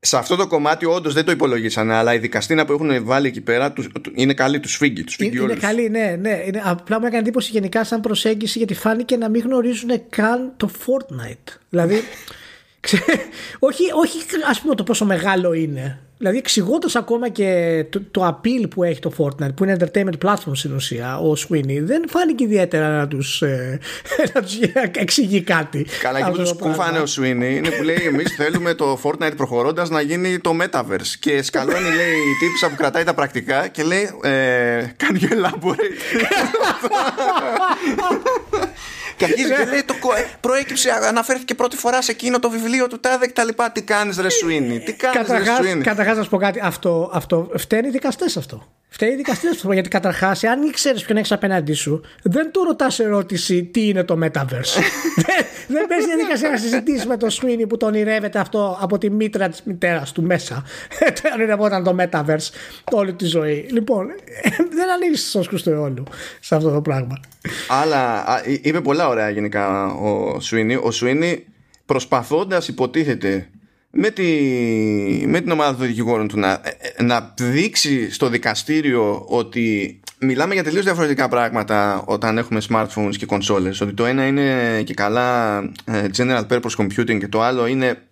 [0.00, 3.40] σε αυτό το κομμάτι όντως δεν το υπολογίσανε, αλλά οι δικαστήνα που έχουν βάλει εκεί
[3.40, 6.42] πέρα τους, είναι καλοί, τους φίγγι, τους Είναι, είναι καλοί, ναι, ναι.
[6.46, 10.70] Είναι, απλά μου έκανε εντύπωση γενικά σαν προσέγγιση γιατί φάνηκε να μην γνωρίζουν καν το
[10.86, 11.56] Fortnite.
[11.68, 11.94] δηλαδή,
[13.58, 14.18] όχι, όχι
[14.48, 16.05] ας πούμε το πόσο μεγάλο είναι.
[16.18, 20.52] Δηλαδή εξηγώντας ακόμα και το, το appeal που έχει το Fortnite που είναι entertainment platform
[20.52, 23.80] στην ουσία ο Sweeney δεν φάνηκε ιδιαίτερα να τους, ε,
[24.34, 24.58] να τους
[24.92, 25.86] εξηγεί κάτι.
[26.02, 30.00] Καλά και που κουφάνε ο Sweeney είναι που λέει εμείς θέλουμε το Fortnite προχωρώντας να
[30.00, 34.94] γίνει το Metaverse και σκαλώνει λέει η τύπησα που κρατάει τα πρακτικά και λέει ε,
[34.98, 35.96] can you elaborate
[39.16, 39.94] Και αρχίζει και λέει: το,
[40.40, 43.48] Προέκυψε, αναφέρθηκε πρώτη φορά σε εκείνο το βιβλίο του Τάδε κτλ.
[43.72, 45.82] Τι κάνεις, Ρε Σουίνι, τι κάνεις, Ρε Σουίνι.
[45.82, 46.60] Καταρχάς, να σου πω κάτι.
[46.62, 48.75] Αυτό, αυτό φταίνει οι δικαστές αυτό.
[48.88, 49.72] Φταίει οι δικαστέ αυτό.
[49.72, 54.18] Γιατί καταρχάς, αν ήξερε ποιον έχεις απέναντί σου, δεν του ρωτάς ερώτηση τι είναι το
[54.22, 54.80] Metaverse.
[55.26, 59.10] δεν δεν παίζει διαδικασία να συζητήσεις με τον Σουίνι που τον ονειρεύεται αυτό από τη
[59.10, 60.64] μήτρα της μητέρας του μέσα.
[60.98, 62.50] Το ονειρευόταν το Metaverse
[62.92, 63.66] όλη τη ζωή.
[63.70, 64.06] Λοιπόν,
[64.76, 66.02] δεν ανοίγει στο σκούστο του αιώλου
[66.40, 67.20] σε αυτό το πράγμα.
[67.68, 68.24] Αλλά
[68.62, 70.74] είπε πολλά ωραία γενικά ο Σουίνι.
[70.82, 71.46] Ο Σουίνι
[71.86, 73.48] προσπαθώντας υποτίθεται
[73.98, 74.22] με, τη,
[75.26, 76.60] με την ομάδα των δικηγόρων του να,
[77.02, 83.80] να δείξει στο δικαστήριο ότι μιλάμε για τελείως διαφορετικά πράγματα όταν έχουμε smartphones και κονσόλες
[83.80, 88.02] ότι το ένα είναι και καλά ε, general purpose computing και το άλλο είναι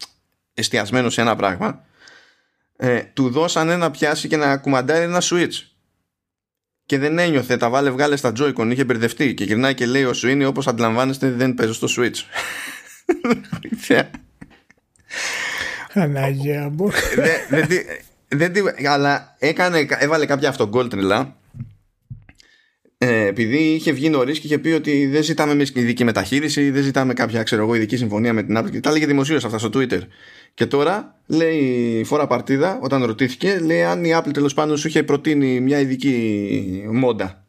[0.54, 1.84] εστιασμένο σε ένα πράγμα.
[2.76, 5.54] Ε, του δώσαν ένα πιάσει και να κουμαντάρει ένα switch.
[6.86, 10.12] Και δεν ένιωθε τα βάλε βγάλε στα Joy-Con είχε μπερδευτεί και γυρνάει και λέει ο
[10.12, 12.16] Σουίνι όπως αντιλαμβάνεστε δεν παίζω στο switch
[15.94, 16.90] Ανάγια μου.
[18.88, 20.88] Αλλά έκανε, έβαλε κάποια αυτογκόλ
[22.98, 26.82] ε, επειδή είχε βγει νωρίς και είχε πει ότι δεν ζητάμε εμείς ειδική μεταχείριση, δεν
[26.82, 28.70] ζητάμε κάποια ξέρω εγώ, ειδική συμφωνία με την Apple.
[28.70, 30.00] Και τα έλεγε δημοσίως αυτά στο Twitter.
[30.54, 31.58] Και τώρα λέει
[31.98, 35.80] η φορά παρτίδα, όταν ρωτήθηκε, λέει αν η Apple τέλος πάντων σου είχε προτείνει μια
[35.80, 37.46] ειδική μόντα.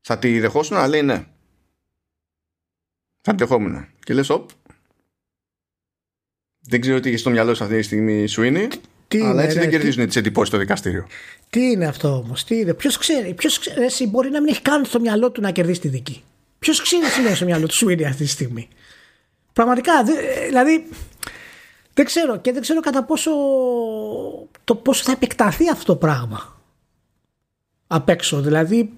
[0.00, 1.24] Θα τη δεχόσουν, αλλά λέει ναι.
[3.20, 3.86] Θα τη δεχόμουν.
[4.04, 4.50] Και λες, οπ,
[6.68, 8.68] δεν ξέρω τι έχει στο μυαλό σου αυτή τη στιγμή σου είναι.
[9.08, 11.06] Τι αλλά είναι, έτσι ρε, δεν κερδίζουν τι εντυπώσεις στο δικαστήριο.
[11.50, 12.74] Τι είναι αυτό όμως, τι είναι.
[12.74, 15.80] Ποιος ξέρει, ποιος ξέρει, εσύ μπορεί να μην έχει καν στο μυαλό του να κερδίσει
[15.80, 16.22] τη δική.
[16.58, 18.68] Ποιος ξέρει τι είναι στο μυαλό του σου είναι αυτή τη στιγμή.
[19.52, 19.92] Πραγματικά,
[20.46, 20.88] δηλαδή.
[21.94, 23.30] Δεν ξέρω και δεν ξέρω κατά πόσο
[24.64, 26.60] το πόσο θα επεκταθεί αυτό το πράγμα
[27.86, 28.40] απ' έξω.
[28.40, 28.92] Δηλαδή,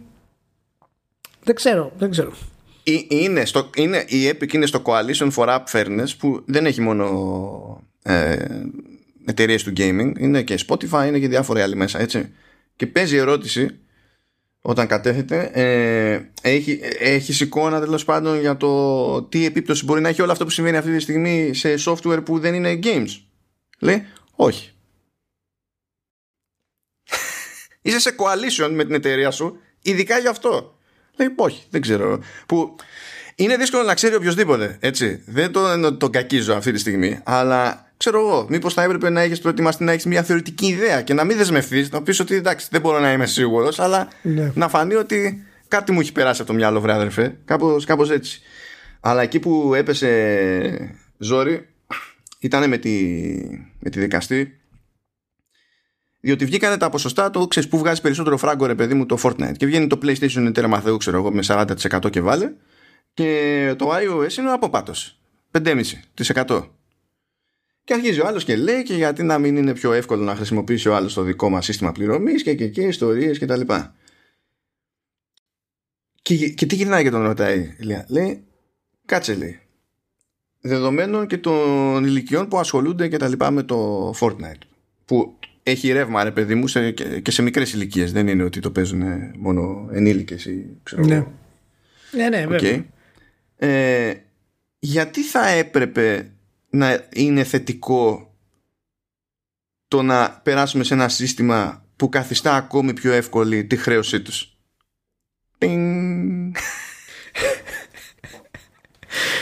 [1.45, 2.33] δεν ξέρω, δεν ξέρω
[3.09, 7.83] είναι στο, είναι, η Epic είναι στο Coalition for App Fairness που δεν έχει μόνο
[8.03, 8.37] ε,
[9.25, 12.33] εταιρείες του gaming, είναι και Spotify, είναι και διάφοροι άλλοι μέσα, έτσι.
[12.77, 13.79] Και παίζει ερώτηση
[14.61, 20.23] όταν κατέθεται, ε, έχει, έχει εικόνα τέλος πάντων για το τι επίπτωση μπορεί να έχει
[20.23, 23.21] όλο αυτό που συμβαίνει αυτή τη στιγμή σε software που δεν είναι games.
[23.79, 24.71] Λέει, όχι.
[27.83, 30.78] Είσαι σε coalition με την εταιρεία σου, ειδικά γι' αυτό.
[31.19, 32.21] Λέει, όχι, δεν ξέρω.
[32.47, 32.77] Που
[33.35, 34.77] είναι δύσκολο να ξέρει οποιοδήποτε.
[34.81, 35.23] Έτσι.
[35.27, 37.21] Δεν τον, τον κακίζω αυτή τη στιγμή.
[37.25, 41.15] Αλλά ξέρω εγώ, μήπως θα έπρεπε να έχεις προετοιμαστεί να έχεις μια θεωρητική ιδέα και
[41.15, 44.53] να μην δεσμευτεί, να πεις ότι εντάξει, δεν μπορώ να είμαι σίγουρος, αλλά ναι.
[44.55, 47.37] να φανεί ότι κάτι μου έχει περάσει από το μυαλό, βρε αδερφέ.
[47.85, 48.41] Κάπως έτσι.
[49.01, 51.69] Αλλά εκεί που έπεσε ζόρι
[52.39, 52.91] ήταν με τη,
[53.79, 54.59] με τη δικαστή
[56.21, 59.57] διότι βγήκανε τα ποσοστά, το ξέρεις που βγάζει περισσότερο φράγκο ρε παιδί μου το Fortnite.
[59.57, 62.53] Και βγαίνει το PlayStation είναι τέρμα θεού, ξέρω εγώ, με 40% και βάλε.
[63.15, 64.93] Και το iOS είναι ο αποπάτο.
[65.51, 66.69] 5,5%.
[67.85, 70.89] Και αρχίζει ο άλλος και λέει και γιατί να μην είναι πιο εύκολο να χρησιμοποιήσει
[70.89, 73.61] ο άλλος το δικό μας σύστημα πληρωμής και και, και ιστορίες κτλ.
[76.23, 78.45] Και, και, και τι γυρνάει και τον ρωτάει, λέει, λέει
[79.05, 79.61] κάτσε λέει.
[80.61, 84.63] Δεδομένων και των ηλικιών που ασχολούνται και τα λοιπά με το Fortnite.
[85.05, 85.39] Που
[85.71, 86.91] έχει ρεύμα ρε παιδί μου σε,
[87.23, 88.13] και σε μικρές ηλικίες.
[88.13, 89.03] Δεν είναι ότι το παίζουν
[89.39, 91.27] μόνο ενήλικες ή ξέρω Ναι.
[92.13, 92.77] Ναι, ναι, βέβαια.
[92.77, 92.85] Okay.
[93.57, 94.15] Ε,
[94.79, 96.31] γιατί θα έπρεπε
[96.71, 98.35] να είναι θετικό
[99.89, 104.57] το να περάσουμε σε ένα σύστημα που καθιστά ακόμη πιο εύκολη τη χρέωσή τους;
[105.59, 106.55] Πινγκ.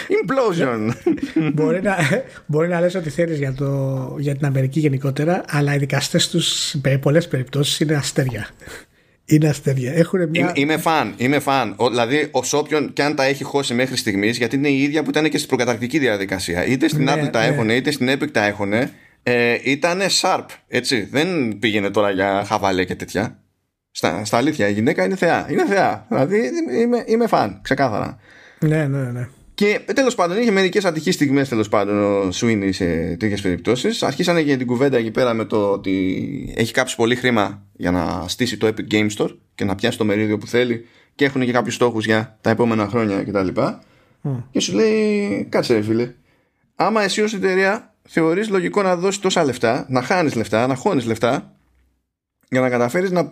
[0.08, 0.92] Implosion.
[1.52, 1.96] μπορεί, να,
[2.46, 6.46] μπορεί να λες ότι θέλεις για, το, για την Αμερική γενικότερα, αλλά οι δικαστές τους
[6.46, 8.48] σε πολλές περιπτώσεις είναι αστέρια.
[9.24, 9.92] Είναι αστέρια.
[9.92, 10.40] Έχουν μια...
[10.40, 11.14] Είμαι, είμαι φαν.
[11.16, 11.74] Είμαι φαν.
[11.76, 15.02] Ο, δηλαδή, ω όποιον και αν τα έχει χώσει μέχρι στιγμής, γιατί είναι η ίδια
[15.02, 16.66] που ήταν και στην προκαταρκτική διαδικασία.
[16.66, 17.46] Είτε στην Ναι, Apple τα ναι.
[17.46, 18.72] έχουν, είτε στην Epic τα έχουν.
[19.22, 20.44] Ε, ήταν sharp.
[20.68, 21.08] Έτσι.
[21.10, 23.40] Δεν πήγαινε τώρα για χαβαλέ και τέτοια.
[23.90, 25.46] Στα, στα αλήθεια, η γυναίκα είναι θεά.
[25.50, 26.06] Είναι θεά.
[26.08, 26.50] Δηλαδή,
[26.82, 27.58] είμαι, είμαι φαν.
[27.62, 28.18] Ξεκάθαρα.
[28.58, 29.28] Ναι, ναι, ναι.
[29.56, 34.02] Και τέλος πάντων, είχε μερικές ατυχείς στιγμές τέλος πάντων ο Σουίνι σε τέτοιες περιπτώσεις.
[34.02, 38.28] Αρχίσανε και την κουβέντα εκεί πέρα με το ότι έχει κάψει πολύ χρήμα για να
[38.28, 41.52] στήσει το Epic Game Store και να πιάσει το μερίδιο που θέλει και έχουν και
[41.52, 43.48] κάποιους στόχους για τα επόμενα χρόνια κτλ.
[44.24, 44.42] Mm.
[44.50, 46.14] Και σου λέει, κάτσε ρε φίλε.
[46.74, 51.04] Άμα εσύ ως εταιρεία θεωρείς λογικό να δώσεις τόσα λεφτά, να χάνεις λεφτά, να χώνεις
[51.04, 51.56] λεφτά
[52.48, 53.30] για να καταφέρεις να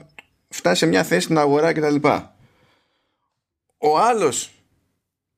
[0.48, 2.08] φτάσεις σε μια θέση στην αγορά κτλ.
[3.78, 4.53] Ο άλλος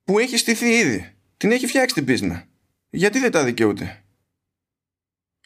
[0.06, 1.14] που έχει στηθεί ήδη.
[1.36, 2.44] Την έχει φτιάξει την πίσνα.
[2.90, 4.04] Γιατί δεν τα δικαιούται;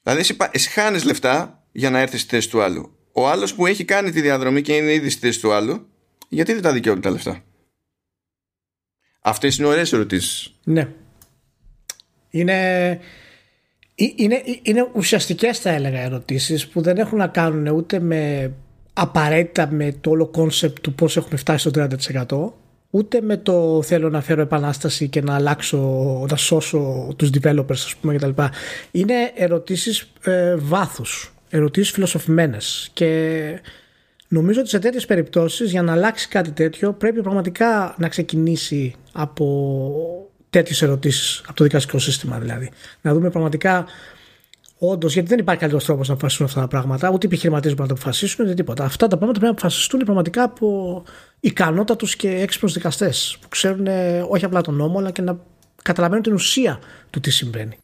[0.02, 2.98] Δηλαδή εσύ, πα- εσύ χάνεις λεφτά για να έρθεις στη θέση του άλλου.
[3.12, 5.88] Ο άλλος που έχει κάνει τη διαδρομή και είναι ήδη στη θέση του άλλου,
[6.28, 7.44] γιατί δεν τα δικαιούται τα λεφτά;
[9.20, 10.54] Αυτές είναι ωραίες ερωτήσεις.
[10.64, 10.88] Ναι.
[12.30, 12.88] Είναι,
[13.94, 18.52] ε- είναι, είναι ουσιαστικές θα έλεγα ερωτήσεις που δεν έχουν να κάνουν ούτε με
[18.92, 21.88] απαραίτητα με το όλο concept του πώς έχουμε φτάσει στο
[22.50, 22.52] 30%
[22.90, 25.78] ούτε με το θέλω να φέρω επανάσταση και να αλλάξω,
[26.30, 28.42] να σώσω τους developers ας πούμε κτλ.
[28.90, 33.60] Είναι ερωτήσεις ε, βάθους, ερωτήσεις φιλοσοφημένες και
[34.28, 40.30] νομίζω ότι σε τέτοιες περιπτώσεις για να αλλάξει κάτι τέτοιο πρέπει πραγματικά να ξεκινήσει από
[40.50, 42.70] τέτοιες ερωτήσεις, από το δικαστικό σύστημα δηλαδή.
[43.00, 43.86] Να δούμε πραγματικά
[44.82, 47.88] Όντως, γιατί δεν υπάρχει καλύτερος τρόπος να αποφασίσουν αυτά τα πράγματα, ούτε οι επιχειρηματίες μπορούν
[47.90, 48.84] να τα αποφασίσουν, ούτε τίποτα.
[48.84, 51.02] Αυτά τα πράγματα πρέπει να αποφασιστούν πραγματικά από
[51.40, 55.40] ικανότατους και έξυπνους δικαστές που ξέρουν ε, όχι απλά τον νόμο, αλλά και να
[55.82, 56.80] καταλαβαίνουν την ουσία
[57.10, 57.76] του τι συμβαίνει.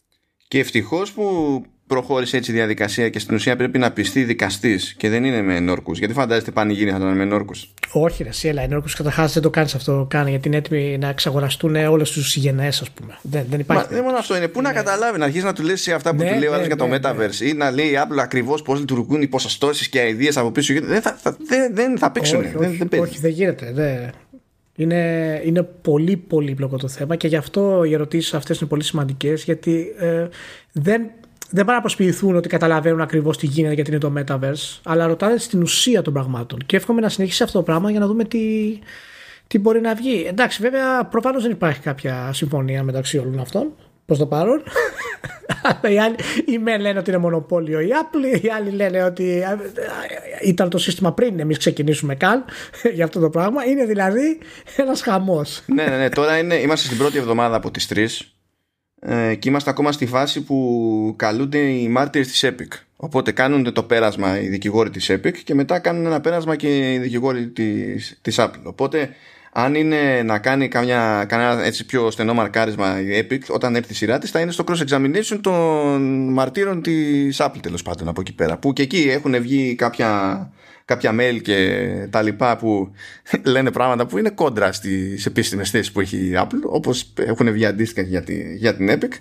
[0.48, 5.08] Και ευτυχώς που προχώρησε έτσι η διαδικασία και στην ουσία πρέπει να πιστεί δικαστής και
[5.08, 5.98] δεν είναι με ενόρκους.
[5.98, 7.74] Γιατί φαντάζεστε πανηγύρι θα ήταν με ενόρκους.
[7.92, 11.08] Όχι, ρε, εσύ, έλα, ενόρκους καταρχάς δεν το κάνεις αυτό καν γιατί είναι έτοιμοι να
[11.08, 13.18] εξαγοραστούν όλες τους συγγενές, ας πούμε.
[13.22, 13.82] Δεν, δεν υπάρχει.
[13.82, 14.48] Μα δεν μόνο αυτό είναι.
[14.48, 16.66] Πού να καταλάβει, να αρχίσει να του λες αυτά που Ναι, του λέει ο άλλος
[16.66, 19.88] ναι, για το ναι, Metaverse ή να λέει η Apple ακριβώς πώς λειτουργούν οι ποσοστώσεις
[19.88, 20.74] και ιδέες από πίσω.
[20.82, 22.38] Δεν θα, θα, δεν, δεν θα παίξουν.
[22.38, 23.08] όχι, δεν, όχι, δεν παίζεις.
[23.08, 23.72] όχι, δεν γίνεται.
[23.74, 24.10] Δεν.
[24.78, 29.44] Είναι, είναι πολύ πολύπλοκο το θέμα και γι' αυτό οι ερωτήσεις αυτές είναι πολύ σημαντικές
[29.44, 30.28] γιατί ε,
[30.72, 31.10] δεν,
[31.50, 35.36] δεν πάνε να προσποιηθούν ότι καταλαβαίνουν ακριβώς τι γίνεται γιατί είναι το Metaverse, αλλά ρωτάνε
[35.36, 36.58] στην ουσία των πραγμάτων.
[36.66, 38.78] Και εύχομαι να συνεχίσει αυτό το πράγμα για να δούμε τι,
[39.46, 40.24] τι μπορεί να βγει.
[40.28, 43.72] Εντάξει, βέβαια, προφανώς δεν υπάρχει κάποια συμφωνία μεταξύ όλων αυτών
[44.06, 44.62] προς το παρόν.
[45.62, 46.14] Αλλά οι, άλλοι,
[46.46, 49.56] οι μεν λένε ότι είναι μονοπόλιο η Apple, οι άλλοι λένε ότι ε,
[50.48, 52.44] ήταν το σύστημα πριν εμείς ξεκινήσουμε καν
[52.94, 53.64] για αυτό το πράγμα.
[53.64, 54.38] Είναι δηλαδή
[54.76, 55.62] ένας χαμός.
[55.66, 56.08] ναι, ναι, ναι.
[56.08, 58.35] Τώρα είναι, είμαστε στην πρώτη εβδομάδα από τις τρεις
[59.00, 62.78] ε, και είμαστε ακόμα στη φάση που καλούνται οι μάρτυρες της Epic.
[62.96, 66.98] Οπότε κάνουν το πέρασμα οι δικηγόροι της Epic και μετά κάνουν ένα πέρασμα και οι
[66.98, 68.62] δικηγόροι της, της Apple.
[68.62, 69.10] Οπότε
[69.58, 73.94] αν είναι να κάνει καμιά, κανένα έτσι πιο στενό μαρκάρισμα η Epic όταν έρθει η
[73.94, 78.58] σειρά της θα είναι στο cross-examination των μαρτύρων της Apple τέλος πάντων από εκεί πέρα
[78.58, 80.50] που και εκεί έχουν βγει κάποια,
[80.86, 82.90] κάποια mail και τα λοιπά που
[83.44, 87.66] λένε πράγματα που είναι κόντρα στις επίσημες θέσεις που έχει η Apple όπως έχουν βγει
[87.66, 89.12] αντίστοιχα για, τη, για την Epic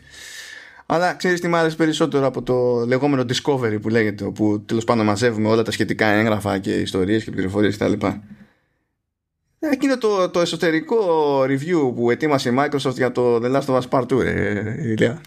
[0.86, 5.06] αλλά ξέρεις τι μου άρεσε περισσότερο από το λεγόμενο Discovery που λέγεται όπου τέλος πάντων
[5.06, 7.94] μαζεύουμε όλα τα σχετικά έγγραφα και ιστορίες και πληροφορίες κτλ.
[9.60, 13.90] Εκείνο το, το εσωτερικό review που ετοίμασε η Microsoft για το The Last of Us
[13.90, 15.22] Part 2 ρε Ηλία.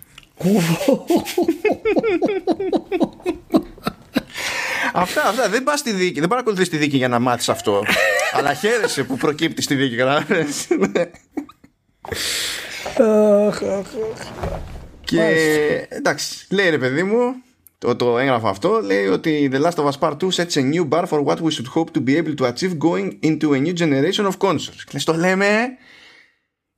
[4.92, 5.48] Αυτά, αυτά.
[5.48, 6.20] Δεν πας στη δίκη.
[6.20, 7.82] Δεν παρακολουθείς τη δίκη για να μάθεις αυτό.
[8.36, 9.96] αλλά χαίρεσαι που προκύπτει στη δίκη.
[9.96, 10.66] κατάλαβες.
[15.04, 17.34] και εντάξει, λέει ρε παιδί μου,
[17.78, 20.88] το, το έγγραφο αυτό λέει ότι The Last of Us Part 2 sets a new
[20.88, 23.74] bar for what we should hope to be able to achieve going into a new
[23.78, 24.82] generation of consoles.
[24.84, 25.46] Και λες, το λέμε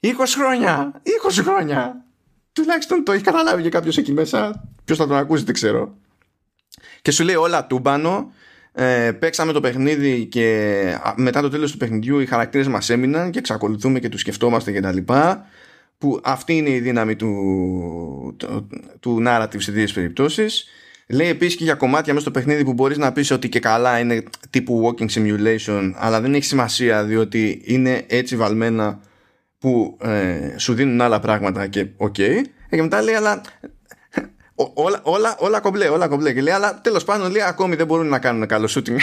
[0.01, 0.09] 20
[0.39, 2.05] χρόνια, 20 χρόνια.
[2.53, 4.69] Τουλάχιστον το έχει καταλάβει και κάποιος εκεί μέσα.
[4.85, 5.97] Ποιος θα τον ακούσει, δεν ξέρω.
[7.03, 8.33] Και σου λέει όλα τούμπανο.
[8.73, 13.31] Ε, παίξαμε το παιχνίδι και α, μετά το τέλος του παιχνιδιού οι χαρακτήρες μας έμειναν
[13.31, 15.47] και εξακολουθούμε και τους σκεφτόμαστε και τα λοιπά
[15.99, 17.35] που αυτή είναι η δύναμη του,
[18.37, 18.69] του,
[19.01, 20.69] του narrative σε δύο περιπτώσεις
[21.13, 23.99] Λέει επίσης και για κομμάτια μέσα στο παιχνίδι που μπορείς να πεις ότι και καλά
[23.99, 29.01] είναι τύπου walking simulation, αλλά δεν έχει σημασία διότι είναι έτσι βαλμένα
[29.59, 32.15] που ε, σου δίνουν άλλα πράγματα και OK.
[32.19, 32.43] Okay.
[32.71, 33.41] Και μετά λέει, αλλά
[34.75, 36.33] όλα, όλα, όλα κομπλέ, όλα κομπλέ.
[36.33, 38.97] Και λέει, αλλά τέλος πάντων λέει, ακόμη δεν μπορούν να κάνουν καλό shooting.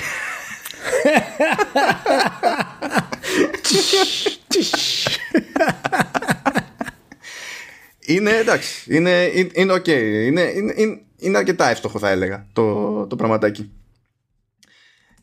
[8.05, 13.71] είναι εντάξει, είναι, είναι, ok, είναι, είναι, είναι αρκετά εύστοχο θα έλεγα το, το πραγματάκι.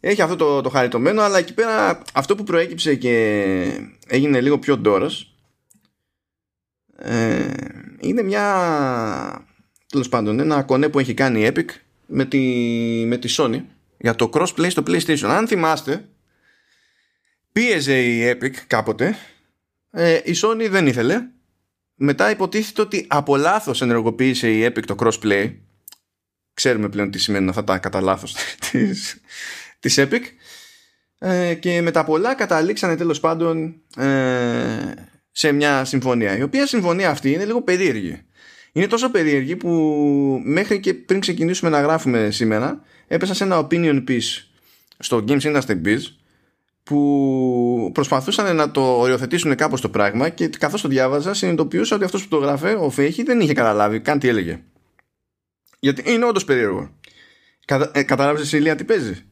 [0.01, 3.15] Έχει αυτό το, το χαριτωμένο, αλλά εκεί πέρα αυτό που προέκυψε και
[4.07, 5.35] έγινε λίγο πιο ντόρος
[6.97, 7.53] ε,
[8.01, 9.47] είναι μια
[9.95, 11.69] τέλος πάντων ένα κονέ που έχει κάνει η Epic
[12.07, 12.39] με τη,
[13.07, 13.63] με τη Sony
[13.99, 15.27] για το crossplay στο PlayStation.
[15.29, 16.09] Αν θυμάστε,
[17.53, 19.17] πίεζε η Epic κάποτε,
[19.91, 21.23] ε, η Sony δεν ήθελε.
[21.95, 25.55] Μετά υποτίθεται ότι από λάθος ενεργοποίησε η Epic το crossplay.
[26.55, 28.35] Ξέρουμε πλέον τι σημαίνουν αυτά τα κατά λάθος
[28.71, 29.21] της,
[29.81, 30.23] της Epic.
[31.19, 34.93] Ε, και με τα πολλά καταλήξανε τέλος πάντων ε,
[35.31, 36.37] σε μια συμφωνία.
[36.37, 38.25] Η οποία συμφωνία αυτή είναι λίγο περίεργη.
[38.77, 39.71] Είναι τόσο περίεργη που
[40.45, 44.45] μέχρι και πριν ξεκινήσουμε να γράφουμε σήμερα έπεσα σε ένα opinion piece
[44.99, 45.99] στο Games Industry Biz
[46.83, 52.23] που προσπαθούσαν να το οριοθετήσουν κάπως το πράγμα και καθώς το διάβαζα συνειδητοποιούσα ότι αυτός
[52.23, 54.61] που το γράφε, ο Φέχη, δεν είχε καταλάβει καν τι έλεγε.
[55.81, 56.91] Γιατί είναι όντως περίεργο.
[57.65, 59.25] Κατα, ε, κατάλαβες εσύ Ηλία τι παίζει;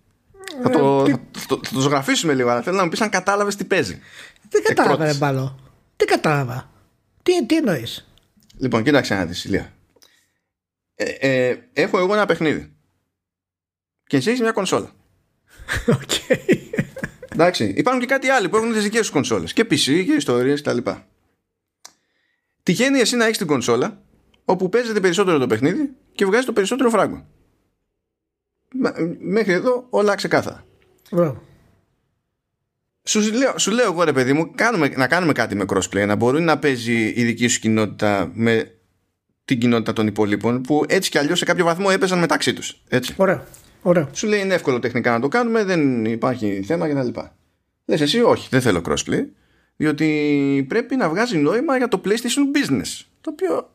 [0.63, 3.09] θα, το, ε, θα, το, θα το ζωγραφίσουμε λίγο, αλλά θέλω να μου πεις αν
[3.09, 4.01] κατάλαβες τι παίζει.
[4.49, 5.59] Δεν κατάλαβα, ρε μπάλο.
[5.97, 6.71] Δεν κατάλαβα.
[7.23, 8.12] Τι, τι εννοείς;
[8.57, 9.73] Λοιπόν, κοίταξε να δεις, Ηλία.
[10.95, 12.73] Ε, ε, έχω εγώ ένα παιχνίδι.
[14.07, 14.93] Και εσύ έχεις μια κονσόλα.
[15.87, 16.01] OK.
[16.01, 16.57] Okay.
[17.33, 19.53] Εντάξει, υπάρχουν και κάτι άλλο που έχουν τις δικές τους κονσόλες.
[19.53, 20.79] Και PC και ιστορίες κτλ.
[22.63, 24.03] Τυχαίνει εσύ να έχεις την κονσόλα
[24.45, 27.27] όπου παίζεται περισσότερο το παιχνίδι και βγάζει το περισσότερο φράγκο.
[29.19, 30.65] Μέχρι εδώ όλα ξεκάθαρα.
[31.11, 31.43] Μπράβο.
[33.05, 36.15] Σου λέω, σου λέω εγώ ρε παιδί μου κάνουμε, να κάνουμε κάτι με crossplay να
[36.15, 38.75] μπορεί να παίζει η δική σου κοινότητα με
[39.45, 43.15] την κοινότητα των υπολείπων που έτσι κι αλλιώς σε κάποιο βαθμό έπαιζαν μεταξύ τους έτσι.
[43.17, 43.47] Ωραία.
[43.83, 44.09] Ωραία.
[44.13, 47.21] Σου λέει είναι εύκολο τεχνικά να το κάνουμε δεν υπάρχει θέμα κτλ.
[47.85, 49.25] Λες εσύ όχι δεν θέλω crossplay
[49.77, 53.71] διότι πρέπει να βγάζει νόημα για το PlayStation Business το οποίο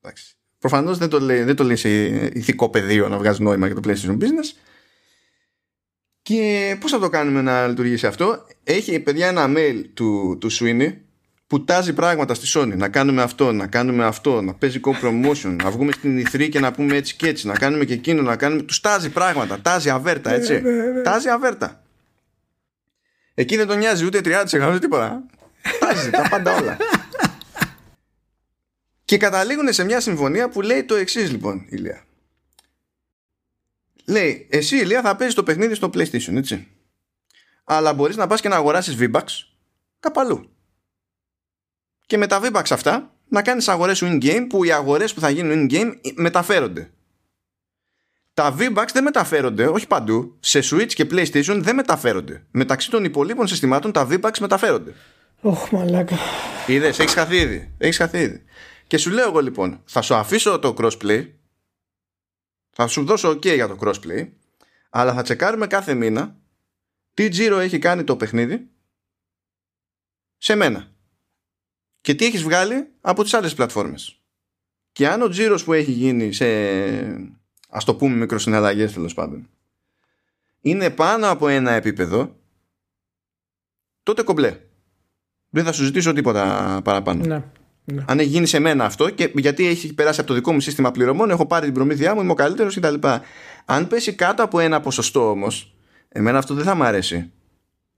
[0.00, 3.80] εντάξει προφανώς δεν το λέει, δεν το λέει σε ηθικό πεδίο να βγάζει νόημα για
[3.80, 4.56] το PlayStation Business
[6.24, 10.92] και πώς θα το κάνουμε να λειτουργήσει αυτό; Έχει παιδιά ένα mail του, του Sweeney
[11.46, 12.76] που τάζει πράγματα στη Sony.
[12.76, 16.72] Να κάνουμε αυτό, να κάνουμε αυτό, να παίζει co-promotion, να βγούμε στην E3 και να
[16.72, 18.62] πούμε έτσι και έτσι, να κάνουμε και εκείνο, να κάνουμε.
[18.62, 20.52] Τους τάζει πράγματα, τάζει αβέρτα, έτσι.
[20.60, 21.00] Ναι, ναι, ναι.
[21.00, 21.82] τάζει αβέρτα.
[23.34, 25.22] Εκεί δεν τον νοιάζει ούτε 30% τίποτα.
[25.80, 26.76] τάζει τα πάντα όλα.
[29.04, 32.04] και καταλήγουν σε μια συμφωνία που λέει το εξής λοιπόν, Ηλία.
[34.06, 36.68] Λέει, εσύ Ηλία θα παίζεις το παιχνίδι στο PlayStation, έτσι.
[37.64, 39.44] Αλλά μπορείς να πας και να αγοράσεις V-Bucks
[40.00, 40.50] κάπου αλλού.
[42.06, 45.30] Και με τα V-Bucks αυτά να κάνεις αγορές σου in-game που οι αγορές που θα
[45.30, 46.90] γίνουν in-game μεταφέρονται.
[48.34, 50.36] Τα V-Bucks δεν μεταφέρονται, όχι παντού.
[50.40, 52.46] Σε Switch και PlayStation δεν μεταφέρονται.
[52.50, 54.94] Μεταξύ των υπολείπων συστημάτων τα V-Bucks μεταφέρονται.
[55.40, 56.16] Ωχ, μαλάκα.
[56.66, 57.74] Είδες, έχεις χαθεί ήδη.
[57.78, 58.42] Έχεις χαθεί ήδη.
[58.86, 61.28] Και σου λέω εγώ λοιπόν, θα σου αφήσω το crossplay
[62.74, 64.28] θα σου δώσω ok για το crossplay,
[64.90, 66.36] αλλά θα τσεκάρουμε κάθε μήνα
[67.14, 68.68] τι τζίρο έχει κάνει το παιχνίδι
[70.36, 70.92] σε μένα.
[72.00, 74.18] Και τι έχεις βγάλει από τις άλλες πλατφόρμες.
[74.92, 76.46] Και αν ο τζίρος που έχει γίνει σε
[77.68, 79.48] ας το πούμε μικροσυναλλαγές τέλος πάντων
[80.60, 82.36] είναι πάνω από ένα επίπεδο
[84.02, 84.60] τότε κομπλέ.
[85.48, 87.24] Δεν θα σου ζητήσω τίποτα παραπάνω.
[87.24, 87.44] Ναι.
[87.84, 88.04] Ναι.
[88.06, 90.90] Αν έχει γίνει σε μένα αυτό και γιατί έχει περάσει από το δικό μου σύστημα
[90.90, 92.94] πληρωμών, έχω πάρει την προμήθειά μου, είμαι ο καλύτερος κτλ.
[93.64, 95.74] Αν πέσει κάτω από ένα ποσοστό όμως,
[96.08, 97.32] εμένα αυτό δεν θα μου αρέσει.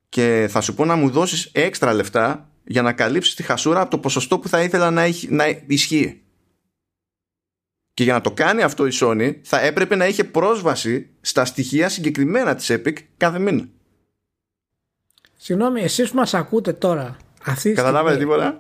[0.08, 3.90] Και θα σου πω να μου δώσεις έξτρα λεφτά για να καλύψεις τη χασούρα από
[3.90, 6.20] το ποσοστό που θα ήθελα να, έχει, να ισχύει.
[7.94, 11.88] Και για να το κάνει αυτό η Sony θα έπρεπε να είχε πρόσβαση στα στοιχεία
[11.88, 13.68] συγκεκριμένα της Epic κάθε μήνα.
[15.36, 18.58] Συγγνώμη, εσείς που μας ακούτε τώρα αυτή Καταλάβατε τίποτα;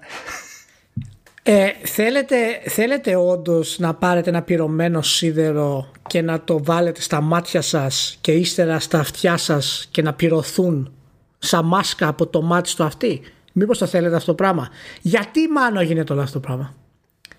[1.48, 7.60] Ε, θέλετε, θέλετε όντως να πάρετε ένα πυρωμένο σίδερο και να το βάλετε στα μάτια
[7.60, 10.92] σας και ύστερα στα αυτιά σας και να πυρωθούν
[11.38, 13.20] σαν μάσκα από το μάτι στο αυτή.
[13.52, 14.68] Μήπως το θέλετε αυτό το πράγμα;
[15.00, 16.74] Γιατί μάνο γίνεται όλο αυτό το πράγμα;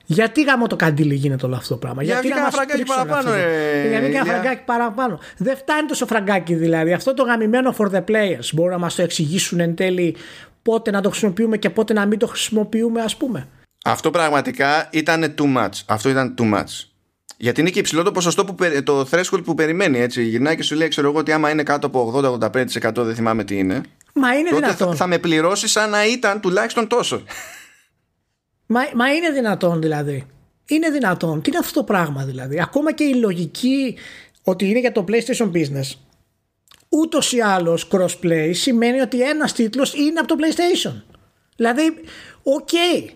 [0.05, 3.87] Γιατί γάμο το καντήλι γίνεται όλο αυτό το πράγμα; Για Γιατί ένα φραγκάκι παραπάνω, ε,
[3.89, 5.19] Γιατί ένα φραγκάκι παραπάνω.
[5.37, 6.93] Δεν φτάνει τόσο φραγκάκι δηλαδή.
[6.93, 8.49] Αυτό το γαμημένο for the players.
[8.53, 10.15] Μπορούν να μας το εξηγήσουν εν τέλει
[10.61, 13.47] πότε να το χρησιμοποιούμε και πότε να μην το χρησιμοποιούμε, ας πούμε.
[13.83, 15.81] Αυτό πραγματικά ήταν too much.
[15.85, 16.87] Αυτό ήταν too much.
[17.37, 19.99] Γιατί είναι και υψηλό το ποσοστό που το threshold που περιμένει.
[19.99, 20.23] Έτσι.
[20.23, 23.57] Γυρνάει και σου λέει, ξέρω εγώ, ότι άμα είναι κάτω από 80-85% δεν θυμάμαι τι
[23.57, 23.81] είναι.
[24.13, 24.89] Μα είναι τότε δυνατόν.
[24.89, 27.23] Θα, θα με πληρώσει σαν να ήταν τουλάχιστον τόσο.
[28.65, 30.27] Μα, μα είναι δυνατόν δηλαδή.
[30.65, 31.41] Είναι δυνατόν.
[31.41, 32.61] Τι είναι αυτό το πράγμα δηλαδή.
[32.61, 33.97] Ακόμα και η λογική
[34.43, 35.91] ότι είναι για το PlayStation business.
[36.89, 41.01] Ούτως ή άλλως crossplay σημαίνει ότι ένας τίτλος είναι από το PlayStation.
[41.55, 41.81] Δηλαδή,
[42.43, 42.69] OK.
[42.71, 43.09] Okay,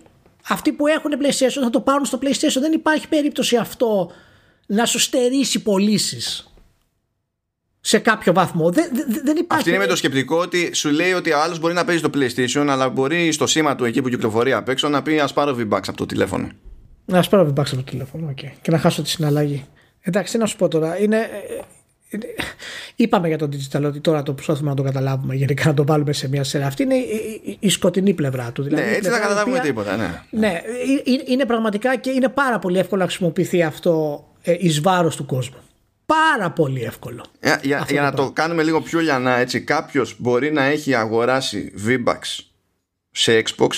[0.48, 2.60] αυτοί που έχουν PlayStation θα το πάρουν στο PlayStation.
[2.60, 4.12] Δεν υπάρχει περίπτωση αυτό
[4.66, 6.52] να σου στερήσει πωλήσεις
[7.80, 8.72] σε κάποιο βαθμό.
[8.72, 9.46] Δεν, δεν, δεν υπάρχει.
[9.48, 12.10] Αυτή είναι με το σκεπτικό ότι σου λέει ότι ο άλλος μπορεί να παίζει στο
[12.14, 15.58] PlayStation, αλλά μπορεί στο σήμα του εκεί που κυκλοφορεί απ' έξω να πει Α πάρω
[15.60, 16.50] V-Bucks από το τηλέφωνο.
[17.06, 18.52] Να πάρω V-Bucks από το τηλέφωνο, okay.
[18.62, 19.66] Και να χάσω τη συναλλαγή.
[20.02, 21.02] Εντάξει, τι να σου πω τώρα.
[21.02, 21.66] Είναι, είναι,
[22.96, 26.14] είπαμε για το digital ότι τώρα το προσπαθούμε να το καταλάβουμε γενικά να το βάλουμε
[26.14, 26.66] σε μια σειρά.
[26.66, 28.64] Αυτή είναι η, η, η σκοτεινή πλευρά του.
[28.64, 29.98] Δηλαδή, ναι, έτσι δεν καταλάβουμε οποία, τίποτα.
[29.98, 30.22] Ναι.
[30.30, 30.62] ναι,
[31.28, 35.58] είναι πραγματικά και είναι πάρα πολύ εύκολο να χρησιμοποιηθεί αυτό εις βάρος του κόσμου
[36.06, 37.26] πάρα πολύ εύκολο.
[37.42, 41.74] Για, για, για να το κάνουμε λίγο πιο λιανά έτσι, κάποιος μπορεί να έχει αγοράσει
[41.88, 42.40] V-Bucks
[43.12, 43.70] σε Xbox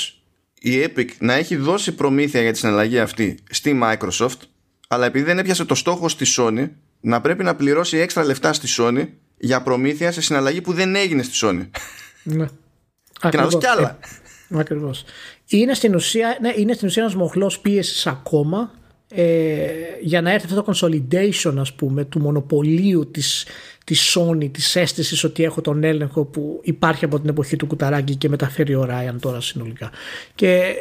[0.59, 4.37] η Epic να έχει δώσει προμήθεια για τη συναλλαγή αυτή στη Microsoft
[4.87, 6.69] αλλά επειδή δεν έπιασε το στόχο στη Sony
[7.05, 9.07] να πρέπει να πληρώσει έξτρα λεφτά στη Sony
[9.37, 11.69] για προμήθεια σε συναλλαγή που δεν έγινε στη Sony.
[12.23, 12.45] Ναι.
[13.29, 13.97] και να δώσει κι άλλα.
[14.49, 15.03] Ε, ακριβώς.
[15.47, 18.71] Είναι στην ουσία, ναι, είναι στην ουσία ένας μοχλός πίεσης ακόμα
[19.09, 19.67] ε,
[20.01, 23.45] για να έρθει αυτό το consolidation ας πούμε του μονοπωλίου της,
[23.83, 28.15] της Sony της αίσθησης ότι έχω τον έλεγχο που υπάρχει από την εποχή του Κουταράκη
[28.15, 29.91] και μεταφέρει ο Ράιαν τώρα συνολικά
[30.35, 30.75] και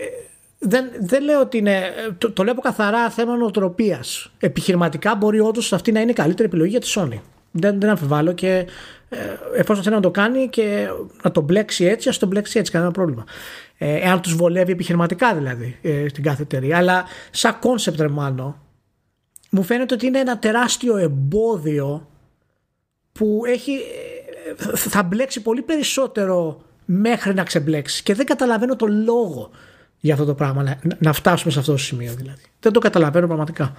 [0.64, 1.82] δεν, δεν λέω ότι είναι
[2.18, 6.70] το, το λέω καθαρά θέμα νοοτροπίας επιχειρηματικά μπορεί όντως αυτή να είναι η καλύτερη επιλογή
[6.70, 7.20] για τη Sony
[7.52, 8.66] δεν, δεν αμφιβάλλω και
[9.08, 9.16] ε,
[9.56, 10.88] εφόσον θέλει να το κάνει και
[11.22, 13.24] να το μπλέξει έτσι, ας το μπλέξει έτσι, κανένα πρόβλημα.
[13.78, 16.76] Ε, εάν τους βολεύει επιχειρηματικά δηλαδή ε, στην κάθε εταιρεία.
[16.76, 18.56] Αλλά σαν concept, ρε Μάνο,
[19.50, 22.08] μου φαίνεται ότι είναι ένα τεράστιο εμπόδιο
[23.12, 23.72] που έχει,
[24.58, 28.02] ε, θα μπλέξει πολύ περισσότερο μέχρι να ξεμπλέξει.
[28.02, 29.50] Και δεν καταλαβαίνω το λόγο
[30.04, 32.42] για αυτό το πράγμα, να, να φτάσουμε σε αυτό το σημείο δηλαδή.
[32.60, 33.76] Δεν το καταλαβαίνω πραγματικά.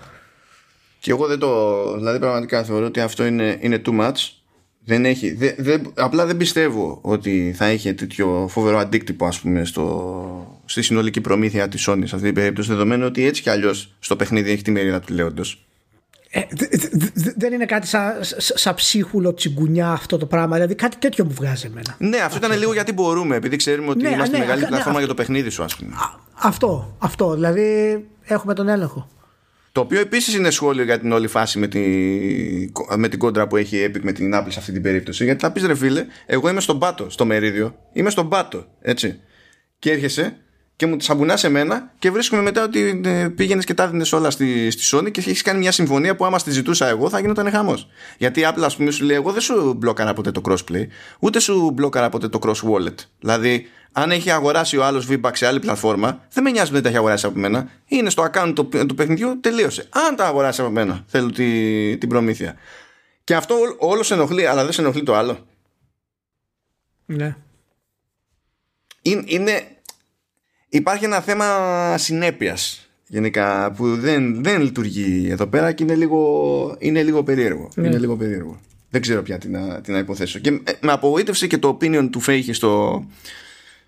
[1.00, 1.94] Και εγώ δεν το.
[1.98, 4.16] Δηλαδή, πραγματικά θεωρώ ότι αυτό είναι, είναι too much.
[4.86, 9.66] Δεν έχει, δε, δε, απλά δεν πιστεύω ότι θα είχε τέτοιο φοβερό αντίκτυπο ας πούμε
[9.66, 13.96] στο, στη συνολική προμήθεια της Sony σε αυτή την περίπτωση δεδομένου ότι έτσι κι αλλιώς
[14.00, 15.66] στο παιχνίδι έχει τη μερίδα του λέοντος
[16.36, 16.42] ε,
[17.36, 20.54] δεν είναι κάτι σαν σα ψίχουλο τσιγκουνιά αυτό το πράγμα.
[20.54, 21.96] Δηλαδή κάτι τέτοιο μου βγάζει εμένα.
[21.98, 24.68] Ναι, αυτό, αυτό ήταν λίγο γιατί μπορούμε, επειδή ξέρουμε ότι ναι, είμαστε ναι, μεγάλη ναι,
[24.68, 25.92] πλατφόρμα ναι, για το παιχνίδι σου, ας πούμε.
[26.34, 27.34] Αυτό, αυτό.
[27.34, 29.08] Δηλαδή έχουμε τον έλεγχο.
[29.72, 31.80] Το οποίο επίσης είναι σχόλιο για την όλη φάση με, τη,
[32.98, 35.24] με την κόντρα που έχει η Epic με την Apple σε αυτή την περίπτωση.
[35.24, 37.76] Γιατί θα πεις ρε φίλε, εγώ είμαι στον πάτο, στο μερίδιο.
[37.94, 39.20] Είμαι στον πάτο, έτσι.
[39.80, 40.38] Και έρχεσαι
[40.76, 44.30] και μου σαμπουνά σε μένα και βρίσκουμε μετά ότι ε, πήγαινες και τα έδινε όλα
[44.30, 47.52] στη, στη Sony και έχεις κάνει μια συμφωνία που άμα τη ζητούσα εγώ θα γινόταν
[47.52, 47.88] χαμός.
[48.18, 50.88] Γιατί η Apple, ας πούμε, σου λέει: Εγώ δεν σου μπλόκαρα ποτέ το crossplay,
[51.20, 52.96] ούτε σου μπλόκαρα ποτέ το cross wallet.
[53.20, 56.84] Δηλαδή, αν έχει αγοράσει ο άλλος VBAC σε άλλη πλατφόρμα, δεν με νοιάζει που δεν
[56.84, 57.70] τα έχει αγοράσει από μένα.
[57.88, 59.88] Είναι στο account του, του παιχνιδιού, τελείωσε.
[59.90, 62.56] Αν τα αγοράσει από μένα, θέλω τη, την προμήθεια.
[63.24, 65.48] Και αυτό όλος σε ενοχλεί, αλλά δεν σε ενοχλεί το άλλο.
[67.06, 67.36] Ναι.
[69.02, 69.68] Είναι, είναι,
[70.78, 77.04] υπάρχει ένα θέμα συνέπειας γενικά που δεν, δεν λειτουργεί εδώ πέρα και είναι λίγο, είναι
[77.04, 77.70] λίγο περίεργο.
[77.76, 77.88] Ναι.
[77.88, 78.60] Είναι λίγο περίεργο.
[78.90, 80.40] Δεν ξέρω πια τι να, τι να υποθέσω.
[80.40, 80.52] Και
[80.82, 83.04] με απογοήτευσε και το opinion του Φέιχη στο,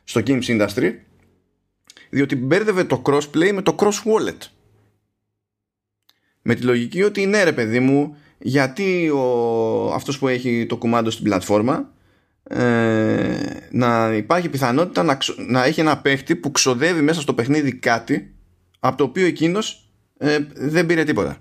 [0.04, 0.92] στο Games Industry
[2.10, 4.38] διότι μπέρδευε το crossplay με το cross wallet.
[6.42, 11.10] Με τη λογική ότι ναι ρε παιδί μου γιατί ο, αυτός που έχει το κουμάντο
[11.10, 11.94] στην πλατφόρμα
[12.50, 13.38] ε,
[13.72, 15.18] να υπάρχει πιθανότητα να,
[15.48, 18.34] να έχει ένα παίχτη που ξοδεύει μέσα στο παιχνίδι κάτι
[18.80, 21.38] από το οποίο εκείνος ε, δεν πήρε τίποτα.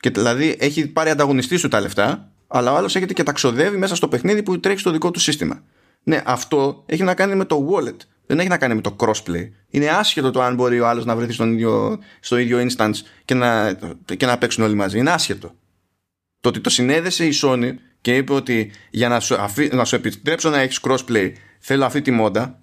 [0.00, 3.76] Και δηλαδή έχει πάρει ανταγωνιστή σου τα λεφτά, αλλά ο άλλος έχετε και τα ξοδεύει
[3.76, 5.62] μέσα στο παιχνίδι που τρέχει στο δικό του σύστημα.
[6.02, 7.96] Ναι, αυτό έχει να κάνει με το wallet.
[8.26, 9.48] Δεν έχει να κάνει με το crossplay.
[9.70, 12.94] Είναι άσχετο το αν μπορεί ο άλλος να βρεθεί στον ίδιο, στο ίδιο instance
[13.24, 13.78] και να,
[14.16, 14.98] και να παίξουν όλοι μαζί.
[14.98, 15.54] Είναι άσχετο.
[16.40, 19.94] Το ότι το συνέδεσε η Sony και είπε ότι για να σου, αφή, να σου
[19.94, 22.60] επιτρέψω να έχεις crossplay θέλω αυτή τη μόντα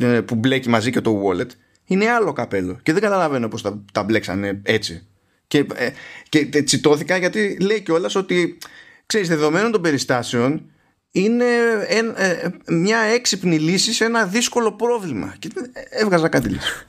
[0.00, 1.48] ε, που μπλέκει μαζί και το wallet
[1.84, 2.78] είναι άλλο καπέλο.
[2.82, 5.06] Και δεν καταλαβαίνω πως τα, τα μπλέξανε έτσι.
[5.46, 5.90] Και, ε,
[6.28, 8.58] και τσιτώθηκα γιατί λέει κιόλας ότι
[9.06, 10.70] ξέρεις δεδομένων των περιστάσεων
[11.10, 11.44] είναι
[11.88, 15.34] ε, μια έξυπνη λύση σε ένα δύσκολο πρόβλημα.
[15.38, 15.48] Και
[15.90, 16.68] έβγαζα κάτι λύση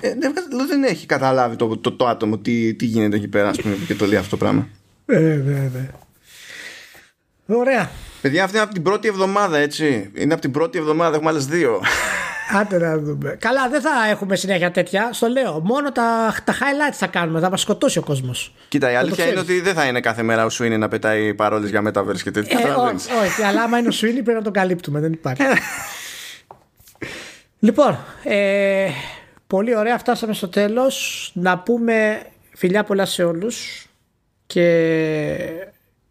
[0.00, 0.14] ε,
[0.68, 4.06] δεν έχει καταλάβει το, το, το άτομο τι, τι γίνεται εκεί πέρα πούμε, και το
[4.06, 4.68] λέει αυτό το πράγμα
[5.06, 5.90] ε, βέβαια
[7.46, 7.90] Ωραία.
[8.20, 10.10] Παιδιά, αυτή είναι από την πρώτη εβδομάδα, έτσι.
[10.14, 11.80] Είναι από την πρώτη εβδομάδα, έχουμε άλλες δύο.
[12.60, 13.36] Άντε να δούμε.
[13.40, 15.08] Καλά, δεν θα έχουμε συνέχεια τέτοια.
[15.12, 15.60] Στο λέω.
[15.64, 17.40] Μόνο τα, τα highlights θα κάνουμε.
[17.40, 18.54] Θα μας σκοτώσει ο κόσμος.
[18.68, 21.70] Κοίτα, η αλήθεια είναι ότι δεν θα είναι κάθε μέρα ο Σουίνι να πετάει παρόλες
[21.70, 22.58] για Metaverse και τέτοια.
[22.58, 22.94] Ε, όχι,
[23.26, 25.00] όχι, αλλά άμα είναι ο Σουίνι πρέπει να τον καλύπτουμε.
[25.00, 25.42] Δεν υπάρχει.
[27.66, 28.88] λοιπόν, ε,
[29.46, 29.98] πολύ ωραία.
[29.98, 31.30] Φτάσαμε στο τέλος.
[31.34, 33.86] Να πούμε φιλιά πολλά σε όλους.
[34.46, 34.66] Και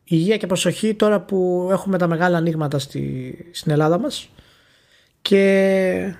[0.04, 4.30] υγεία και προσοχή τώρα που έχουμε τα μεγάλα ανοίγματα στη, στην Ελλάδα μας
[5.22, 6.16] και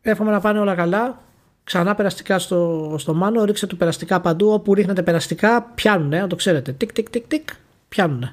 [0.00, 1.22] εύχομαι να πάνε όλα καλά
[1.64, 6.36] ξανά περαστικά στο, στο μάνο ρίξτε του περαστικά παντού όπου ρίχνετε περαστικά πιάνουν να το
[6.36, 7.48] ξέρετε τικ τικ τικ τικ
[7.88, 8.32] πιάνουν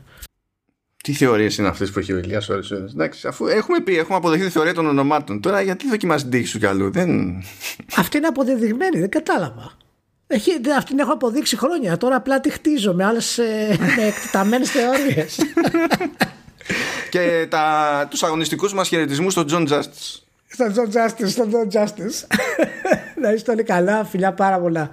[1.06, 2.84] τι θεωρίες είναι αυτές που έχει ο Ηλίας ώρε ώρε.
[2.84, 5.41] Εντάξει, αφού έχουμε πει, έχουμε αποδεχθεί τη θεωρία των ονομάτων.
[5.41, 6.91] Τώρα γιατί δοκιμάζει την τύχη σου κι αλλού.
[6.91, 7.44] Δεν...
[7.95, 9.72] Αυτή είναι αποδεδειγμένη, δεν κατάλαβα.
[10.27, 11.98] Έχει, αυτή την έχω αποδείξει χρόνια.
[11.98, 15.40] Τώρα απλά τη χτίζω με άλλες ε, εκτεταμένες θεωρίες.
[17.14, 20.22] και τα, τους αγωνιστικούς μας χαιρετισμούς στον John Justice.
[20.48, 22.27] Στον John Justice, στον John Justice.
[23.22, 24.90] Να είστε όλοι καλά, φιλιά πάρα πολλά.